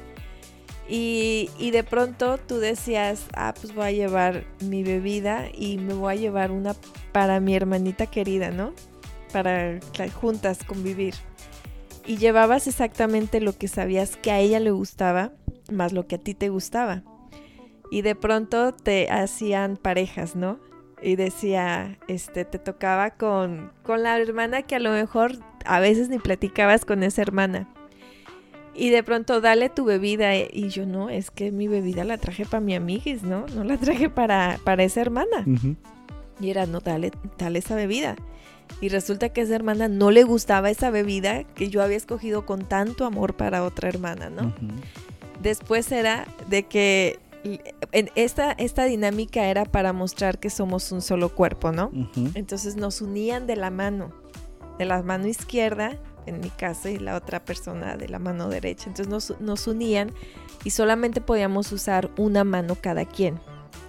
Y, 0.91 1.69
de 1.71 1.83
pronto 1.83 2.39
tú 2.39 2.57
decías, 2.57 3.27
ah, 3.35 3.53
pues 3.59 3.75
voy 3.75 3.85
a 3.85 3.91
llevar 3.91 4.45
mi 4.59 4.81
bebida 4.81 5.45
y 5.53 5.77
me 5.77 5.93
voy 5.93 6.13
a 6.13 6.17
llevar 6.17 6.51
una 6.51 6.75
para 7.11 7.39
mi 7.39 7.55
hermanita 7.55 8.07
querida, 8.07 8.49
¿no? 8.49 8.73
Para 9.31 9.79
juntas 10.19 10.63
convivir. 10.63 11.13
Y 12.07 12.17
llevabas 12.17 12.65
exactamente 12.65 13.39
lo 13.39 13.55
que 13.55 13.67
sabías 13.67 14.17
que 14.17 14.31
a 14.31 14.39
ella 14.39 14.59
le 14.59 14.71
gustaba, 14.71 15.31
más 15.71 15.93
lo 15.93 16.07
que 16.07 16.15
a 16.15 16.19
ti 16.19 16.33
te 16.33 16.49
gustaba. 16.49 17.03
Y 17.91 18.01
de 18.01 18.15
pronto 18.15 18.73
te 18.73 19.11
hacían 19.11 19.77
parejas, 19.77 20.35
¿no? 20.35 20.59
Y 21.03 21.17
decía, 21.17 21.99
este, 22.07 22.45
te 22.45 22.57
tocaba 22.57 23.11
con, 23.11 23.71
con 23.83 24.01
la 24.01 24.17
hermana 24.17 24.63
que 24.63 24.75
a 24.75 24.79
lo 24.79 24.91
mejor 24.91 25.33
a 25.65 25.79
veces 25.79 26.09
ni 26.09 26.17
platicabas 26.17 26.83
con 26.83 27.03
esa 27.03 27.21
hermana. 27.21 27.69
Y 28.75 28.89
de 28.91 29.03
pronto, 29.03 29.41
dale 29.41 29.69
tu 29.69 29.83
bebida. 29.85 30.35
eh, 30.35 30.49
Y 30.53 30.69
yo, 30.69 30.85
no, 30.85 31.09
es 31.09 31.31
que 31.31 31.51
mi 31.51 31.67
bebida 31.67 32.03
la 32.03 32.17
traje 32.17 32.45
para 32.45 32.61
mi 32.61 32.75
amiguis, 32.75 33.23
¿no? 33.23 33.45
No 33.55 33.63
la 33.63 33.77
traje 33.77 34.09
para, 34.09 34.59
para 34.63 34.83
esa 34.83 35.01
hermana. 35.01 35.43
Y 36.39 36.49
era, 36.49 36.65
no, 36.65 36.79
dale, 36.79 37.11
dale 37.37 37.59
esa 37.59 37.75
bebida. 37.75 38.15
Y 38.81 38.89
resulta 38.89 39.29
que 39.29 39.41
a 39.41 39.43
esa 39.43 39.55
hermana 39.55 39.87
no 39.89 40.11
le 40.11 40.23
gustaba 40.23 40.69
esa 40.69 40.91
bebida 40.91 41.43
que 41.43 41.69
yo 41.69 41.81
había 41.81 41.97
escogido 41.97 42.45
con 42.45 42.63
tanto 42.65 43.05
amor 43.05 43.35
para 43.35 43.63
otra 43.63 43.89
hermana, 43.89 44.29
¿no? 44.29 44.53
Después 45.41 45.91
era 45.91 46.25
de 46.49 46.63
que 46.63 47.19
en 47.91 48.09
esta, 48.15 48.51
esta 48.51 48.83
dinámica 48.85 49.47
era 49.47 49.65
para 49.65 49.91
mostrar 49.93 50.39
que 50.39 50.49
somos 50.49 50.91
un 50.91 51.01
solo 51.01 51.29
cuerpo, 51.29 51.71
¿no? 51.71 51.89
Entonces 52.35 52.75
nos 52.75 53.01
unían 53.01 53.47
de 53.47 53.55
la 53.55 53.71
mano, 53.71 54.11
de 54.77 54.85
la 54.85 55.01
mano 55.01 55.27
izquierda, 55.27 55.97
en 56.29 56.39
mi 56.39 56.49
caso, 56.49 56.89
y 56.89 56.97
la 56.97 57.15
otra 57.15 57.43
persona 57.43 57.97
de 57.97 58.07
la 58.07 58.19
mano 58.19 58.49
derecha. 58.49 58.85
Entonces 58.87 59.07
nos, 59.07 59.39
nos 59.41 59.67
unían 59.67 60.11
y 60.63 60.69
solamente 60.71 61.21
podíamos 61.21 61.71
usar 61.71 62.09
una 62.17 62.43
mano 62.43 62.75
cada 62.75 63.05
quien. 63.05 63.39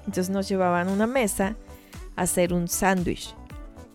Entonces 0.00 0.30
nos 0.30 0.48
llevaban 0.48 0.88
a 0.88 0.92
una 0.92 1.06
mesa 1.06 1.56
a 2.16 2.22
hacer 2.22 2.52
un 2.52 2.68
sándwich. 2.68 3.34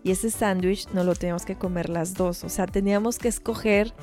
Y 0.03 0.11
ese 0.11 0.29
sándwich 0.29 0.87
no 0.89 1.03
lo 1.03 1.15
teníamos 1.15 1.45
que 1.45 1.55
comer 1.55 1.89
las 1.89 2.13
dos. 2.13 2.43
O 2.43 2.49
sea, 2.49 2.67
teníamos 2.67 3.17
que 3.17 3.27
escoger 3.27 3.93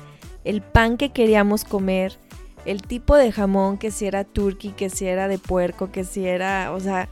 el 0.43 0.61
pan 0.61 0.97
que 0.97 1.11
queríamos 1.11 1.63
comer, 1.63 2.17
el 2.65 2.81
tipo 2.81 3.15
de 3.15 3.31
jamón, 3.31 3.77
que 3.77 3.91
si 3.91 4.05
era 4.05 4.23
turkey, 4.23 4.71
que 4.71 4.89
si 4.89 5.05
era 5.05 5.27
de 5.27 5.37
puerco, 5.37 5.91
que 5.91 6.03
si 6.03 6.25
era, 6.25 6.71
o 6.73 6.79
sea, 6.79 7.09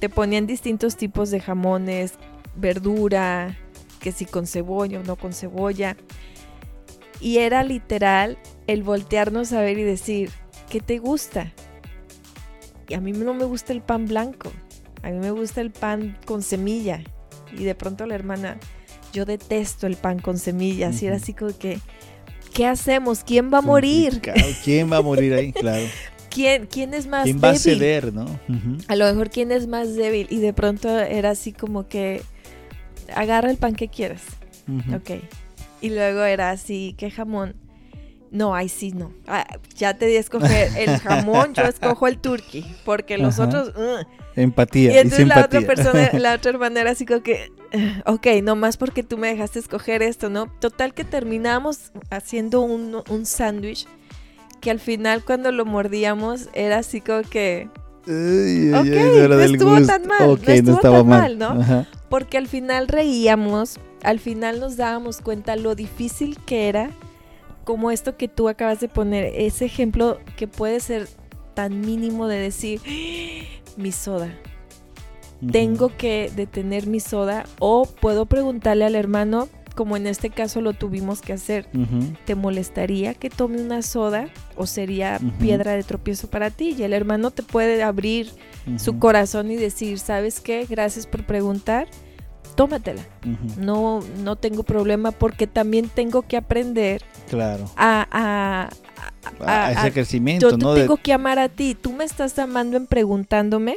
te 0.00 0.08
ponían 0.08 0.46
distintos 0.46 0.96
tipos 0.96 1.30
de 1.30 1.40
jamones, 1.40 2.14
verdura, 2.56 3.56
que 4.00 4.12
si 4.12 4.26
con 4.26 4.46
cebolla 4.46 5.00
o 5.00 5.02
no 5.02 5.16
con 5.16 5.32
cebolla. 5.32 5.96
Y 7.24 7.38
era 7.38 7.64
literal 7.64 8.36
el 8.66 8.82
voltearnos 8.82 9.54
a 9.54 9.62
ver 9.62 9.78
y 9.78 9.82
decir, 9.82 10.28
¿qué 10.68 10.80
te 10.80 10.98
gusta? 10.98 11.54
Y 12.86 12.92
a 12.92 13.00
mí 13.00 13.12
no 13.12 13.32
me 13.32 13.46
gusta 13.46 13.72
el 13.72 13.80
pan 13.80 14.04
blanco, 14.04 14.52
a 15.02 15.08
mí 15.08 15.16
me 15.18 15.30
gusta 15.30 15.62
el 15.62 15.70
pan 15.70 16.18
con 16.26 16.42
semilla. 16.42 17.02
Y 17.56 17.64
de 17.64 17.74
pronto 17.74 18.04
la 18.04 18.14
hermana, 18.14 18.58
yo 19.14 19.24
detesto 19.24 19.86
el 19.86 19.96
pan 19.96 20.18
con 20.18 20.36
semillas. 20.36 21.00
Y 21.00 21.06
era 21.06 21.16
así 21.16 21.32
como 21.32 21.56
que, 21.56 21.78
¿qué 22.52 22.66
hacemos? 22.66 23.24
¿Quién 23.24 23.50
va 23.50 23.58
a 23.58 23.62
morir? 23.62 24.20
¿Quién 24.62 24.92
va 24.92 24.98
a 24.98 25.02
morir 25.02 25.32
ahí? 25.32 25.52
Claro. 25.58 25.86
¿Quién, 26.28 26.66
quién 26.66 26.92
es 26.92 27.06
más 27.06 27.24
¿Quién 27.24 27.38
va 27.42 27.48
a 27.48 27.52
débil? 27.52 27.78
ceder, 27.78 28.12
no? 28.12 28.26
A 28.88 28.96
lo 28.96 29.06
mejor 29.06 29.30
quién 29.30 29.50
es 29.50 29.66
más 29.66 29.94
débil. 29.96 30.26
Y 30.28 30.40
de 30.40 30.52
pronto 30.52 30.90
era 30.90 31.30
así 31.30 31.52
como 31.52 31.88
que, 31.88 32.20
agarra 33.14 33.50
el 33.50 33.56
pan 33.56 33.74
que 33.74 33.88
quieras. 33.88 34.20
Ujú. 34.68 34.96
Ok. 34.96 35.10
Y 35.84 35.90
luego 35.90 36.22
era 36.22 36.50
así, 36.50 36.94
¿qué 36.96 37.10
jamón? 37.10 37.54
No, 38.30 38.54
ahí 38.54 38.68
sí 38.68 38.90
no. 38.92 39.12
Ah, 39.28 39.46
ya 39.76 39.94
te 39.94 40.06
di 40.06 40.16
a 40.16 40.20
escoger 40.20 40.70
el 40.76 40.98
jamón, 41.00 41.54
yo 41.54 41.62
escojo 41.64 42.08
el 42.08 42.18
turkey, 42.18 42.64
porque 42.84 43.18
los 43.18 43.38
Ajá. 43.38 43.48
otros... 43.48 43.68
"Ugh". 43.76 44.06
Empatía 44.34 44.90
Y 44.90 44.94
y, 44.94 44.98
entonces 44.98 45.28
la 45.28 45.44
otra 45.44 45.60
persona, 45.60 46.10
la 46.18 46.34
otra 46.34 46.50
hermana 46.50 46.80
era 46.80 46.90
así 46.90 47.06
como 47.06 47.22
que, 47.22 47.52
"Ugh, 47.74 48.14
ok, 48.14 48.26
nomás 48.42 48.76
porque 48.76 49.02
tú 49.04 49.18
me 49.18 49.28
dejaste 49.28 49.58
escoger 49.60 50.02
esto, 50.02 50.30
¿no? 50.30 50.46
Total 50.58 50.94
que 50.94 51.04
terminamos 51.04 51.92
haciendo 52.10 52.62
un, 52.62 53.02
un 53.08 53.26
sándwich 53.26 53.86
que 54.60 54.70
al 54.70 54.80
final 54.80 55.22
cuando 55.24 55.52
lo 55.52 55.64
mordíamos 55.66 56.48
era 56.54 56.78
así 56.78 57.00
como 57.02 57.22
que... 57.22 57.68
Ay, 58.06 58.72
ay, 58.72 58.72
Ok, 58.74 59.28
no 59.28 59.28
no 59.28 59.40
estuvo 59.40 59.70
gusto. 59.76 59.86
tan 59.86 60.06
mal, 60.06 60.18
no 60.26 60.32
Ok, 60.32 60.48
estuvo 60.48 60.76
estaba 60.76 60.98
tan 60.98 61.06
mal. 61.08 61.20
mal, 61.20 61.38
¿no? 61.38 61.60
Ajá. 61.62 61.86
Porque 62.08 62.36
al 62.38 62.48
final 62.48 62.88
reíamos, 62.88 63.78
al 64.04 64.20
final 64.20 64.60
nos 64.60 64.76
dábamos 64.76 65.20
cuenta 65.20 65.56
lo 65.56 65.74
difícil 65.74 66.38
que 66.46 66.68
era, 66.68 66.90
como 67.64 67.90
esto 67.90 68.16
que 68.16 68.28
tú 68.28 68.48
acabas 68.48 68.78
de 68.80 68.88
poner, 68.88 69.32
ese 69.34 69.64
ejemplo 69.64 70.20
que 70.36 70.46
puede 70.46 70.78
ser 70.80 71.08
tan 71.54 71.80
mínimo 71.80 72.28
de 72.28 72.38
decir, 72.38 72.80
mi 73.76 73.90
soda, 73.90 74.28
tengo 75.50 75.90
que 75.96 76.30
detener 76.36 76.86
mi 76.86 77.00
soda 77.00 77.44
o 77.58 77.86
puedo 77.86 78.26
preguntarle 78.26 78.84
al 78.84 78.94
hermano, 78.94 79.48
como 79.74 79.96
en 79.96 80.06
este 80.06 80.30
caso 80.30 80.60
lo 80.60 80.72
tuvimos 80.72 81.20
que 81.20 81.32
hacer. 81.32 81.66
¿te 82.26 82.34
molestaría 82.34 83.14
que 83.14 83.30
tome 83.30 83.60
una 83.60 83.82
soda 83.82 84.28
o 84.56 84.66
sería 84.66 85.18
piedra 85.40 85.72
de 85.72 85.82
tropiezo 85.82 86.28
para 86.28 86.50
ti? 86.50 86.76
Y 86.78 86.82
el 86.82 86.92
hermano 86.92 87.30
te 87.30 87.42
puede 87.42 87.82
abrir 87.82 88.30
su 88.76 88.98
corazón 88.98 89.50
y 89.50 89.56
decir, 89.56 89.98
¿sabes 89.98 90.40
qué? 90.40 90.66
Gracias 90.68 91.06
por 91.06 91.24
preguntar, 91.24 91.88
tómatela. 92.54 93.02
No, 93.58 94.00
no 94.22 94.36
tengo 94.36 94.62
problema 94.62 95.10
porque 95.10 95.46
también 95.46 95.88
tengo 95.88 96.22
que 96.22 96.36
aprender 96.36 97.02
Claro. 97.28 97.64
a... 97.76 98.06
a- 98.10 98.68
A, 99.40 99.66
a- 99.66 99.72
ese 99.72 99.86
a- 99.88 99.90
crecimiento, 99.90 100.50
yo 100.56 100.74
te 100.74 100.80
tengo 100.82 100.96
que 100.96 101.12
amar 101.12 101.38
a 101.38 101.48
ti. 101.48 101.74
Tú 101.74 101.92
me 101.92 102.04
estás 102.04 102.38
amando 102.38 102.76
en 102.76 102.86
preguntándome. 102.86 103.76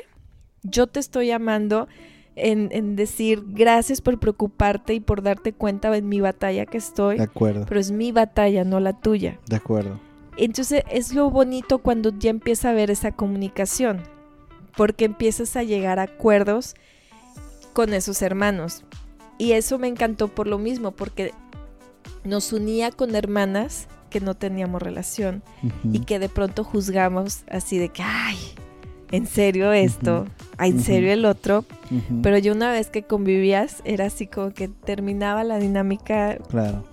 Yo 0.63 0.87
te 0.87 0.99
estoy 0.99 1.31
amando 1.31 1.87
en, 2.35 2.69
en 2.71 2.95
decir 2.95 3.43
gracias 3.47 4.01
por 4.01 4.19
preocuparte 4.19 4.93
y 4.93 4.99
por 4.99 5.21
darte 5.23 5.53
cuenta 5.53 5.95
en 5.95 6.07
mi 6.09 6.19
batalla 6.19 6.65
que 6.65 6.77
estoy. 6.77 7.17
de 7.17 7.23
acuerdo, 7.23 7.65
Pero 7.67 7.79
es 7.79 7.91
mi 7.91 8.11
batalla, 8.11 8.63
no 8.63 8.79
la 8.79 8.93
tuya. 8.93 9.39
de 9.47 9.55
acuerdo. 9.55 9.99
Entonces 10.37 10.83
es 10.91 11.13
lo 11.15 11.31
bonito 11.31 11.79
cuando 11.79 12.11
ya 12.17 12.29
empieza 12.29 12.67
a 12.67 12.71
haber 12.71 12.91
esa 12.91 13.11
comunicación, 13.13 14.03
porque 14.75 15.05
empiezas 15.05 15.55
a 15.55 15.63
llegar 15.63 15.97
a 15.99 16.03
acuerdos 16.03 16.75
con 17.77 17.93
esos 17.93 18.23
hermanos. 18.23 18.83
Y 19.37 19.51
eso 19.51 19.77
me 19.77 19.87
encantó 19.87 20.29
por 20.29 20.47
lo 20.47 20.57
mismo, 20.57 20.93
porque 20.93 21.31
nos 22.23 22.51
unía 22.51 22.89
con 22.89 23.13
hermanas 23.15 23.87
que 24.09 24.19
no 24.19 24.33
teníamos 24.33 24.81
relación 24.81 25.43
y 25.93 25.99
que 25.99 26.17
de 26.17 26.27
pronto 26.27 26.63
juzgamos 26.63 27.43
así 27.51 27.77
de 27.77 27.89
que, 27.89 28.01
ay, 28.01 28.35
¿en 29.11 29.27
serio 29.27 29.73
esto? 29.73 30.25
¿Ay, 30.57 30.71
¿En 30.71 30.77
Ujú. 30.77 30.85
serio 30.85 31.13
el 31.13 31.23
otro? 31.25 31.65
Pero 32.23 32.39
yo 32.39 32.53
una 32.53 32.71
vez 32.71 32.89
que 32.89 33.03
convivías, 33.03 33.83
era 33.85 34.05
así 34.05 34.25
como 34.25 34.53
que 34.55 34.69
terminaba 34.69 35.43
la 35.43 35.59
dinámica 35.59 36.39
claro. 36.49 36.83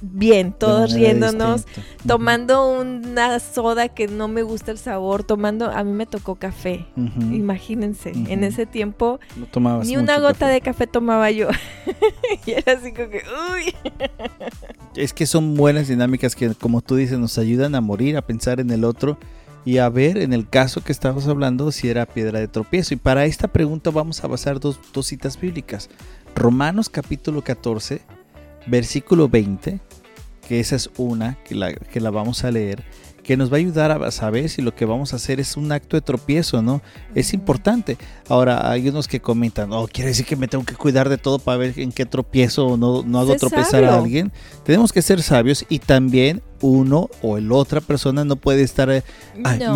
Bien, 0.00 0.52
todos 0.52 0.92
riéndonos 0.92 1.66
distinta. 1.66 1.88
Tomando 2.06 2.70
una 2.80 3.38
soda 3.40 3.88
que 3.88 4.08
no 4.08 4.28
me 4.28 4.42
gusta 4.42 4.70
el 4.70 4.78
sabor, 4.78 5.24
tomando, 5.24 5.70
a 5.70 5.84
mí 5.84 5.92
me 5.92 6.06
tocó 6.06 6.36
café. 6.36 6.86
Imagínense, 6.96 8.10
en 8.10 8.44
ese 8.44 8.66
tiempo 8.66 9.20
No 9.52 9.82
ni 9.82 9.96
una 9.96 10.18
gota 10.18 10.38
café. 10.40 10.52
de 10.52 10.60
café 10.60 10.86
tomaba 10.86 11.30
yo. 11.30 11.48
y 12.46 12.50
era 12.52 12.72
así 12.74 12.92
como 12.92 13.10
que, 13.10 13.22
uy. 13.52 13.74
Es 14.96 15.12
que 15.12 15.26
son 15.26 15.54
buenas 15.54 15.86
dinámicas 15.86 16.34
que, 16.34 16.54
como 16.54 16.80
tú 16.80 16.96
dices, 16.96 17.18
nos 17.18 17.38
ayudan 17.38 17.74
a 17.74 17.80
morir, 17.80 18.16
a 18.16 18.22
pensar 18.22 18.58
en 18.58 18.70
el 18.70 18.84
otro 18.84 19.16
y 19.64 19.78
a 19.78 19.88
ver, 19.90 20.18
en 20.18 20.32
el 20.32 20.48
caso 20.48 20.82
que 20.82 20.92
estamos 20.92 21.28
hablando, 21.28 21.70
si 21.72 21.88
era 21.90 22.06
piedra 22.06 22.40
de 22.40 22.48
tropiezo. 22.48 22.94
Y 22.94 22.96
para 22.96 23.26
esta 23.26 23.48
pregunta 23.48 23.90
vamos 23.90 24.24
a 24.24 24.26
basar 24.26 24.60
dos, 24.60 24.80
dos 24.94 25.06
citas 25.06 25.38
bíblicas. 25.38 25.90
Romanos 26.34 26.88
capítulo 26.88 27.42
14, 27.42 28.00
versículo 28.66 29.28
20, 29.28 29.78
que 30.48 30.60
esa 30.60 30.76
es 30.76 30.90
una 30.96 31.36
que 31.44 31.54
la, 31.54 31.72
que 31.74 32.00
la 32.00 32.10
vamos 32.10 32.42
a 32.42 32.50
leer, 32.50 32.82
que 33.22 33.36
nos 33.36 33.52
va 33.52 33.56
a 33.56 33.58
ayudar 33.58 33.90
a 33.92 34.10
saber 34.10 34.48
si 34.48 34.62
lo 34.62 34.74
que 34.74 34.86
vamos 34.86 35.12
a 35.12 35.16
hacer 35.16 35.38
es 35.38 35.58
un 35.58 35.70
acto 35.70 35.98
de 35.98 36.00
tropiezo, 36.00 36.62
¿no? 36.62 36.80
Es 37.14 37.34
importante. 37.34 37.98
Ahora, 38.26 38.70
hay 38.70 38.88
unos 38.88 39.06
que 39.06 39.20
comentan, 39.20 39.70
oh, 39.74 39.86
quiere 39.86 40.08
decir 40.08 40.24
que 40.24 40.36
me 40.36 40.48
tengo 40.48 40.64
que 40.64 40.74
cuidar 40.74 41.10
de 41.10 41.18
todo 41.18 41.38
para 41.38 41.58
ver 41.58 41.78
en 41.78 41.92
qué 41.92 42.06
tropiezo 42.06 42.66
o 42.66 42.76
no, 42.78 43.02
no 43.02 43.20
hago 43.20 43.36
tropezar 43.36 43.84
a 43.84 43.98
alguien. 43.98 44.32
Tenemos 44.64 44.94
que 44.94 45.02
ser 45.02 45.20
sabios 45.20 45.66
y 45.68 45.78
también 45.80 46.40
uno 46.60 47.08
o 47.22 47.38
el 47.38 47.52
otra 47.52 47.80
persona 47.80 48.24
no 48.24 48.36
puede 48.36 48.62
estar, 48.62 48.90
eh, 48.90 49.02
ay, 49.44 49.58
No, 49.58 49.72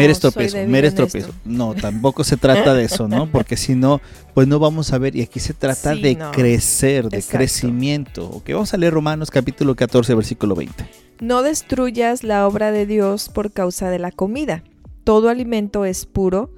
tropiezo. 0.96 1.28
esto. 1.28 1.40
No, 1.44 1.74
tampoco 1.74 2.24
se 2.24 2.36
trata 2.36 2.74
de 2.74 2.84
eso, 2.84 3.08
¿no? 3.08 3.26
Porque 3.32 3.56
si 3.56 3.74
no, 3.74 4.00
pues 4.34 4.48
no 4.48 4.58
vamos 4.58 4.92
a 4.92 4.98
ver. 4.98 5.14
Y 5.16 5.22
aquí 5.22 5.40
se 5.40 5.54
trata 5.54 5.94
Sí, 5.94 6.02
de 6.02 6.14
no. 6.16 6.30
crecer, 6.32 7.08
de 7.08 7.18
Exacto. 7.18 7.38
crecimiento. 7.38 8.26
Ok, 8.28 8.50
vamos 8.50 8.72
a 8.74 8.76
leer 8.76 8.92
Romanos 8.94 9.30
capítulo 9.30 9.74
14, 9.74 10.14
versículo 10.14 10.54
20. 10.54 10.84
No 11.20 11.42
destruyas 11.42 12.24
la 12.24 12.46
obra 12.48 12.72
de 12.72 12.86
Dios 12.86 13.28
por 13.28 13.52
causa 13.52 13.90
de 13.90 13.98
la 13.98 14.10
comida. 14.10 14.64
Todo 15.04 15.28
alimento 15.28 15.84
es 15.84 16.06
puro. 16.06 16.50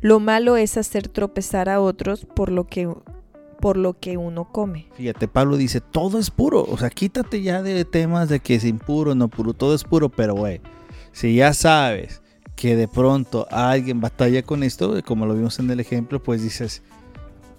Lo 0.00 0.18
malo 0.20 0.56
es 0.56 0.76
hacer 0.76 1.08
tropezar 1.08 1.68
a 1.68 1.80
otros 1.80 2.24
por 2.24 2.50
lo 2.50 2.66
que, 2.66 2.88
por 3.62 3.76
lo 3.76 3.96
que 3.96 4.16
uno 4.16 4.48
come. 4.50 4.88
Fíjate, 4.96 5.28
Pablo 5.28 5.56
dice, 5.56 5.80
todo 5.80 6.18
es 6.18 6.32
puro. 6.32 6.66
O 6.68 6.76
sea, 6.76 6.90
quítate 6.90 7.42
ya 7.42 7.62
de 7.62 7.84
temas 7.84 8.28
de 8.28 8.40
que 8.40 8.56
es 8.56 8.64
impuro 8.64 9.14
no 9.14 9.28
puro. 9.28 9.54
Todo 9.54 9.72
es 9.76 9.84
puro, 9.84 10.08
pero 10.08 10.34
güey, 10.34 10.60
si 11.12 11.36
ya 11.36 11.54
sabes 11.54 12.22
que 12.56 12.74
de 12.74 12.88
pronto 12.88 13.46
alguien 13.52 14.00
batalla 14.00 14.42
con 14.42 14.64
esto, 14.64 15.00
como 15.04 15.26
lo 15.26 15.34
vimos 15.34 15.60
en 15.60 15.70
el 15.70 15.78
ejemplo, 15.78 16.20
pues 16.20 16.42
dices, 16.42 16.82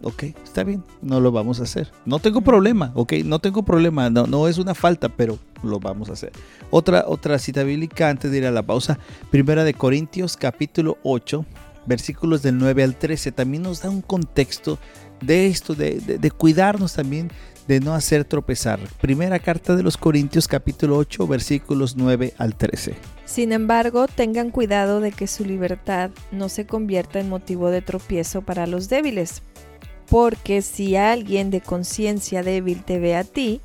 ok, 0.01 0.23
está 0.43 0.65
bien, 0.65 0.83
no 1.01 1.21
lo 1.21 1.31
vamos 1.31 1.61
a 1.61 1.63
hacer. 1.63 1.89
No 2.05 2.19
tengo 2.19 2.41
problema, 2.41 2.91
ok, 2.95 3.13
no 3.23 3.39
tengo 3.39 3.63
problema, 3.63 4.09
no, 4.09 4.27
no 4.27 4.49
es 4.49 4.57
una 4.57 4.75
falta, 4.75 5.07
pero 5.07 5.39
lo 5.63 5.79
vamos 5.79 6.09
a 6.09 6.13
hacer. 6.13 6.33
Otra, 6.69 7.05
otra 7.07 7.39
cita 7.39 7.63
bíblica 7.63 8.09
antes 8.09 8.29
de 8.29 8.39
ir 8.39 8.45
a 8.45 8.51
la 8.51 8.63
pausa, 8.63 8.99
primera 9.31 9.63
de 9.63 9.73
Corintios 9.73 10.35
capítulo 10.35 10.97
8, 11.03 11.45
versículos 11.85 12.41
del 12.41 12.57
9 12.57 12.83
al 12.83 12.95
13, 12.97 13.31
también 13.31 13.63
nos 13.63 13.81
da 13.81 13.89
un 13.89 14.01
contexto 14.01 14.79
de 15.25 15.47
esto, 15.47 15.75
de, 15.75 15.99
de 15.99 16.31
cuidarnos 16.31 16.93
también 16.93 17.31
de 17.67 17.79
no 17.79 17.93
hacer 17.93 18.25
tropezar. 18.25 18.79
Primera 19.01 19.39
carta 19.39 19.75
de 19.75 19.83
los 19.83 19.97
Corintios 19.97 20.47
capítulo 20.47 20.97
8 20.97 21.27
versículos 21.27 21.95
9 21.95 22.33
al 22.37 22.55
13. 22.55 22.95
Sin 23.25 23.51
embargo, 23.51 24.07
tengan 24.07 24.51
cuidado 24.51 24.99
de 24.99 25.11
que 25.11 25.27
su 25.27 25.45
libertad 25.45 26.11
no 26.31 26.49
se 26.49 26.65
convierta 26.65 27.19
en 27.19 27.29
motivo 27.29 27.69
de 27.69 27.81
tropiezo 27.81 28.41
para 28.41 28.67
los 28.67 28.89
débiles. 28.89 29.41
Porque 30.09 30.61
si 30.61 30.95
alguien 30.95 31.49
de 31.49 31.61
conciencia 31.61 32.43
débil 32.43 32.83
te 32.83 32.99
ve 32.99 33.15
a 33.15 33.23
ti, 33.23 33.61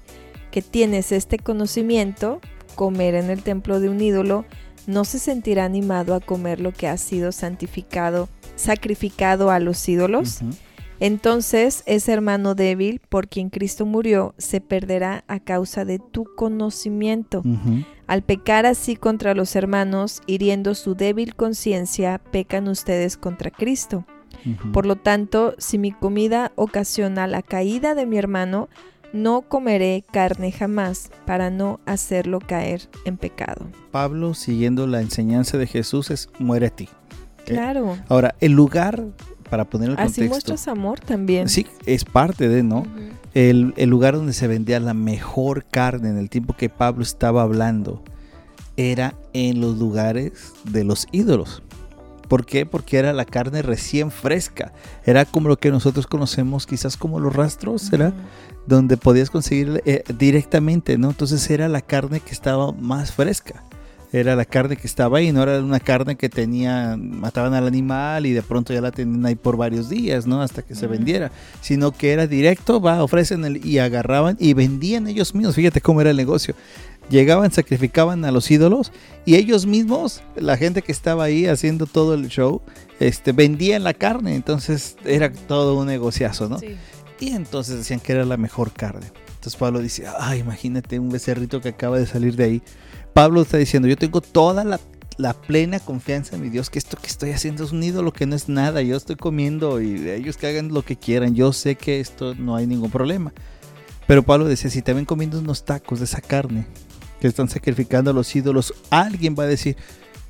que 0.50 0.62
tienes 0.62 1.12
este 1.12 1.38
conocimiento, 1.38 2.40
comer 2.74 3.14
en 3.14 3.30
el 3.30 3.42
templo 3.42 3.80
de 3.80 3.88
un 3.88 4.00
ídolo, 4.00 4.44
no 4.86 5.04
se 5.04 5.18
sentirá 5.18 5.64
animado 5.64 6.14
a 6.14 6.20
comer 6.20 6.60
lo 6.60 6.72
que 6.72 6.88
ha 6.88 6.96
sido 6.96 7.32
santificado, 7.32 8.28
sacrificado 8.56 9.50
a 9.50 9.58
los 9.58 9.86
ídolos. 9.88 10.38
Entonces 11.00 11.82
ese 11.86 12.12
hermano 12.12 12.54
débil 12.54 13.00
por 13.08 13.28
quien 13.28 13.50
Cristo 13.50 13.86
murió 13.86 14.34
se 14.38 14.60
perderá 14.60 15.24
a 15.28 15.40
causa 15.40 15.84
de 15.84 15.98
tu 15.98 16.24
conocimiento. 16.36 17.42
Al 18.06 18.22
pecar 18.22 18.66
así 18.66 18.96
contra 18.96 19.34
los 19.34 19.54
hermanos, 19.54 20.22
hiriendo 20.26 20.74
su 20.74 20.94
débil 20.94 21.34
conciencia, 21.34 22.18
pecan 22.30 22.68
ustedes 22.68 23.16
contra 23.16 23.50
Cristo. 23.50 24.04
Por 24.72 24.86
lo 24.86 24.96
tanto, 24.96 25.54
si 25.58 25.78
mi 25.78 25.92
comida 25.92 26.52
ocasiona 26.56 27.26
la 27.26 27.42
caída 27.42 27.94
de 27.94 28.06
mi 28.06 28.18
hermano, 28.18 28.68
no 29.12 29.42
comeré 29.42 30.04
carne 30.10 30.52
jamás 30.52 31.10
para 31.26 31.50
no 31.50 31.80
hacerlo 31.86 32.40
caer 32.40 32.88
en 33.04 33.16
pecado. 33.16 33.66
Pablo, 33.90 34.34
siguiendo 34.34 34.86
la 34.86 35.00
enseñanza 35.00 35.58
de 35.58 35.66
Jesús, 35.66 36.10
es 36.10 36.28
muere 36.38 36.66
a 36.66 36.70
ti. 36.70 36.88
Claro. 37.44 37.96
Ahora, 38.08 38.34
el 38.40 38.52
lugar 38.52 39.06
para 39.48 39.64
poner 39.64 39.90
el 39.90 39.96
contexto. 39.96 40.22
Así 40.22 40.28
muestras 40.28 40.68
amor 40.68 41.00
también. 41.00 41.48
Sí, 41.48 41.66
es 41.86 42.04
parte 42.04 42.48
de, 42.48 42.62
¿no? 42.62 42.84
el, 43.34 43.74
lugar 43.88 44.14
donde 44.14 44.32
se 44.32 44.48
vendía 44.48 44.80
la 44.80 44.94
mejor 44.94 45.64
carne 45.64 46.08
en 46.08 46.18
el 46.18 46.30
tiempo 46.30 46.54
que 46.56 46.68
Pablo 46.68 47.02
estaba 47.02 47.42
hablando 47.42 48.02
era 48.76 49.14
en 49.32 49.60
los 49.60 49.78
lugares 49.78 50.32
de 50.64 50.84
los 50.84 51.06
ídolos. 51.12 51.62
¿Por 52.28 52.44
qué? 52.44 52.66
Porque 52.66 52.98
era 52.98 53.12
la 53.12 53.24
carne 53.24 53.62
recién 53.62 54.10
fresca. 54.10 54.72
Era 55.04 55.24
como 55.24 55.48
lo 55.48 55.56
que 55.56 55.70
nosotros 55.70 56.06
conocemos 56.06 56.66
quizás 56.66 56.96
como 56.96 57.20
los 57.20 57.34
rastros, 57.34 57.90
¿era? 57.92 58.12
Donde 58.66 58.98
podías 58.98 59.30
conseguir 59.30 59.82
eh, 59.86 60.04
directamente, 60.18 60.98
¿no? 60.98 61.08
Entonces 61.10 61.48
era 61.48 61.68
la 61.68 61.80
carne 61.80 62.20
que 62.20 62.32
estaba 62.32 62.72
más 62.72 63.12
fresca 63.12 63.64
era 64.12 64.36
la 64.36 64.44
carne 64.44 64.76
que 64.76 64.86
estaba 64.86 65.18
ahí, 65.18 65.32
no 65.32 65.42
era 65.42 65.60
una 65.60 65.80
carne 65.80 66.16
que 66.16 66.28
tenía, 66.28 66.96
mataban 66.96 67.54
al 67.54 67.66
animal 67.66 68.24
y 68.26 68.32
de 68.32 68.42
pronto 68.42 68.72
ya 68.72 68.80
la 68.80 68.90
tenían 68.90 69.24
ahí 69.26 69.34
por 69.34 69.56
varios 69.56 69.88
días, 69.88 70.26
¿no? 70.26 70.40
Hasta 70.40 70.62
que 70.62 70.74
se 70.74 70.86
vendiera, 70.86 71.30
sino 71.60 71.92
que 71.92 72.12
era 72.12 72.26
directo, 72.26 72.80
va, 72.80 73.02
ofrecen 73.02 73.44
el, 73.44 73.64
y 73.64 73.78
agarraban 73.78 74.36
y 74.40 74.54
vendían 74.54 75.06
ellos 75.08 75.34
mismos, 75.34 75.54
fíjate 75.54 75.80
cómo 75.80 76.00
era 76.00 76.10
el 76.10 76.16
negocio. 76.16 76.54
Llegaban, 77.10 77.50
sacrificaban 77.52 78.24
a 78.24 78.30
los 78.30 78.50
ídolos 78.50 78.92
y 79.24 79.36
ellos 79.36 79.66
mismos, 79.66 80.22
la 80.36 80.56
gente 80.56 80.82
que 80.82 80.92
estaba 80.92 81.24
ahí 81.24 81.46
haciendo 81.46 81.86
todo 81.86 82.14
el 82.14 82.28
show, 82.28 82.60
este, 83.00 83.32
vendían 83.32 83.84
la 83.84 83.94
carne, 83.94 84.34
entonces 84.34 84.96
era 85.04 85.32
todo 85.32 85.78
un 85.78 85.86
negociazo, 85.86 86.48
¿no? 86.48 86.58
Y 87.20 87.30
entonces 87.30 87.78
decían 87.78 88.00
que 88.00 88.12
era 88.12 88.24
la 88.24 88.36
mejor 88.36 88.72
carne. 88.72 89.06
Entonces 89.34 89.56
Pablo 89.56 89.80
dice, 89.80 90.04
ay, 90.18 90.40
imagínate 90.40 90.98
un 90.98 91.10
becerrito 91.10 91.60
que 91.60 91.70
acaba 91.70 91.98
de 91.98 92.06
salir 92.06 92.36
de 92.36 92.44
ahí 92.44 92.62
Pablo 93.18 93.42
está 93.42 93.56
diciendo, 93.56 93.88
yo 93.88 93.96
tengo 93.96 94.20
toda 94.20 94.62
la, 94.62 94.78
plena 95.34 95.80
confianza 95.80 96.36
en 96.36 96.42
mi 96.42 96.50
Dios, 96.50 96.70
que 96.70 96.78
esto 96.78 96.96
que 96.96 97.08
estoy 97.08 97.32
haciendo 97.32 97.64
es 97.64 97.72
un 97.72 97.82
ídolo 97.82 98.12
que 98.12 98.26
no 98.26 98.36
es 98.36 98.48
nada, 98.48 98.80
yo 98.80 98.96
estoy 98.96 99.16
comiendo 99.16 99.80
y 99.80 100.08
ellos 100.08 100.36
que 100.36 100.46
hagan 100.46 100.68
lo 100.68 100.84
que 100.84 100.94
quieran, 100.94 101.34
yo 101.34 101.52
sé 101.52 101.74
que 101.74 101.98
esto 101.98 102.36
no 102.36 102.54
hay 102.54 102.68
ningún 102.68 102.92
problema. 102.92 103.32
Pero 104.06 104.22
Pablo 104.22 104.44
decía, 104.44 104.70
si 104.70 104.82
también 104.82 105.04
comiendo 105.04 105.40
unos 105.40 105.64
tacos 105.64 105.98
de 105.98 106.04
esa 106.04 106.20
carne 106.20 106.68
que 107.20 107.26
están 107.26 107.48
sacrificando 107.48 108.12
a 108.12 108.14
los 108.14 108.36
ídolos, 108.36 108.72
alguien 108.88 109.34
va 109.36 109.42
a 109.42 109.48
decir, 109.48 109.76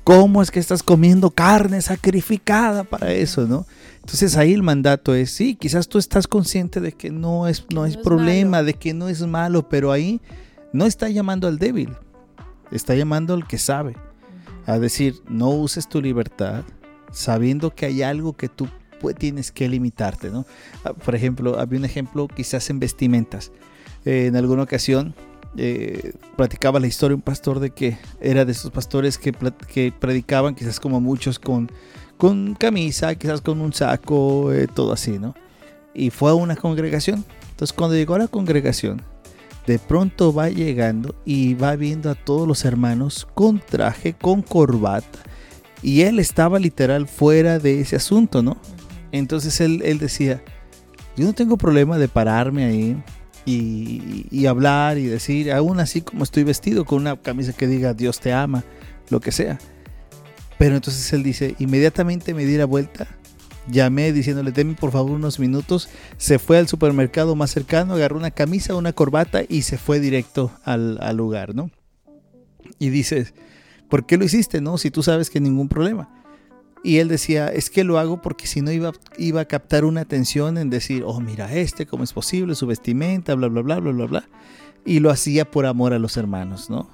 ¿cómo 0.03 0.41
es 0.41 0.49
que 0.49 0.59
estás 0.59 0.81
comiendo 0.81 1.29
carne 1.29 1.83
sacrificada 1.83 2.85
para 2.85 3.13
eso, 3.13 3.45
no? 3.45 3.67
Entonces 3.97 4.35
ahí 4.35 4.51
el 4.51 4.63
mandato 4.63 5.13
es, 5.13 5.29
sí, 5.29 5.53
quizás 5.53 5.89
tú 5.89 5.99
estás 5.99 6.25
consciente 6.25 6.81
de 6.81 6.91
que 6.93 7.11
no 7.11 7.47
es, 7.47 7.67
no, 7.71 7.85
es 7.85 7.97
problema, 7.97 8.63
de 8.63 8.73
que 8.73 8.95
no 8.95 9.09
es 9.09 9.21
malo, 9.21 9.69
pero 9.69 9.91
ahí 9.91 10.21
no 10.73 10.87
está 10.87 11.07
llamando 11.09 11.47
al 11.47 11.59
débil, 11.59 11.95
Está 12.71 12.95
llamando 12.95 13.33
al 13.33 13.47
que 13.47 13.57
sabe 13.57 13.95
a 14.65 14.79
decir, 14.79 15.21
no 15.27 15.49
uses 15.49 15.87
tu 15.89 16.01
libertad 16.01 16.63
sabiendo 17.11 17.73
que 17.73 17.87
hay 17.87 18.03
algo 18.03 18.33
que 18.33 18.49
tú 18.49 18.67
tienes 19.17 19.51
que 19.51 19.67
limitarte, 19.67 20.29
¿no? 20.29 20.45
Ah, 20.83 20.93
por 20.93 21.15
ejemplo, 21.15 21.59
había 21.59 21.79
un 21.79 21.85
ejemplo 21.85 22.27
quizás 22.27 22.69
en 22.69 22.79
vestimentas. 22.79 23.51
Eh, 24.05 24.27
en 24.27 24.35
alguna 24.35 24.63
ocasión 24.63 25.15
eh, 25.57 26.13
platicaba 26.35 26.79
la 26.79 26.87
historia 26.87 27.15
un 27.15 27.21
pastor 27.21 27.59
de 27.59 27.71
que 27.71 27.97
era 28.21 28.45
de 28.45 28.51
esos 28.51 28.71
pastores 28.71 29.17
que, 29.17 29.33
que 29.71 29.91
predicaban 29.97 30.55
quizás 30.55 30.79
como 30.79 31.01
muchos 31.01 31.39
con, 31.39 31.71
con 32.17 32.55
camisa, 32.55 33.15
quizás 33.15 33.41
con 33.41 33.61
un 33.61 33.73
saco, 33.73 34.51
eh, 34.53 34.67
todo 34.67 34.93
así, 34.93 35.17
¿no? 35.17 35.33
Y 35.93 36.11
fue 36.11 36.31
a 36.31 36.35
una 36.35 36.55
congregación. 36.55 37.25
Entonces 37.51 37.73
cuando 37.73 37.95
llegó 37.95 38.15
a 38.15 38.19
la 38.19 38.27
congregación, 38.27 39.01
de 39.69 39.77
pronto 39.77 40.33
va 40.33 40.49
llegando 40.49 41.13
y 41.25 41.53
va 41.53 41.75
viendo 41.75 42.09
a 42.09 42.15
todos 42.15 42.47
los 42.47 42.65
hermanos 42.65 43.27
con 43.35 43.59
traje, 43.59 44.13
con 44.13 44.41
corbata. 44.41 45.19
Y 45.83 46.01
él 46.01 46.17
estaba 46.17 46.57
literal 46.57 47.07
fuera 47.07 47.59
de 47.59 47.79
ese 47.79 47.95
asunto, 47.95 48.41
¿no? 48.41 48.57
Entonces 49.11 49.61
él, 49.61 49.99
decía, 49.99 50.41
yo 51.15 51.23
no 51.27 51.33
tengo 51.33 51.55
problema 51.55 51.99
de 51.99 52.07
pararme 52.07 52.65
ahí 52.65 53.03
y, 53.45 54.47
hablar 54.47 54.97
y 54.97 55.05
decir, 55.05 55.53
aún 55.53 55.79
así 55.79 56.01
como 56.01 56.23
estoy 56.23 56.43
vestido, 56.43 56.83
con 56.83 57.01
una 57.01 57.15
camisa 57.17 57.53
que 57.53 57.67
diga 57.67 57.93
Dios 57.93 58.19
te 58.19 58.33
ama, 58.33 58.63
lo 59.11 59.19
que 59.19 59.31
sea. 59.31 59.59
Pero 60.57 60.77
entonces 60.77 61.13
él 61.13 61.21
dice, 61.21 61.53
inmediatamente 61.59 62.33
me 62.33 62.43
di 62.43 62.57
la 62.57 62.65
vuelta 62.65 63.18
Llamé 63.71 64.11
diciéndole, 64.13 64.51
denme 64.51 64.75
por 64.75 64.91
favor 64.91 65.11
unos 65.11 65.39
minutos. 65.39 65.89
Se 66.17 66.39
fue 66.39 66.57
al 66.57 66.67
supermercado 66.67 67.35
más 67.35 67.51
cercano, 67.51 67.93
agarró 67.93 68.17
una 68.17 68.31
camisa, 68.31 68.75
una 68.75 68.93
corbata 68.93 69.43
y 69.47 69.63
se 69.63 69.77
fue 69.77 69.99
directo 69.99 70.51
al, 70.63 70.97
lugar, 71.15 71.55
¿no? 71.55 71.71
Y 72.79 72.89
dices, 72.89 73.33
¿por 73.89 74.05
qué 74.05 74.17
lo 74.17 74.25
hiciste, 74.25 74.61
no? 74.61 74.77
Si 74.77 74.91
tú 74.91 75.03
sabes 75.03 75.29
que 75.29 75.39
ningún 75.39 75.69
problema. 75.69 76.09
Y 76.83 76.97
él 76.97 77.09
decía, 77.09 77.49
es 77.49 77.69
que 77.69 77.83
lo 77.83 77.99
hago 77.99 78.21
porque 78.21 78.47
si 78.47 78.61
no 78.61 78.71
iba, 78.71 78.93
iba 79.17 79.41
a 79.41 79.45
captar 79.45 79.83
una 79.83 80.01
atención 80.01 80.57
en 80.57 80.69
decir, 80.69 81.03
oh, 81.05 81.19
mira 81.19 81.53
este, 81.53 81.85
cómo 81.85 82.05
es 82.05 82.13
posible, 82.13 82.55
su 82.55 82.67
vestimenta, 82.67 83.35
bla, 83.35 83.49
bla, 83.49 83.61
bla, 83.61 83.79
bla, 83.79 83.91
bla, 83.91 84.05
bla. 84.05 84.29
Y 84.85 84.99
lo 84.99 85.09
hacía 85.09 85.49
por 85.49 85.65
amor 85.65 85.93
a 85.93 85.99
los 85.99 86.15
hermanos, 86.15 86.69
¿no? 86.69 86.89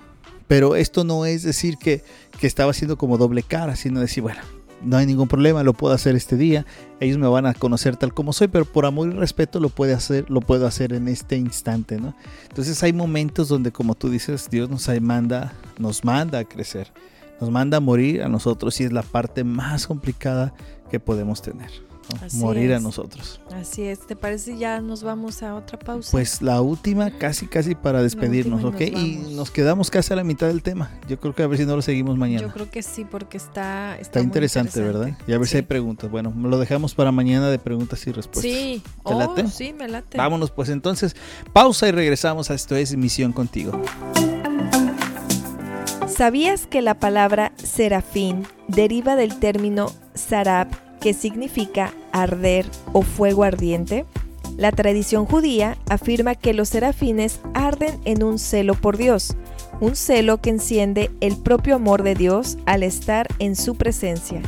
Pero 0.48 0.76
esto 0.76 1.04
no 1.04 1.26
es 1.26 1.44
decir 1.44 1.78
que, 1.78 2.04
que 2.40 2.48
estaba 2.48 2.72
haciendo 2.72 2.98
como 2.98 3.18
doble 3.18 3.44
cara, 3.44 3.76
sino 3.76 4.00
decir, 4.00 4.24
bueno, 4.24 4.42
no 4.82 4.98
hay 4.98 5.06
ningún 5.06 5.28
problema, 5.28 5.64
lo 5.64 5.74
puedo 5.74 5.94
hacer 5.94 6.16
este 6.16 6.38
día. 6.38 6.66
Ellos 7.00 7.18
me 7.18 7.28
van 7.28 7.46
a 7.46 7.54
conocer 7.54 7.96
tal 7.96 8.14
como 8.14 8.34
soy, 8.34 8.48
pero 8.48 8.66
por 8.66 8.86
amor 8.86 9.08
y 9.08 9.12
respeto 9.12 9.60
lo 9.60 9.70
puede 9.70 9.94
hacer, 9.94 10.30
lo 10.30 10.42
puedo 10.42 10.68
hacer 10.68 10.94
en 10.94 11.08
este 11.08 11.38
instante, 11.38 12.00
¿no? 12.00 12.16
Entonces 12.50 12.82
hay 12.84 12.94
momentos 12.94 13.48
donde, 13.48 13.72
como 13.72 13.96
tú 13.96 14.10
dices, 14.10 14.50
Dios 14.50 14.70
nos 14.70 14.88
manda, 15.02 15.54
nos 15.78 16.04
manda 16.04 16.40
a 16.40 16.46
crecer, 16.46 16.92
nos 17.40 17.50
manda 17.50 17.78
a 17.78 17.82
morir 17.82 18.24
a 18.24 18.30
nosotros 18.30 18.80
y 18.82 18.84
es 18.84 18.94
la 18.94 19.04
parte 19.04 19.44
más 19.44 19.88
complicada 19.88 20.54
que 20.90 21.00
podemos 21.00 21.42
tener 21.42 21.95
morir 22.34 22.74
a 22.74 22.80
nosotros. 22.80 23.42
Así 23.54 23.84
es, 23.84 24.06
¿te 24.06 24.16
parece 24.16 24.58
ya 24.58 24.82
nos 24.82 25.04
vamos 25.04 25.44
a 25.44 25.56
otra 25.56 25.78
pausa? 25.80 26.12
Pues 26.12 26.42
la 26.42 26.62
última, 26.62 27.12
casi 27.12 27.48
casi 27.48 27.76
para 27.76 28.02
despedirnos, 28.02 28.64
¿ok? 28.64 28.82
y 28.82 29.36
nos 29.36 29.52
quedamos 29.52 29.90
casi 29.90 30.14
a 30.14 30.16
la 30.16 30.24
mitad 30.24 30.48
del 30.48 30.64
tema. 30.64 30.92
Yo 31.08 31.20
creo 31.20 31.34
que 31.34 31.44
a 31.44 31.48
ver 31.48 31.58
si 31.58 31.66
no 31.66 31.76
lo 31.76 31.82
seguimos 31.82 32.18
mañana. 32.18 32.42
Yo 32.42 32.54
creo 32.54 32.70
que 32.70 32.82
sí, 32.84 33.06
porque 33.06 33.38
está... 33.38 33.98
Está, 33.98 34.22
interesante, 34.22 34.82
¿verdad? 34.82 35.18
Y 35.28 35.34
a 35.34 35.38
ver 35.38 35.48
si 35.48 35.58
hay 35.58 35.64
preguntas. 35.64 36.10
Bueno, 36.10 36.34
lo 36.36 36.60
dejamos 36.60 36.96
para 36.96 37.12
mañana 37.12 37.50
de 37.50 37.60
preguntas 37.60 38.06
y 38.08 38.12
respuestas. 38.12 38.44
Sí, 38.44 38.82
¿Te 39.06 39.14
oh, 39.14 39.20
late? 39.20 39.48
sí, 39.48 39.74
me 39.74 39.88
late. 39.88 40.18
Vámonos 40.18 40.52
pues 40.52 40.70
entonces, 40.70 41.16
pausa 41.54 41.88
y 41.88 41.92
regresamos 41.92 42.50
a 42.52 42.54
esto 42.54 42.76
es 42.76 42.96
Misión 42.96 43.34
Contigo. 43.34 43.82
¿Sabías 46.08 46.66
que 46.68 46.82
la 46.82 47.00
palabra 47.00 47.52
serafín 47.58 48.48
deriva 48.68 49.16
del 49.16 49.38
término 49.40 49.92
sarab 50.14 50.85
que 51.00 51.14
significa 51.14 51.94
arder 52.12 52.66
o 52.94 53.02
fuego 53.02 53.44
ardiente? 53.44 54.06
La 54.58 54.72
tradición 54.72 55.26
judía 55.26 55.78
afirma 55.90 56.36
que 56.36 56.54
los 56.54 56.70
serafines 56.70 57.40
arden 57.54 58.00
en 58.06 58.24
un 58.24 58.40
celo 58.40 58.74
por 58.74 58.98
Dios, 58.98 59.36
un 59.82 59.96
celo 59.96 60.40
que 60.40 60.50
enciende 60.50 61.12
el 61.20 61.36
propio 61.38 61.76
amor 61.76 62.04
de 62.04 62.16
Dios 62.16 62.58
al 62.66 62.84
estar 62.84 63.28
en 63.40 63.56
su 63.56 63.76
presencia. 63.76 64.42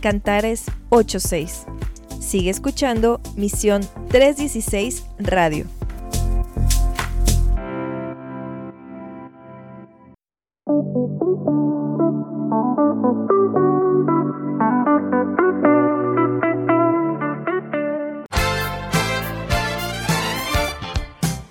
Cantares 0.00 0.64
8:6. 0.90 1.66
Sigue 2.20 2.50
escuchando 2.50 3.20
Misión 3.36 3.82
316 4.08 5.04
Radio. 5.18 5.66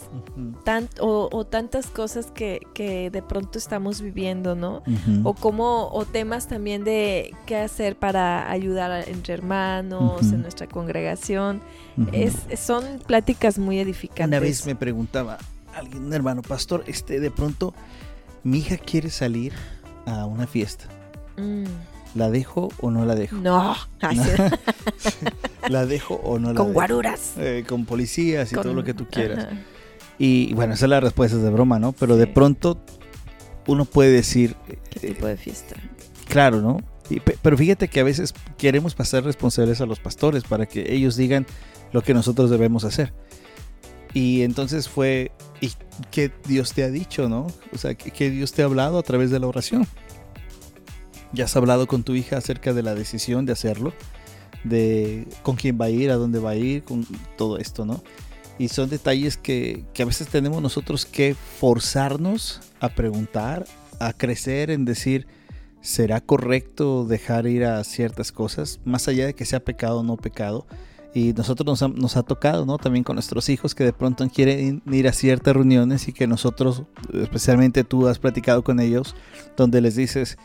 tan, 0.63 0.89
o, 0.99 1.30
o 1.32 1.45
tantas 1.45 1.88
cosas 1.88 2.28
que, 2.34 2.61
que 2.74 3.09
de 3.09 3.22
pronto 3.22 3.57
estamos 3.57 4.01
viviendo, 4.01 4.55
¿no? 4.55 4.84
O 5.24 5.34
como, 5.34 5.89
o 5.91 6.05
temas 6.05 6.47
también 6.47 6.84
de 6.84 7.34
qué 7.45 7.57
hacer 7.57 7.95
para 7.97 8.49
ayudar 8.49 9.07
entre 9.07 9.34
hermanos, 9.34 10.22
en 10.32 10.41
nuestra 10.41 10.68
congregación. 10.68 11.61
Es, 12.11 12.33
son 12.59 12.99
pláticas 13.05 13.57
muy 13.57 13.79
edificantes. 13.79 14.27
Una 14.27 14.39
vez 14.39 14.65
me 14.65 14.75
preguntaba 14.75 15.37
alguien, 15.73 16.03
un 16.05 16.13
hermano 16.13 16.41
pastor, 16.41 16.83
este 16.87 17.19
de 17.19 17.31
pronto 17.31 17.73
mi 18.43 18.59
hija 18.59 18.77
quiere 18.77 19.09
salir 19.09 19.53
a 20.05 20.25
una 20.25 20.45
fiesta. 20.47 20.85
Mm, 21.37 21.63
¿La 22.15 22.29
dejo 22.29 22.69
o 22.79 22.91
no 22.91 23.05
la 23.05 23.15
dejo? 23.15 23.35
no, 23.37 23.75
¿La 25.69 25.85
dejo 25.85 26.15
o 26.15 26.39
no 26.39 26.49
la 26.49 26.55
con 26.55 26.67
dejo? 26.67 26.73
guaruras. 26.73 27.33
Eh, 27.37 27.63
con 27.67 27.85
policías 27.85 28.51
y 28.51 28.55
con- 28.55 28.63
todo 28.63 28.73
lo 28.73 28.83
que 28.83 28.93
tú 28.93 29.07
quieras. 29.07 29.45
ajá. 29.45 29.57
Y 30.17 30.53
bueno, 30.53 30.73
esa 30.75 30.85
es 30.85 30.89
la 30.89 31.01
respuesta 31.01 31.35
es 31.37 31.43
de 31.43 31.49
broma, 31.49 31.77
¿no? 31.77 31.91
Pero 31.91 32.15
de 32.15 32.27
pronto 32.27 32.79
uno 33.67 33.83
puede 33.85 34.11
decir, 34.11 34.55
¿Qué 34.89 35.07
eh, 35.07 35.13
tipo 35.13 35.25
de 35.27 35.35
fiesta? 35.37 35.75
claro, 36.29 36.61
¿no? 36.61 36.77
Y 37.09 37.19
pero 37.19 37.57
fíjate 37.57 37.87
que 37.87 37.99
a 37.99 38.03
veces 38.03 38.33
queremos 38.57 38.95
pasar 38.95 39.23
responsables 39.25 39.81
a 39.81 39.85
los 39.85 39.99
pastores 39.99 40.43
para 40.43 40.65
que 40.65 40.93
ellos 40.93 41.15
digan 41.17 41.45
lo 41.95 42.01
que 42.01 42.13
nosotros 42.13 42.49
debemos 42.49 42.83
hacer. 42.83 43.13
Y 44.13 44.41
entonces 44.41 44.89
fue, 44.89 45.31
¿y 45.61 45.71
qué 46.11 46.29
Dios 46.45 46.73
te 46.73 46.83
ha 46.83 46.89
dicho, 46.89 47.29
no? 47.29 47.47
O 47.71 47.77
sea, 47.77 47.95
¿qué, 47.95 48.29
Dios 48.29 48.51
te 48.51 48.63
ha 48.63 48.65
hablado 48.65 48.99
a 48.99 49.03
través 49.03 49.31
de 49.31 49.39
la 49.39 49.47
oración? 49.47 49.87
¿Ya 51.31 51.45
has 51.45 51.55
hablado 51.55 51.87
con 51.87 52.03
tu 52.03 52.13
hija 52.13 52.37
acerca 52.37 52.73
de 52.73 52.83
la 52.83 52.95
decisión 52.95 53.45
de 53.45 53.53
hacerlo? 53.53 53.93
De 54.65 55.25
con 55.41 55.55
quién 55.55 55.79
va 55.79 55.85
a 55.85 55.89
ir, 55.89 56.11
a 56.11 56.15
dónde 56.15 56.39
va 56.39 56.49
a 56.49 56.55
ir, 56.57 56.83
con 56.83 57.07
todo 57.37 57.59
esto, 57.59 57.85
¿no? 57.85 58.03
Y 58.59 58.67
son 58.67 58.89
detalles 58.89 59.37
que, 59.37 59.85
que 59.93 60.03
a 60.03 60.05
veces 60.05 60.27
tenemos 60.27 60.61
nosotros 60.61 61.05
que 61.05 61.33
forzarnos 61.33 62.59
a 62.81 62.89
preguntar, 62.89 63.65
a 64.01 64.11
crecer 64.11 64.69
en 64.69 64.83
decir, 64.83 65.27
¿será 65.79 66.19
correcto 66.19 67.05
dejar 67.05 67.47
ir 67.47 67.63
a 67.63 67.81
ciertas 67.85 68.33
cosas? 68.33 68.81
Más 68.83 69.07
allá 69.07 69.27
de 69.27 69.33
que 69.33 69.45
sea 69.45 69.61
pecado 69.61 69.99
o 69.99 70.03
no 70.03 70.17
pecado. 70.17 70.67
Y 71.16 71.32
nosotros 71.32 71.66
nos 71.66 71.82
ha, 71.82 71.88
nos 71.88 72.18
ha 72.18 72.24
tocado, 72.24 72.66
¿no? 72.66 72.78
También 72.78 73.05
con 73.05 73.16
nuestros 73.16 73.47
hijos 73.47 73.74
que 73.74 73.86
de 73.86 73.93
pronto 73.93 74.28
quieren 74.28 74.84
ir 74.91 75.07
a 75.07 75.13
ciertas 75.13 75.55
reuniones 75.55 76.09
y 76.09 76.13
que 76.13 76.28
nosotros, 76.28 76.84
especialmente 77.13 77.86
tú 77.86 78.07
has 78.09 78.20
platicado 78.20 78.66
con 78.66 78.82
ellos, 78.82 79.16
donde 79.55 79.80
les 79.80 79.95
dices, 79.95 80.38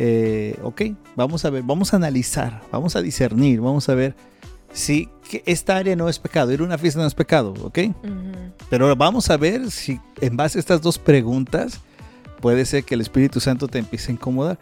eh, 0.00 0.58
ok, 0.64 0.82
vamos 1.14 1.44
a 1.44 1.50
ver, 1.50 1.62
vamos 1.62 1.94
a 1.94 1.96
analizar, 1.98 2.60
vamos 2.72 2.96
a 2.96 3.02
discernir, 3.02 3.60
vamos 3.60 3.88
a 3.88 3.94
ver 3.94 4.16
si 4.72 5.08
que 5.30 5.44
esta 5.46 5.76
área 5.76 5.94
no 5.94 6.08
es 6.08 6.18
pecado, 6.18 6.52
ir 6.52 6.60
a 6.60 6.64
una 6.64 6.76
fiesta 6.76 7.00
no 7.00 7.06
es 7.06 7.14
pecado, 7.14 7.54
ok. 7.62 7.78
Ujú. 7.78 7.92
Pero 8.68 8.94
vamos 8.96 9.30
a 9.30 9.36
ver 9.36 9.70
si 9.70 10.00
en 10.20 10.36
base 10.36 10.58
a 10.58 10.60
estas 10.60 10.82
dos 10.82 10.98
preguntas 10.98 11.80
puede 12.40 12.64
ser 12.66 12.82
que 12.82 12.94
el 12.94 13.00
Espíritu 13.00 13.38
Santo 13.38 13.68
te 13.68 13.78
empiece 13.78 14.10
a 14.10 14.14
incomodar. 14.14 14.58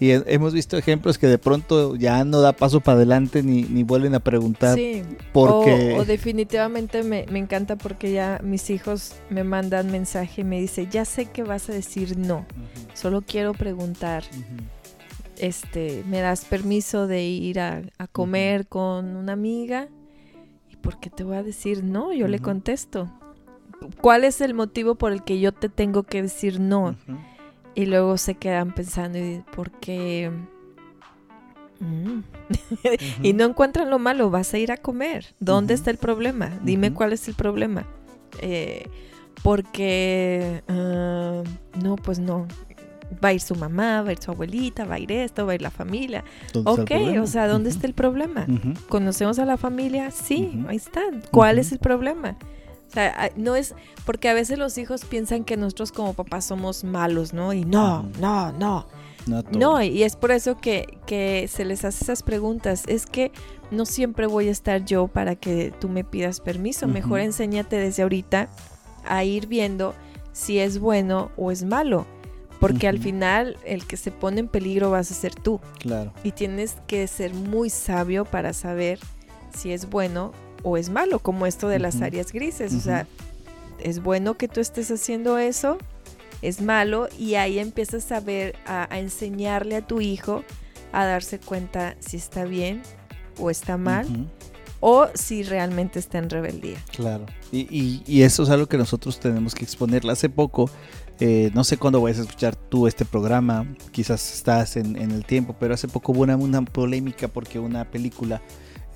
Y 0.00 0.10
he- 0.12 0.22
hemos 0.28 0.54
visto 0.54 0.76
ejemplos 0.78 1.18
que 1.18 1.26
de 1.26 1.38
pronto 1.38 1.96
ya 1.96 2.24
no 2.24 2.40
da 2.40 2.52
paso 2.52 2.80
para 2.80 2.96
adelante 2.96 3.42
ni, 3.42 3.62
ni 3.64 3.82
vuelven 3.82 4.14
a 4.14 4.20
preguntar 4.20 4.76
Sí. 4.76 5.02
porque... 5.32 5.94
O, 5.96 6.02
o 6.02 6.04
definitivamente 6.04 7.02
me, 7.02 7.26
me 7.30 7.38
encanta 7.40 7.74
porque 7.76 8.12
ya 8.12 8.40
mis 8.44 8.70
hijos 8.70 9.14
me 9.28 9.42
mandan 9.42 9.90
mensaje 9.90 10.42
y 10.42 10.44
me 10.44 10.60
dice, 10.60 10.86
ya 10.88 11.04
sé 11.04 11.26
que 11.26 11.42
vas 11.42 11.68
a 11.68 11.72
decir 11.72 12.16
no, 12.16 12.46
solo 12.94 13.22
quiero 13.22 13.54
preguntar, 13.54 14.22
este, 15.38 16.02
¿me 16.08 16.20
das 16.20 16.44
permiso 16.44 17.06
de 17.06 17.24
ir 17.24 17.60
a, 17.60 17.82
a 17.98 18.06
comer 18.06 18.66
con 18.66 19.16
una 19.16 19.32
amiga? 19.32 19.88
¿Y 20.70 20.76
por 20.76 20.98
qué 21.00 21.10
te 21.10 21.24
voy 21.24 21.36
a 21.36 21.42
decir 21.42 21.84
no? 21.84 22.12
Yo 22.12 22.28
le 22.28 22.38
contesto. 22.40 23.10
¿Cuál 24.00 24.24
es 24.24 24.40
el 24.40 24.54
motivo 24.54 24.96
por 24.96 25.12
el 25.12 25.22
que 25.22 25.38
yo 25.38 25.52
te 25.52 25.68
tengo 25.68 26.02
que 26.02 26.22
decir 26.22 26.58
no? 26.60 26.96
Y 27.78 27.86
luego 27.86 28.18
se 28.18 28.34
quedan 28.34 28.72
pensando, 28.74 29.18
¿y 29.18 29.40
¿por 29.54 29.70
qué? 29.70 30.32
Mm. 31.78 32.22
y 33.22 33.32
no 33.34 33.44
encuentran 33.44 33.88
lo 33.88 34.00
malo, 34.00 34.30
vas 34.30 34.52
a 34.52 34.58
ir 34.58 34.72
a 34.72 34.78
comer. 34.78 35.26
¿Dónde 35.38 35.74
está 35.74 35.92
el 35.92 35.96
problema? 35.96 36.50
Dime 36.64 36.92
cuál 36.92 37.12
es 37.12 37.28
el 37.28 37.36
problema. 37.36 37.86
Eh, 38.40 38.88
porque, 39.44 40.64
ah, 40.66 41.44
no, 41.80 41.94
pues 41.94 42.18
no. 42.18 42.48
Va 43.24 43.28
a 43.28 43.32
ir 43.34 43.40
su 43.40 43.54
mamá, 43.54 44.02
va 44.02 44.08
a 44.08 44.12
ir 44.12 44.18
su 44.20 44.32
abuelita, 44.32 44.84
va 44.84 44.96
a 44.96 44.98
ir 44.98 45.12
esto, 45.12 45.46
va 45.46 45.52
a 45.52 45.54
ir 45.54 45.62
la 45.62 45.70
familia. 45.70 46.24
¿Dónde 46.52 46.82
está 46.82 46.96
el 46.96 47.10
Ok, 47.10 47.22
o 47.22 47.26
sea, 47.28 47.46
¿dónde 47.46 47.70
está 47.70 47.86
el 47.86 47.94
problema? 47.94 48.44
¿Conocemos 48.88 49.38
a 49.38 49.44
la 49.44 49.56
familia? 49.56 50.10
Sí, 50.10 50.64
ahí 50.66 50.78
está. 50.78 51.02
¿Cuál 51.30 51.60
es 51.60 51.70
el 51.70 51.78
problema? 51.78 52.36
O 52.88 52.90
sea, 52.90 53.30
no 53.36 53.54
es 53.54 53.74
porque 54.06 54.28
a 54.28 54.34
veces 54.34 54.58
los 54.58 54.78
hijos 54.78 55.04
piensan 55.04 55.44
que 55.44 55.56
nosotros 55.56 55.92
como 55.92 56.14
papás 56.14 56.46
somos 56.46 56.84
malos, 56.84 57.32
¿no? 57.32 57.52
Y 57.52 57.64
no, 57.64 58.08
no, 58.18 58.52
no. 58.52 58.86
No, 59.50 59.82
y 59.82 60.02
es 60.02 60.16
por 60.16 60.30
eso 60.30 60.56
que, 60.56 60.98
que 61.06 61.48
se 61.48 61.64
les 61.64 61.84
hace 61.84 62.04
esas 62.04 62.22
preguntas. 62.22 62.84
Es 62.86 63.06
que 63.06 63.30
no 63.70 63.84
siempre 63.84 64.26
voy 64.26 64.48
a 64.48 64.50
estar 64.50 64.84
yo 64.84 65.08
para 65.08 65.36
que 65.36 65.72
tú 65.78 65.88
me 65.88 66.04
pidas 66.04 66.40
permiso. 66.40 66.88
Mejor 66.88 67.20
enséñate 67.20 67.76
desde 67.76 68.02
ahorita 68.02 68.48
a 69.04 69.24
ir 69.24 69.46
viendo 69.46 69.94
si 70.32 70.58
es 70.58 70.78
bueno 70.78 71.30
o 71.36 71.50
es 71.50 71.64
malo. 71.64 72.06
Porque 72.60 72.88
al 72.88 72.98
final 72.98 73.56
el 73.64 73.86
que 73.86 73.96
se 73.96 74.10
pone 74.10 74.40
en 74.40 74.48
peligro 74.48 74.90
vas 74.90 75.10
a 75.12 75.14
ser 75.14 75.34
tú. 75.34 75.60
Claro. 75.78 76.12
Y 76.24 76.32
tienes 76.32 76.76
que 76.86 77.06
ser 77.06 77.32
muy 77.32 77.70
sabio 77.70 78.24
para 78.24 78.52
saber 78.52 78.98
si 79.56 79.72
es 79.72 79.88
bueno 79.88 80.32
o 80.62 80.76
es 80.76 80.90
malo, 80.90 81.18
como 81.20 81.46
esto 81.46 81.68
de 81.68 81.78
las 81.78 82.00
áreas 82.02 82.32
grises. 82.32 82.72
O 82.74 82.80
sea, 82.80 83.06
es 83.82 84.02
bueno 84.02 84.34
que 84.36 84.48
tú 84.48 84.60
estés 84.60 84.90
haciendo 84.90 85.38
eso, 85.38 85.78
es 86.42 86.60
malo, 86.60 87.08
y 87.18 87.34
ahí 87.34 87.58
empiezas 87.58 88.10
a 88.12 88.20
ver, 88.20 88.56
a, 88.66 88.92
a 88.92 88.98
enseñarle 88.98 89.76
a 89.76 89.86
tu 89.86 90.00
hijo 90.00 90.44
a 90.92 91.04
darse 91.04 91.38
cuenta 91.38 91.96
si 92.00 92.16
está 92.16 92.44
bien 92.44 92.82
o 93.38 93.50
está 93.50 93.76
mal, 93.76 94.06
o 94.80 95.08
si 95.14 95.42
realmente 95.42 95.98
está 95.98 96.18
en 96.18 96.30
rebeldía. 96.30 96.78
Claro. 96.92 97.26
Y, 97.52 97.60
y- 97.70 98.02
y 98.06 98.22
eso 98.22 98.42
es 98.44 98.50
algo 98.50 98.66
que 98.66 98.78
nosotros 98.78 99.18
tenemos 99.20 99.54
que 99.54 99.64
exponerle. 99.64 100.12
Hace 100.12 100.28
poco, 100.28 100.70
eh, 101.20 101.50
no 101.54 101.64
sé 101.64 101.76
cuándo 101.76 102.00
vayas 102.00 102.18
a 102.20 102.22
escuchar 102.22 102.54
tú 102.56 102.86
este 102.86 103.04
programa, 103.04 103.66
quizás 103.90 104.32
estás 104.34 104.76
en, 104.76 104.96
en 104.96 105.10
el 105.10 105.24
tiempo, 105.24 105.56
pero 105.58 105.74
hace 105.74 105.88
poco 105.88 106.12
hubo 106.12 106.22
una, 106.22 106.36
una 106.36 106.62
polémica 106.64 107.26
porque 107.28 107.58
una 107.58 107.84
película 107.90 108.40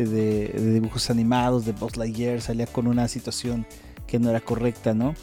de, 0.06 0.48
de 0.48 0.72
dibujos 0.74 1.10
animados 1.10 1.64
de 1.64 1.72
Buzz 1.72 1.96
Lightyear 1.96 2.40
salía 2.40 2.66
con 2.66 2.86
una 2.86 3.08
situación 3.08 3.66
que 4.06 4.18
no 4.18 4.30
era 4.30 4.40
correcta, 4.40 4.94
¿no? 4.94 5.14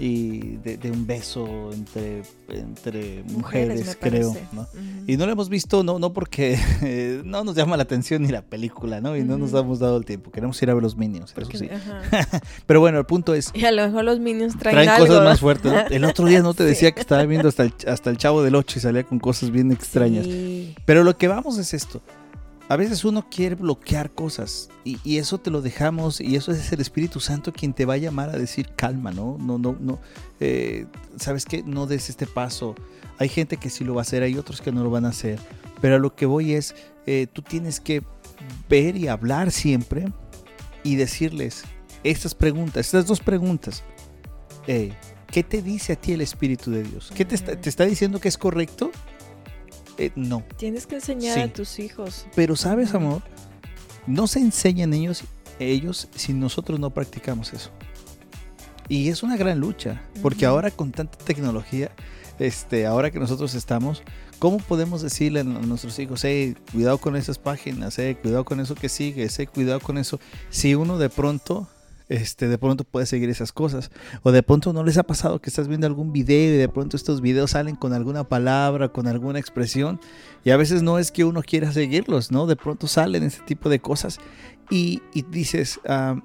Y 0.00 0.56
de, 0.58 0.76
de 0.76 0.90
un 0.92 1.06
beso 1.08 1.70
entre, 1.72 2.22
entre 2.50 3.24
mujeres, 3.24 3.96
creo. 4.00 4.36
¿no? 4.52 4.68
Y 5.08 5.16
no 5.16 5.26
lo 5.26 5.32
hemos 5.32 5.48
visto, 5.48 5.82
no, 5.82 5.98
no 5.98 6.12
porque 6.12 6.56
eh, 6.82 7.22
no 7.24 7.42
nos 7.42 7.56
llama 7.56 7.76
la 7.76 7.82
atención 7.82 8.22
ni 8.22 8.28
la 8.28 8.42
película, 8.42 9.00
¿no? 9.00 9.16
Y 9.16 9.24
no 9.24 9.38
nos 9.38 9.52
hemos 9.54 9.80
dado 9.80 9.96
el 9.96 10.04
tiempo. 10.04 10.30
Queremos 10.30 10.62
ir 10.62 10.70
a 10.70 10.74
ver 10.74 10.82
los 10.84 10.96
Minions, 10.96 11.32
eso 11.32 11.34
Porque- 11.34 11.58
sí. 11.58 11.68
Pero 12.66 12.80
bueno, 12.80 12.98
el 12.98 13.06
punto 13.06 13.34
es, 13.34 13.50
Y 13.54 13.64
a 13.64 13.72
lo 13.72 13.84
mejor 13.86 14.04
los 14.04 14.20
minions 14.20 14.56
traen, 14.58 14.76
traen 14.76 14.88
algo, 14.90 15.06
cosas 15.06 15.24
más 15.24 15.40
fuertes. 15.40 15.72
¿no? 15.72 15.80
El 15.88 16.04
otro 16.04 16.26
día 16.26 16.42
no 16.42 16.54
te 16.54 16.62
Sí. 16.64 16.68
decía 16.68 16.92
que 16.92 17.00
estaba 17.00 17.24
viendo 17.24 17.48
hasta 17.48 17.64
el, 17.64 17.72
hasta 17.88 18.10
el 18.10 18.18
Chavo 18.18 18.42
del 18.42 18.54
8 18.54 18.78
y 18.78 18.82
salía 18.82 19.02
con 19.04 19.18
cosas 19.18 19.50
bien 19.50 19.72
extrañas. 19.72 20.24
Sí. 20.26 20.74
Pero 20.84 21.02
lo 21.02 21.16
que 21.16 21.26
vamos 21.28 21.58
es 21.58 21.74
esto. 21.74 22.00
A 22.68 22.76
veces 22.76 23.04
uno 23.04 23.28
quiere 23.30 23.54
bloquear 23.54 24.10
cosas 24.10 24.68
y, 24.84 24.98
y, 25.02 25.16
eso 25.16 25.38
te 25.38 25.50
lo 25.50 25.62
dejamos 25.62 26.20
y 26.20 26.36
eso 26.36 26.52
es 26.52 26.70
el 26.70 26.80
Espíritu 26.80 27.18
Santo 27.18 27.52
quien 27.52 27.72
te 27.72 27.86
va 27.86 27.94
a 27.94 27.96
llamar 27.96 28.28
a 28.28 28.38
decir 28.38 28.70
calma, 28.76 29.10
¿no? 29.10 29.38
No, 29.40 29.58
no, 29.58 29.76
no. 29.80 29.98
Eh, 30.38 30.86
¿Sabes 31.16 31.46
qué? 31.46 31.62
No 31.62 31.86
des 31.86 32.10
este 32.10 32.26
paso. 32.26 32.74
Hay 33.18 33.30
gente 33.30 33.56
que 33.56 33.70
sí 33.70 33.84
lo 33.84 33.94
va 33.94 34.02
a 34.02 34.02
hacer, 34.02 34.22
hay 34.22 34.36
otros 34.36 34.60
que 34.60 34.70
no 34.70 34.84
lo 34.84 34.90
van 34.90 35.06
a 35.06 35.08
hacer. 35.08 35.40
Pero 35.80 35.96
a 35.96 35.98
lo 35.98 36.14
que 36.14 36.26
voy 36.26 36.52
es, 36.52 36.74
eh, 37.06 37.26
tú 37.32 37.40
tienes 37.40 37.80
que 37.80 38.02
ver 38.68 38.96
y 38.96 39.08
hablar 39.08 39.50
siempre 39.50 40.12
y 40.82 40.96
decirles 40.96 41.64
estas 42.04 42.34
preguntas, 42.34 42.84
estas 42.86 43.06
dos 43.06 43.20
preguntas. 43.20 43.82
Eh, 44.66 44.92
¿Qué 45.26 45.42
te 45.42 45.62
dice 45.62 45.94
a 45.94 45.96
ti 45.96 46.12
el 46.12 46.20
Espíritu 46.20 46.70
de 46.70 46.82
Dios? 46.82 47.10
¿Qué 47.14 47.24
te 47.24 47.34
está, 47.34 47.58
te 47.58 47.68
está 47.68 47.84
diciendo 47.84 48.20
que 48.20 48.28
es 48.28 48.36
correcto? 48.36 48.90
Eh, 49.98 50.12
no. 50.14 50.44
Tienes 50.56 50.86
que 50.86 50.94
enseñar 50.96 51.34
Sí. 51.34 51.40
a 51.40 51.52
tus 51.52 51.78
hijos. 51.78 52.26
Pero 52.34 52.54
sabes, 52.56 52.94
amor, 52.94 53.22
no 54.06 54.26
se 54.26 54.38
enseñan 54.40 54.94
ellos, 54.94 55.24
ellos 55.58 56.08
si 56.14 56.32
nosotros 56.32 56.78
no 56.78 56.90
practicamos 56.90 57.52
eso. 57.52 57.70
Y 58.88 59.08
es 59.10 59.22
una 59.22 59.36
gran 59.36 59.58
lucha, 59.58 60.02
porque 60.22 60.46
ahora 60.46 60.70
con 60.70 60.92
tanta 60.92 61.18
tecnología, 61.18 61.90
este, 62.38 62.86
ahora 62.86 63.10
que 63.10 63.18
nosotros 63.18 63.54
estamos, 63.54 64.02
¿cómo 64.38 64.58
podemos 64.58 65.02
decirle 65.02 65.40
a 65.40 65.44
nuestros 65.44 65.98
hijos, 65.98 66.24
hey, 66.24 66.56
cuidado 66.72 66.96
con 66.98 67.14
esas 67.16 67.38
páginas, 67.38 67.98
hey, 67.98 68.16
cuidado 68.22 68.44
con 68.44 68.60
eso 68.60 68.74
que 68.74 68.88
sigue, 68.88 69.28
hey, 69.36 69.46
cuidado 69.46 69.80
con 69.80 69.98
eso? 69.98 70.20
Si 70.48 70.74
uno 70.74 70.96
de 70.96 71.10
pronto, 71.10 71.68
este, 72.08 72.48
de 72.48 72.58
pronto 72.58 72.84
puede 72.84 73.06
seguir 73.06 73.28
esas 73.30 73.52
cosas, 73.52 73.90
o 74.22 74.32
de 74.32 74.42
pronto 74.42 74.72
no 74.72 74.84
les 74.84 74.98
ha 74.98 75.02
pasado 75.02 75.40
que 75.40 75.50
estás 75.50 75.68
viendo 75.68 75.86
algún 75.86 76.12
video 76.12 76.54
y 76.54 76.56
de 76.56 76.68
pronto 76.68 76.96
estos 76.96 77.20
videos 77.20 77.52
salen 77.52 77.76
con 77.76 77.92
alguna 77.92 78.24
palabra, 78.24 78.88
con 78.88 79.06
alguna 79.06 79.38
expresión, 79.38 80.00
y 80.44 80.50
a 80.50 80.56
veces 80.56 80.82
no 80.82 80.98
es 80.98 81.10
que 81.10 81.24
uno 81.24 81.42
quiera 81.42 81.72
seguirlos, 81.72 82.30
¿no? 82.30 82.46
De 82.46 82.56
pronto 82.56 82.86
salen 82.86 83.22
ese 83.22 83.42
tipo 83.42 83.68
de 83.68 83.80
cosas 83.80 84.18
y, 84.70 85.02
y 85.12 85.22
dices, 85.22 85.80
ah, 85.86 86.22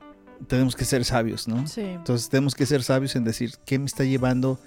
tenemos 0.48 0.76
que 0.76 0.86
ser 0.86 1.06
sabios, 1.06 1.48
¿no? 1.48 1.68
Sí. 1.68 1.82
Entonces 1.82 2.30
tenemos 2.30 2.56
que 2.56 2.66
ser 2.66 2.84
sabios 2.84 3.16
en 3.16 3.24
decir 3.24 3.54
qué 3.66 3.80
me 3.80 3.86
está 3.86 4.04
llevando 4.04 4.60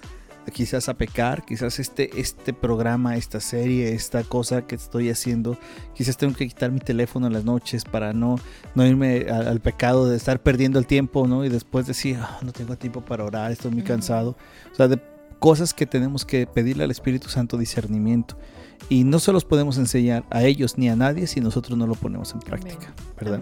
quizás 0.51 0.89
a 0.89 0.95
pecar, 0.95 1.45
quizás 1.45 1.79
este, 1.79 2.19
este 2.19 2.53
programa, 2.53 3.15
esta 3.15 3.39
serie, 3.39 3.93
esta 3.93 4.23
cosa 4.23 4.65
que 4.67 4.75
estoy 4.75 5.09
haciendo, 5.09 5.57
quizás 5.93 6.17
tengo 6.17 6.33
que 6.33 6.47
quitar 6.47 6.71
mi 6.71 6.79
teléfono 6.79 7.27
en 7.27 7.33
las 7.33 7.43
noches 7.43 7.85
para 7.85 8.13
no, 8.13 8.37
no 8.75 8.85
irme 8.85 9.27
al, 9.29 9.47
al 9.47 9.59
pecado 9.59 10.07
de 10.09 10.17
estar 10.17 10.41
perdiendo 10.41 10.79
el 10.79 10.87
tiempo, 10.87 11.27
¿no? 11.27 11.45
Y 11.45 11.49
después 11.49 11.87
decir, 11.87 12.17
"Ah, 12.21 12.39
no 12.41 12.51
tengo 12.51 12.75
tiempo 12.77 13.01
para 13.01 13.23
orar, 13.23 13.51
estoy 13.51 13.71
muy 13.71 13.83
cansado. 13.83 14.37
O 14.71 14.75
sea, 14.75 14.87
de 14.87 14.99
cosas 15.39 15.73
que 15.73 15.85
tenemos 15.85 16.25
que 16.25 16.47
pedirle 16.47 16.83
al 16.83 16.91
Espíritu 16.91 17.29
Santo 17.29 17.57
discernimiento. 17.57 18.37
Y 18.89 19.03
no 19.03 19.19
se 19.19 19.33
los 19.33 19.43
podemos 19.43 19.77
enseñar 19.77 20.23
a 20.29 20.43
ellos 20.43 20.77
ni 20.77 20.87
a 20.87 20.95
nadie 20.95 21.27
si 21.27 21.41
nosotros 21.41 21.77
no 21.77 21.87
lo 21.87 21.95
ponemos 21.95 22.33
en 22.33 22.39
práctica, 22.39 22.93
¿verdad? 23.19 23.41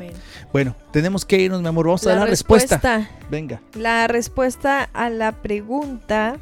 Bueno, 0.52 0.76
tenemos 0.92 1.26
que 1.26 1.40
irnos, 1.40 1.62
mi 1.62 1.68
amor. 1.68 1.86
Vamos 1.88 2.06
a 2.08 2.12
dar 2.12 2.20
la 2.20 2.26
respuesta. 2.26 3.10
Venga. 3.30 3.62
La 3.74 4.08
respuesta 4.08 4.90
a 4.94 5.10
la 5.10 5.34
pregunta, 5.34 6.38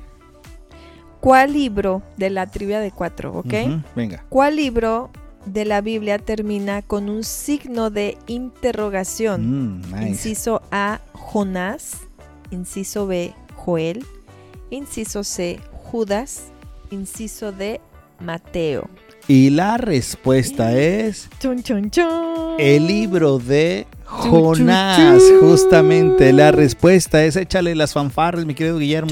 ¿cuál 1.24 1.53
libro 1.53 2.03
de 2.17 2.30
la 2.30 2.47
trivia 2.47 2.82
de 2.82 2.91
cuatro, 2.91 3.32
ok? 3.32 3.53
Venga. 3.95 4.26
¿Cuál 4.28 4.57
libro 4.57 5.09
de 5.45 5.63
la 5.63 5.80
Biblia 5.80 6.19
termina 6.19 6.82
con 6.82 7.09
un 7.09 7.24
signo 7.24 7.89
de 7.89 8.17
interrogación? 8.28 9.78
Mm, 9.80 9.82
nice. 9.93 10.09
Inciso 10.09 10.61
A, 10.69 10.99
Jonás. 11.13 12.01
Inciso 12.51 13.07
B, 13.07 13.34
Joel. 13.55 14.05
Inciso 14.69 15.24
C, 15.24 15.59
Judas. 15.71 16.51
Inciso 16.91 17.53
D, 17.53 17.80
Mateo. 18.19 18.89
Y 19.30 19.49
la 19.49 19.78
respuesta 19.78 20.78
es 20.78 21.30
Chon, 21.39 21.63
chon, 21.63 21.89
chon. 21.89 22.55
el 22.59 22.86
libro 22.86 23.39
de 23.39 23.88
Jonás. 24.14 25.24
Justamente 25.39 26.32
la 26.34 26.51
respuesta 26.51 27.24
es 27.26 27.36
échale 27.36 27.76
las 27.76 27.93
fanfarras, 27.93 28.45
mi 28.45 28.53
querido 28.53 28.78
Guillermo. 28.78 29.09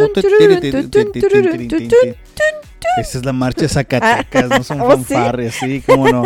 Esa 2.97 3.20
es 3.20 3.26
la 3.26 3.34
marcha 3.34 3.62
de 3.62 3.70
Zacatecas, 3.70 4.49
no 4.49 4.64
son 4.64 4.82
¿Oh, 4.82 4.97
sí? 4.97 5.04
fanfarrias, 5.06 5.56
sí, 5.56 5.82
cómo 5.86 6.10
no. 6.10 6.24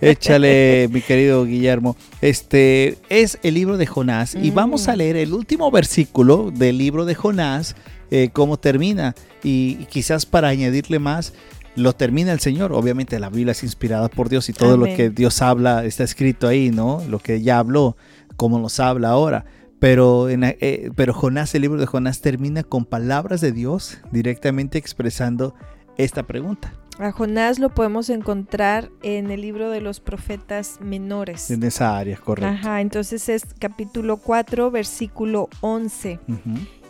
Échale, 0.00 0.88
mi 0.92 1.00
querido 1.00 1.44
Guillermo. 1.44 1.96
Este 2.20 2.98
es 3.08 3.38
el 3.42 3.54
libro 3.54 3.76
de 3.76 3.86
Jonás 3.86 4.34
y 4.34 4.50
Mm. 4.50 4.54
vamos 4.54 4.88
a 4.88 4.96
leer 4.96 5.16
el 5.16 5.32
último 5.32 5.70
versículo 5.70 6.50
del 6.54 6.78
libro 6.78 7.04
de 7.04 7.14
Jonás, 7.14 7.74
eh, 8.10 8.30
cómo 8.32 8.58
termina. 8.58 9.14
Y, 9.42 9.78
y 9.80 9.86
quizás 9.90 10.24
para 10.26 10.48
añadirle 10.48 10.98
más, 10.98 11.32
lo 11.74 11.92
termina 11.94 12.32
el 12.32 12.40
Señor. 12.40 12.72
Obviamente 12.72 13.18
la 13.18 13.30
Biblia 13.30 13.52
es 13.52 13.62
inspirada 13.64 14.08
por 14.08 14.28
Dios 14.28 14.48
y 14.48 14.52
todo 14.52 14.76
lo 14.76 14.84
que 14.86 15.10
Dios 15.10 15.42
habla 15.42 15.84
está 15.84 16.04
escrito 16.04 16.46
ahí, 16.46 16.70
¿no? 16.70 17.02
Lo 17.08 17.18
que 17.18 17.42
ya 17.42 17.58
habló, 17.58 17.96
como 18.36 18.58
nos 18.58 18.80
habla 18.80 19.10
ahora. 19.10 19.44
Pero, 19.78 20.28
en, 20.28 20.44
eh, 20.44 20.90
pero 20.96 21.12
Jonás, 21.12 21.54
el 21.54 21.62
libro 21.62 21.80
de 21.80 21.86
Jonás 21.86 22.20
termina 22.20 22.62
con 22.62 22.84
palabras 22.84 23.40
de 23.40 23.52
Dios 23.52 23.98
directamente 24.12 24.78
expresando 24.78 25.54
esta 25.98 26.22
pregunta. 26.22 26.72
A 26.98 27.10
Jonás 27.10 27.58
lo 27.58 27.70
podemos 27.70 28.08
encontrar 28.08 28.88
en 29.02 29.32
el 29.32 29.40
libro 29.40 29.70
de 29.70 29.80
los 29.80 29.98
profetas 29.98 30.78
menores. 30.80 31.50
En 31.50 31.64
esa 31.64 31.98
área, 31.98 32.16
correcto. 32.16 32.48
Ajá, 32.48 32.80
entonces 32.80 33.28
es 33.28 33.44
capítulo 33.58 34.18
4, 34.18 34.70
versículo 34.70 35.48
11. 35.60 36.20
Ujú. 36.28 36.38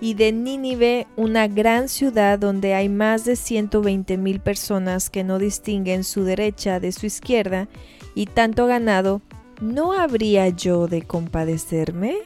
Y 0.03 0.13
de 0.13 0.33
Nínive, 0.33 1.07
una 1.17 1.49
gran 1.49 1.89
ciudad 1.89 2.39
donde 2.39 2.75
hay 2.75 2.91
más 2.91 3.25
de 3.25 3.35
120 3.35 4.19
mil 4.19 4.41
personas 4.41 5.09
que 5.09 5.25
no 5.25 5.39
distinguen 5.39 6.05
su 6.05 6.25
derecha 6.25 6.81
de 6.81 6.93
su 6.93 7.07
izquierda 7.07 7.69
y 8.15 8.27
tanto 8.27 8.67
ganado, 8.67 9.23
¿no 9.61 9.93
habría 9.93 10.49
yo 10.49 10.87
de 10.87 11.03
compadecerme? 11.03 12.17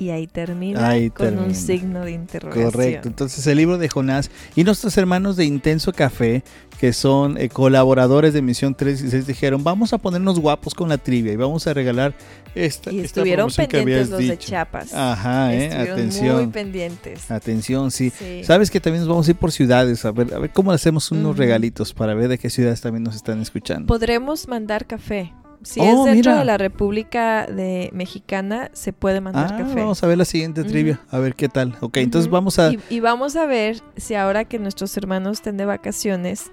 Y 0.00 0.10
ahí 0.10 0.28
termina 0.28 0.90
Ahí 0.90 1.10
con 1.10 1.36
un 1.40 1.56
signo 1.56 2.04
de 2.04 2.12
interrogación. 2.12 2.70
Correcto. 2.70 3.08
Entonces 3.08 3.44
el 3.48 3.58
libro 3.58 3.78
de 3.78 3.88
Jonás 3.88 4.30
y 4.54 4.62
nuestros 4.62 4.96
hermanos 4.96 5.36
de 5.36 5.44
Intenso 5.44 5.92
Café, 5.92 6.44
que 6.78 6.92
son 6.92 7.36
eh, 7.36 7.48
colaboradores 7.48 8.32
de 8.32 8.40
Misión 8.40 8.76
316, 8.76 9.26
dijeron, 9.26 9.64
vamos 9.64 9.92
a 9.92 9.98
ponernos 9.98 10.38
guapos 10.38 10.72
con 10.74 10.88
la 10.88 10.98
trivia 10.98 11.32
y 11.32 11.36
vamos 11.36 11.66
a 11.66 11.74
regalar 11.74 12.14
esta, 12.54 12.92
Y 12.92 13.00
estuvieron 13.00 13.50
pendientes 13.50 14.10
los 14.10 14.20
de. 14.20 14.38
Chiapas. 14.38 14.94
Ajá, 14.94 15.52
eh, 15.52 15.64
Estuvieron 15.64 15.84
muy 15.84 15.90
atención. 15.90 16.52
pendientes. 16.52 17.30
Atención, 17.32 17.90
sí. 17.90 18.12
Sí. 18.16 18.44
Sabes 18.44 18.70
que 18.70 18.78
también 18.78 19.00
nos 19.00 19.08
vamos 19.08 19.26
a 19.26 19.32
ir 19.32 19.36
por 19.36 19.50
ciudades, 19.50 20.04
a 20.04 20.12
ver, 20.12 20.32
a 20.32 20.38
ver 20.38 20.50
cómo 20.50 20.70
hacemos 20.70 21.10
unos 21.10 21.36
regalitos 21.36 21.92
para 21.92 22.14
ver 22.14 22.28
de 22.28 22.38
qué 22.38 22.50
ciudades 22.50 22.80
también 22.80 23.02
nos 23.02 23.16
están 23.16 23.40
escuchando. 23.42 23.88
Podremos 23.88 24.46
mandar 24.46 24.86
café. 24.86 25.32
Si 25.62 25.80
Oh, 25.80 25.84
es 26.06 26.14
dentro 26.14 26.30
mira. 26.32 26.38
de 26.38 26.44
la 26.44 26.56
República 26.58 27.46
de 27.46 27.90
Mexicana, 27.92 28.70
se 28.74 28.92
puede 28.92 29.20
mandar 29.20 29.52
Ah, 29.52 29.58
café. 29.58 29.74
vamos 29.74 30.02
a 30.02 30.06
ver 30.06 30.16
la 30.18 30.24
siguiente 30.24 30.62
trivia, 30.64 31.00
a 31.10 31.18
ver 31.18 31.34
qué 31.34 31.48
tal. 31.48 31.76
Ok, 31.80 31.96
entonces 31.98 32.30
vamos 32.30 32.58
a... 32.58 32.72
Y, 32.72 32.78
y 32.90 33.00
vamos 33.00 33.34
a 33.36 33.46
ver 33.46 33.80
si 33.96 34.14
ahora 34.14 34.44
que 34.44 34.58
nuestros 34.58 34.96
hermanos 34.96 35.38
estén 35.38 35.56
de 35.56 35.64
vacaciones, 35.64 36.50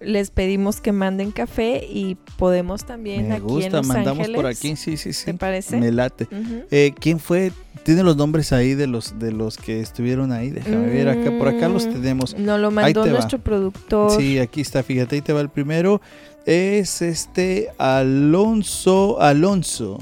les 0.00 0.30
pedimos 0.30 0.80
que 0.80 0.92
manden 0.92 1.30
café 1.30 1.86
y 1.88 2.16
podemos 2.36 2.84
también 2.84 3.28
Me 3.28 3.34
aquí 3.34 3.42
en 3.42 3.48
gusta, 3.48 3.76
Los 3.78 3.86
mandamos 3.86 4.18
Ángeles. 4.20 4.36
por 4.36 4.46
aquí, 4.46 4.76
sí, 4.76 4.96
sí, 4.96 5.12
sí. 5.12 5.24
¿Te 5.26 5.34
parece? 5.34 5.76
Me 5.78 5.90
late. 5.92 6.28
Eh, 6.70 6.92
¿Quién 6.98 7.18
fue? 7.20 7.52
Tiene 7.84 8.02
los 8.02 8.16
nombres 8.16 8.52
ahí 8.52 8.74
de 8.74 8.86
los 8.86 9.18
de 9.18 9.30
los 9.32 9.56
que 9.58 9.80
estuvieron 9.80 10.32
ahí. 10.32 10.50
Déjame 10.50 10.86
ver 10.88 11.08
acá. 11.08 11.30
Por 11.38 11.48
acá 11.48 11.68
los 11.68 11.86
Mm, 11.86 11.92
tenemos. 11.92 12.36
Nos 12.38 12.58
lo 12.60 12.70
mandó 12.70 13.02
te 13.02 13.10
va. 13.10 13.14
nuestro 13.16 13.38
productor. 13.38 14.10
Sí, 14.20 14.38
aquí 14.38 14.60
está. 14.62 14.82
Fíjate, 14.82 15.16
ahí 15.16 15.20
te 15.22 15.32
va 15.32 15.40
el 15.40 15.48
primero. 15.50 16.00
Es 16.46 17.00
este 17.02 17.70
Alonso. 17.78 19.20
Alonso. 19.20 19.98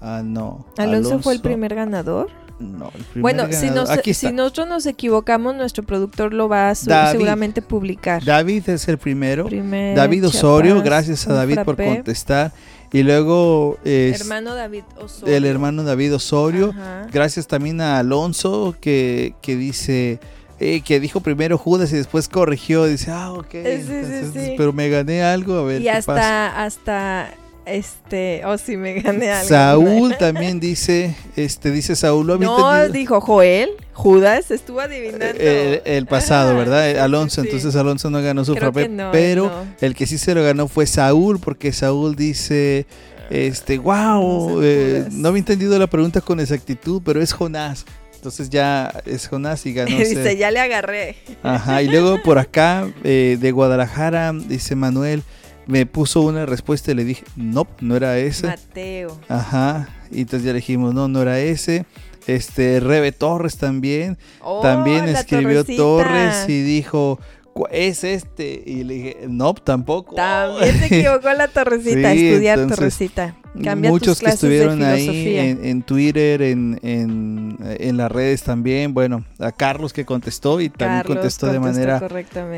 Ah, 0.00 0.22
no. 0.24 0.66
Alonso, 0.78 1.18
fue 1.20 1.34
el 1.34 1.40
primer 1.40 1.74
ganador. 1.74 2.28
No, 2.58 2.86
el 2.94 3.04
primer 3.04 3.22
Bueno, 3.22 3.46
si, 3.46 3.52
ganador. 3.66 3.74
nos- 3.74 3.90
aquí 3.90 4.10
está. 4.12 4.28
si 4.28 4.34
nosotros 4.34 4.68
nos 4.68 4.86
equivocamos, 4.86 5.54
nuestro 5.56 5.82
productor 5.84 6.32
lo 6.32 6.48
va 6.48 6.70
a 6.70 6.74
David. 6.84 7.12
seguramente 7.12 7.60
publicar. 7.60 8.24
David 8.24 8.68
es 8.70 8.88
el 8.88 8.96
primero. 8.98 9.44
Primer 9.46 9.94
David 9.96 10.26
Osorio, 10.26 10.74
Chiapas, 10.76 10.84
gracias 10.84 11.28
a 11.28 11.34
David 11.34 11.58
por 11.64 11.76
contestar. 11.76 12.52
Y 12.92 13.02
luego 13.02 13.78
es 13.84 14.20
Hermano 14.20 14.54
David 14.54 14.84
Osorio. 14.98 15.36
el 15.36 15.44
hermano 15.44 15.82
David 15.82 16.14
Osorio. 16.14 16.70
Ajá. 16.70 17.06
Gracias 17.12 17.46
también 17.46 17.80
a 17.80 17.98
Alonso 17.98 18.74
que, 18.80 19.34
que 19.42 19.56
dice 19.56 20.20
eh, 20.60 20.80
que 20.80 21.00
dijo 21.00 21.20
primero 21.20 21.58
Judas 21.58 21.92
y 21.92 21.96
después 21.96 22.28
corrigió. 22.28 22.84
Dice, 22.86 23.10
ah, 23.10 23.32
ok. 23.32 23.46
sí, 23.50 23.58
entonces, 23.64 24.30
sí. 24.34 24.54
Pero 24.56 24.72
me 24.72 24.88
gané 24.88 25.22
algo. 25.22 25.58
A 25.58 25.62
ver 25.64 25.80
Y 25.80 25.84
qué 25.84 25.90
hasta, 25.90 26.14
pasa. 26.14 26.64
hasta, 26.64 27.34
este, 27.66 28.42
oh, 28.46 28.56
sí 28.58 28.76
me 28.76 29.00
gané 29.00 29.30
algo. 29.32 29.48
Saúl 29.48 30.16
también 30.18 30.60
dice, 30.60 31.14
este, 31.36 31.70
dice 31.70 31.96
Saúl, 31.96 32.26
¿lo 32.26 32.38
No, 32.38 32.74
entendido? 32.76 32.92
dijo 32.92 33.20
Joel, 33.20 33.70
Judas, 33.92 34.50
estuvo 34.50 34.80
adivinando. 34.80 35.26
Eh, 35.38 35.82
el, 35.84 35.92
el 35.94 36.06
pasado, 36.06 36.50
Ah, 36.50 36.54
¿verdad? 36.54 36.98
Alonso, 37.00 37.42
sí. 37.42 37.48
entonces 37.48 37.74
Alonso 37.76 38.08
no 38.10 38.22
ganó 38.22 38.44
su 38.44 38.54
que 38.54 38.88
no, 38.88 39.10
pero 39.10 39.46
no. 39.46 39.66
el 39.80 39.94
que 39.94 40.06
sí 40.06 40.16
se 40.16 40.34
lo 40.34 40.42
ganó 40.42 40.68
fue 40.68 40.86
Saúl, 40.86 41.38
porque 41.40 41.72
Saúl 41.72 42.14
dice, 42.14 42.86
este, 43.30 43.78
wow, 43.78 44.54
no 44.56 44.60
sé, 44.60 44.98
eh, 44.98 45.04
no 45.10 45.28
había 45.28 45.40
entendido 45.40 45.76
la 45.78 45.88
pregunta 45.88 46.20
con 46.20 46.38
exactitud, 46.40 47.02
pero 47.04 47.20
es 47.20 47.32
Jonás. 47.32 47.84
Entonces 48.26 48.50
ya 48.50 48.92
es 49.06 49.28
Jonás 49.28 49.64
y 49.66 49.72
ganó. 49.72 49.96
Dice, 49.96 50.36
ya 50.36 50.50
le 50.50 50.58
agarré. 50.58 51.14
Ajá, 51.44 51.80
y 51.82 51.86
luego 51.86 52.20
por 52.24 52.40
acá, 52.40 52.90
eh, 53.04 53.38
de 53.40 53.52
Guadalajara, 53.52 54.32
dice 54.32 54.74
Manuel, 54.74 55.22
me 55.68 55.86
puso 55.86 56.22
una 56.22 56.44
respuesta 56.44 56.90
y 56.90 56.94
le 56.96 57.04
dije, 57.04 57.22
no, 57.36 57.68
no 57.80 57.94
era 57.94 58.18
ese. 58.18 58.48
Mateo. 58.48 59.16
Ajá. 59.28 59.90
Y 60.10 60.22
entonces 60.22 60.44
ya 60.44 60.50
le 60.52 60.56
dijimos, 60.58 60.92
no, 60.92 61.06
no 61.06 61.22
era 61.22 61.38
ese. 61.38 61.86
Este, 62.26 62.80
Rebe 62.80 63.12
Torres 63.12 63.58
también. 63.58 64.18
Oh, 64.40 64.60
también 64.60 65.06
escribió 65.08 65.62
torrecita. 65.64 65.76
Torres 65.76 66.48
y 66.48 66.62
dijo, 66.62 67.20
"Cu- 67.20 67.22
es 67.70 68.04
este. 68.04 68.62
Y 68.66 68.84
le 68.84 68.94
dije, 68.94 69.16
no, 69.28 69.54
tampoco. 69.54 70.14
También 70.14 70.78
se 70.78 70.86
equivocó 70.98 71.32
la 71.32 71.48
torrecita. 71.48 72.12
Sí, 72.12 72.28
estudiar 72.28 72.58
entonces, 72.58 72.78
torrecita. 72.78 73.36
Cambia 73.64 73.90
Muchos 73.90 74.18
tus 74.18 74.26
que 74.28 74.34
estuvieron 74.34 74.80
de 74.80 74.84
ahí 74.86 75.36
en, 75.38 75.64
en 75.64 75.82
Twitter, 75.82 76.42
en, 76.42 76.78
en, 76.82 77.56
en 77.60 77.96
las 77.96 78.12
redes 78.12 78.42
también. 78.42 78.92
Bueno, 78.92 79.24
a 79.38 79.50
Carlos 79.50 79.94
que 79.94 80.04
contestó 80.04 80.60
y 80.60 80.68
también 80.68 81.04
contestó 81.04 81.46
de 81.46 81.58
manera 81.58 82.00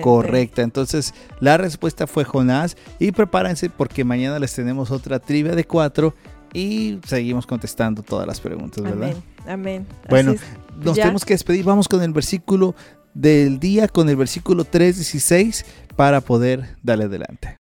correcta. 0.03 0.63
Entonces, 0.63 1.15
la 1.39 1.57
respuesta 1.57 2.09
fue 2.09 2.25
Jonás. 2.25 2.77
Y 2.99 3.13
prepárense 3.13 3.71
porque 3.71 4.03
mañana 4.03 4.39
les 4.41 4.53
tenemos 4.53 4.91
otra 4.91 5.21
trivia 5.21 5.55
de 5.55 5.65
cuatro 5.65 6.15
y 6.53 6.99
seguimos 7.07 7.47
contestando 7.47 8.03
todas 8.03 8.27
las 8.27 8.41
preguntas, 8.41 8.83
¿verdad? 8.83 9.13
Amén. 9.13 9.23
Amén. 9.47 9.87
Bueno. 10.09 10.35
Nos 10.83 10.97
Ya. 10.97 11.05
tenemos 11.05 11.25
que 11.25 11.35
despedir. 11.35 11.65
Vamos 11.65 11.89
con 11.89 12.03
el 12.03 12.13
versículo 12.13 12.75
del 13.19 13.59
día, 13.59 13.89
con 13.89 14.09
el 14.09 14.15
versículo 14.17 14.65
3.16 14.65 15.65
para 15.97 16.21
poder 16.21 16.77
darle 16.85 17.05
adelante. 17.05 17.57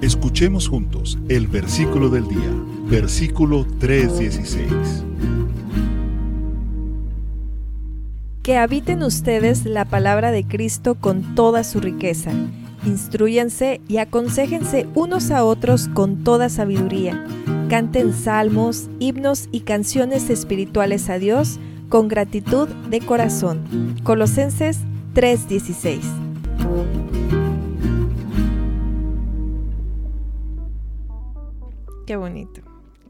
Escuchemos 0.00 0.68
juntos 0.68 1.18
el 1.28 1.48
versículo 1.48 2.08
del 2.08 2.28
día, 2.28 2.50
versículo 2.86 3.66
3:16. 3.80 5.04
Que 8.42 8.56
habiten 8.56 9.02
ustedes 9.02 9.64
la 9.64 9.84
palabra 9.84 10.30
de 10.30 10.44
Cristo 10.44 10.94
con 10.96 11.34
toda 11.34 11.64
su 11.64 11.80
riqueza. 11.80 12.32
Instruyanse 12.84 13.80
y 13.88 13.98
aconséjense 13.98 14.88
unos 14.94 15.30
a 15.30 15.44
otros 15.44 15.88
con 15.88 16.24
toda 16.24 16.48
sabiduría. 16.48 17.24
Canten 17.68 18.12
salmos, 18.12 18.88
himnos 18.98 19.48
y 19.52 19.60
canciones 19.60 20.30
espirituales 20.30 21.08
a 21.08 21.18
Dios 21.18 21.60
con 21.92 22.08
gratitud 22.08 22.68
de 22.88 23.00
corazón. 23.02 23.98
Colosenses 24.02 24.78
3:16. 25.12 26.00
Qué 32.06 32.16
bonito. 32.16 32.62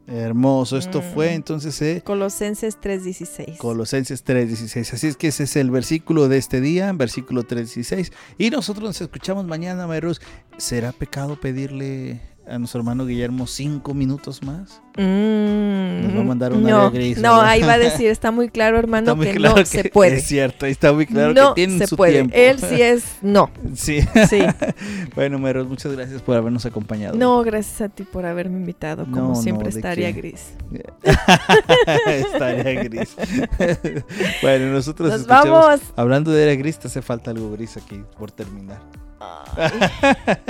Hermoso. 0.05 0.77
Esto 0.77 0.99
Mm. 0.99 1.13
fue 1.13 1.33
entonces 1.33 1.81
eh, 1.81 2.01
Colosenses 2.05 2.77
3:16. 2.81 3.57
Colosenses 3.57 4.23
3.16. 4.25 4.93
Así 4.93 5.07
es 5.07 5.15
que 5.15 5.29
ese 5.29 5.43
es 5.43 5.55
el 5.55 5.71
versículo 5.71 6.27
de 6.27 6.37
este 6.37 6.59
día, 6.59 6.91
versículo 6.91 7.43
3.16. 7.43 8.11
Y 8.37 8.49
nosotros 8.49 8.83
nos 8.83 9.01
escuchamos 9.01 9.45
mañana, 9.45 9.87
Mayros. 9.87 10.21
¿Será 10.57 10.91
pecado 10.91 11.39
pedirle 11.39 12.19
a 12.47 12.59
nuestro 12.59 12.79
hermano 12.81 13.05
Guillermo 13.05 13.47
cinco 13.47 13.93
minutos 13.93 14.43
más? 14.43 14.81
Mm, 14.97 16.03
Nos 16.05 16.15
va 16.17 16.19
a 16.19 16.23
mandar 16.23 16.53
un 16.53 16.61
no, 16.63 16.77
área 16.87 16.89
gris, 16.89 17.17
No, 17.17 17.41
ahí 17.41 17.61
va 17.61 17.73
a 17.73 17.77
decir, 17.79 18.07
está 18.11 18.31
muy 18.31 18.49
claro, 18.49 18.77
hermano, 18.77 19.05
Está 19.05 19.15
muy 19.15 19.25
que 19.27 19.33
claro 19.35 19.55
no 19.55 19.61
que 19.61 19.65
se 19.65 19.89
puede. 19.89 20.17
Es 20.17 20.25
cierto, 20.27 20.65
está 20.65 20.93
muy 20.93 21.05
claro 21.07 21.33
no 21.33 21.49
que 21.53 21.61
tienen 21.61 21.79
se 21.79 21.87
su 21.87 21.95
puede. 21.97 22.11
tiempo. 22.13 22.35
Él 22.35 22.59
sí 22.59 22.81
es 22.81 23.03
no. 23.21 23.49
Sí. 23.75 24.01
Sí. 24.29 24.41
bueno, 25.15 25.39
Mayros, 25.39 25.67
muchas 25.67 25.91
gracias 25.93 26.21
por 26.21 26.37
habernos 26.37 26.65
acompañado. 26.65 27.15
No, 27.17 27.41
gracias 27.43 27.81
a 27.81 27.89
ti 27.89 28.03
por 28.03 28.25
haberme 28.25 28.57
invitado. 28.57 29.05
Como 29.05 29.29
No, 29.29 29.35
siempre, 29.35 29.69
¿de 29.69 29.75
estaría 29.77 30.11
gris. 30.11 30.53
Estaría 32.05 32.83
gris. 32.83 33.15
bueno, 34.41 34.67
nosotros 34.73 35.09
Nos 35.09 35.21
escuchamos- 35.21 35.49
vamos. 35.49 35.81
Hablando 35.95 36.31
de 36.31 36.43
era 36.43 36.55
gris, 36.55 36.77
te 36.77 36.87
hace 36.87 37.01
falta 37.01 37.31
algo 37.31 37.51
gris 37.51 37.77
aquí 37.77 38.01
por 38.17 38.31
terminar. 38.31 38.79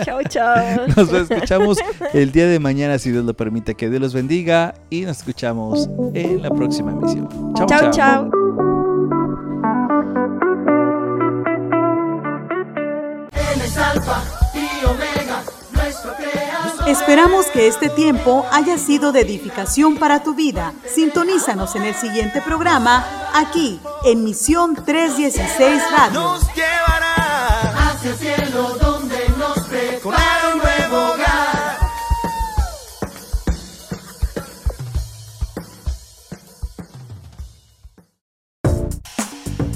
Chao, 0.04 0.22
chao. 0.30 0.88
Nos 0.96 1.12
escuchamos 1.12 1.78
el 2.14 2.32
día 2.32 2.48
de 2.48 2.60
mañana, 2.60 2.98
si 2.98 3.12
Dios 3.12 3.26
lo 3.26 3.34
permite. 3.34 3.76
Que 3.76 3.90
Dios 3.90 4.02
los 4.02 4.14
bendiga 4.14 4.76
y 4.90 5.02
nos 5.02 5.18
escuchamos 5.18 5.90
en 6.14 6.42
la 6.42 6.50
próxima 6.50 6.92
emisión. 6.92 7.28
Chao, 7.56 7.68
Chao, 7.68 7.92
chao. 7.92 8.32
Esperamos 16.88 17.48
que 17.48 17.68
este 17.68 17.90
tiempo 17.90 18.46
haya 18.52 18.78
sido 18.78 19.12
de 19.12 19.22
edificación 19.22 19.98
para 19.98 20.22
tu 20.22 20.36
vida. 20.36 20.74
Sintonízanos 20.86 21.76
en 21.76 21.84
el 21.84 21.96
siguiente 21.96 22.42
programa, 22.42 23.06
aquí, 23.34 23.80
en 24.06 24.24
Misión 24.24 24.76
316 24.76 25.82
Radio. 25.92 26.40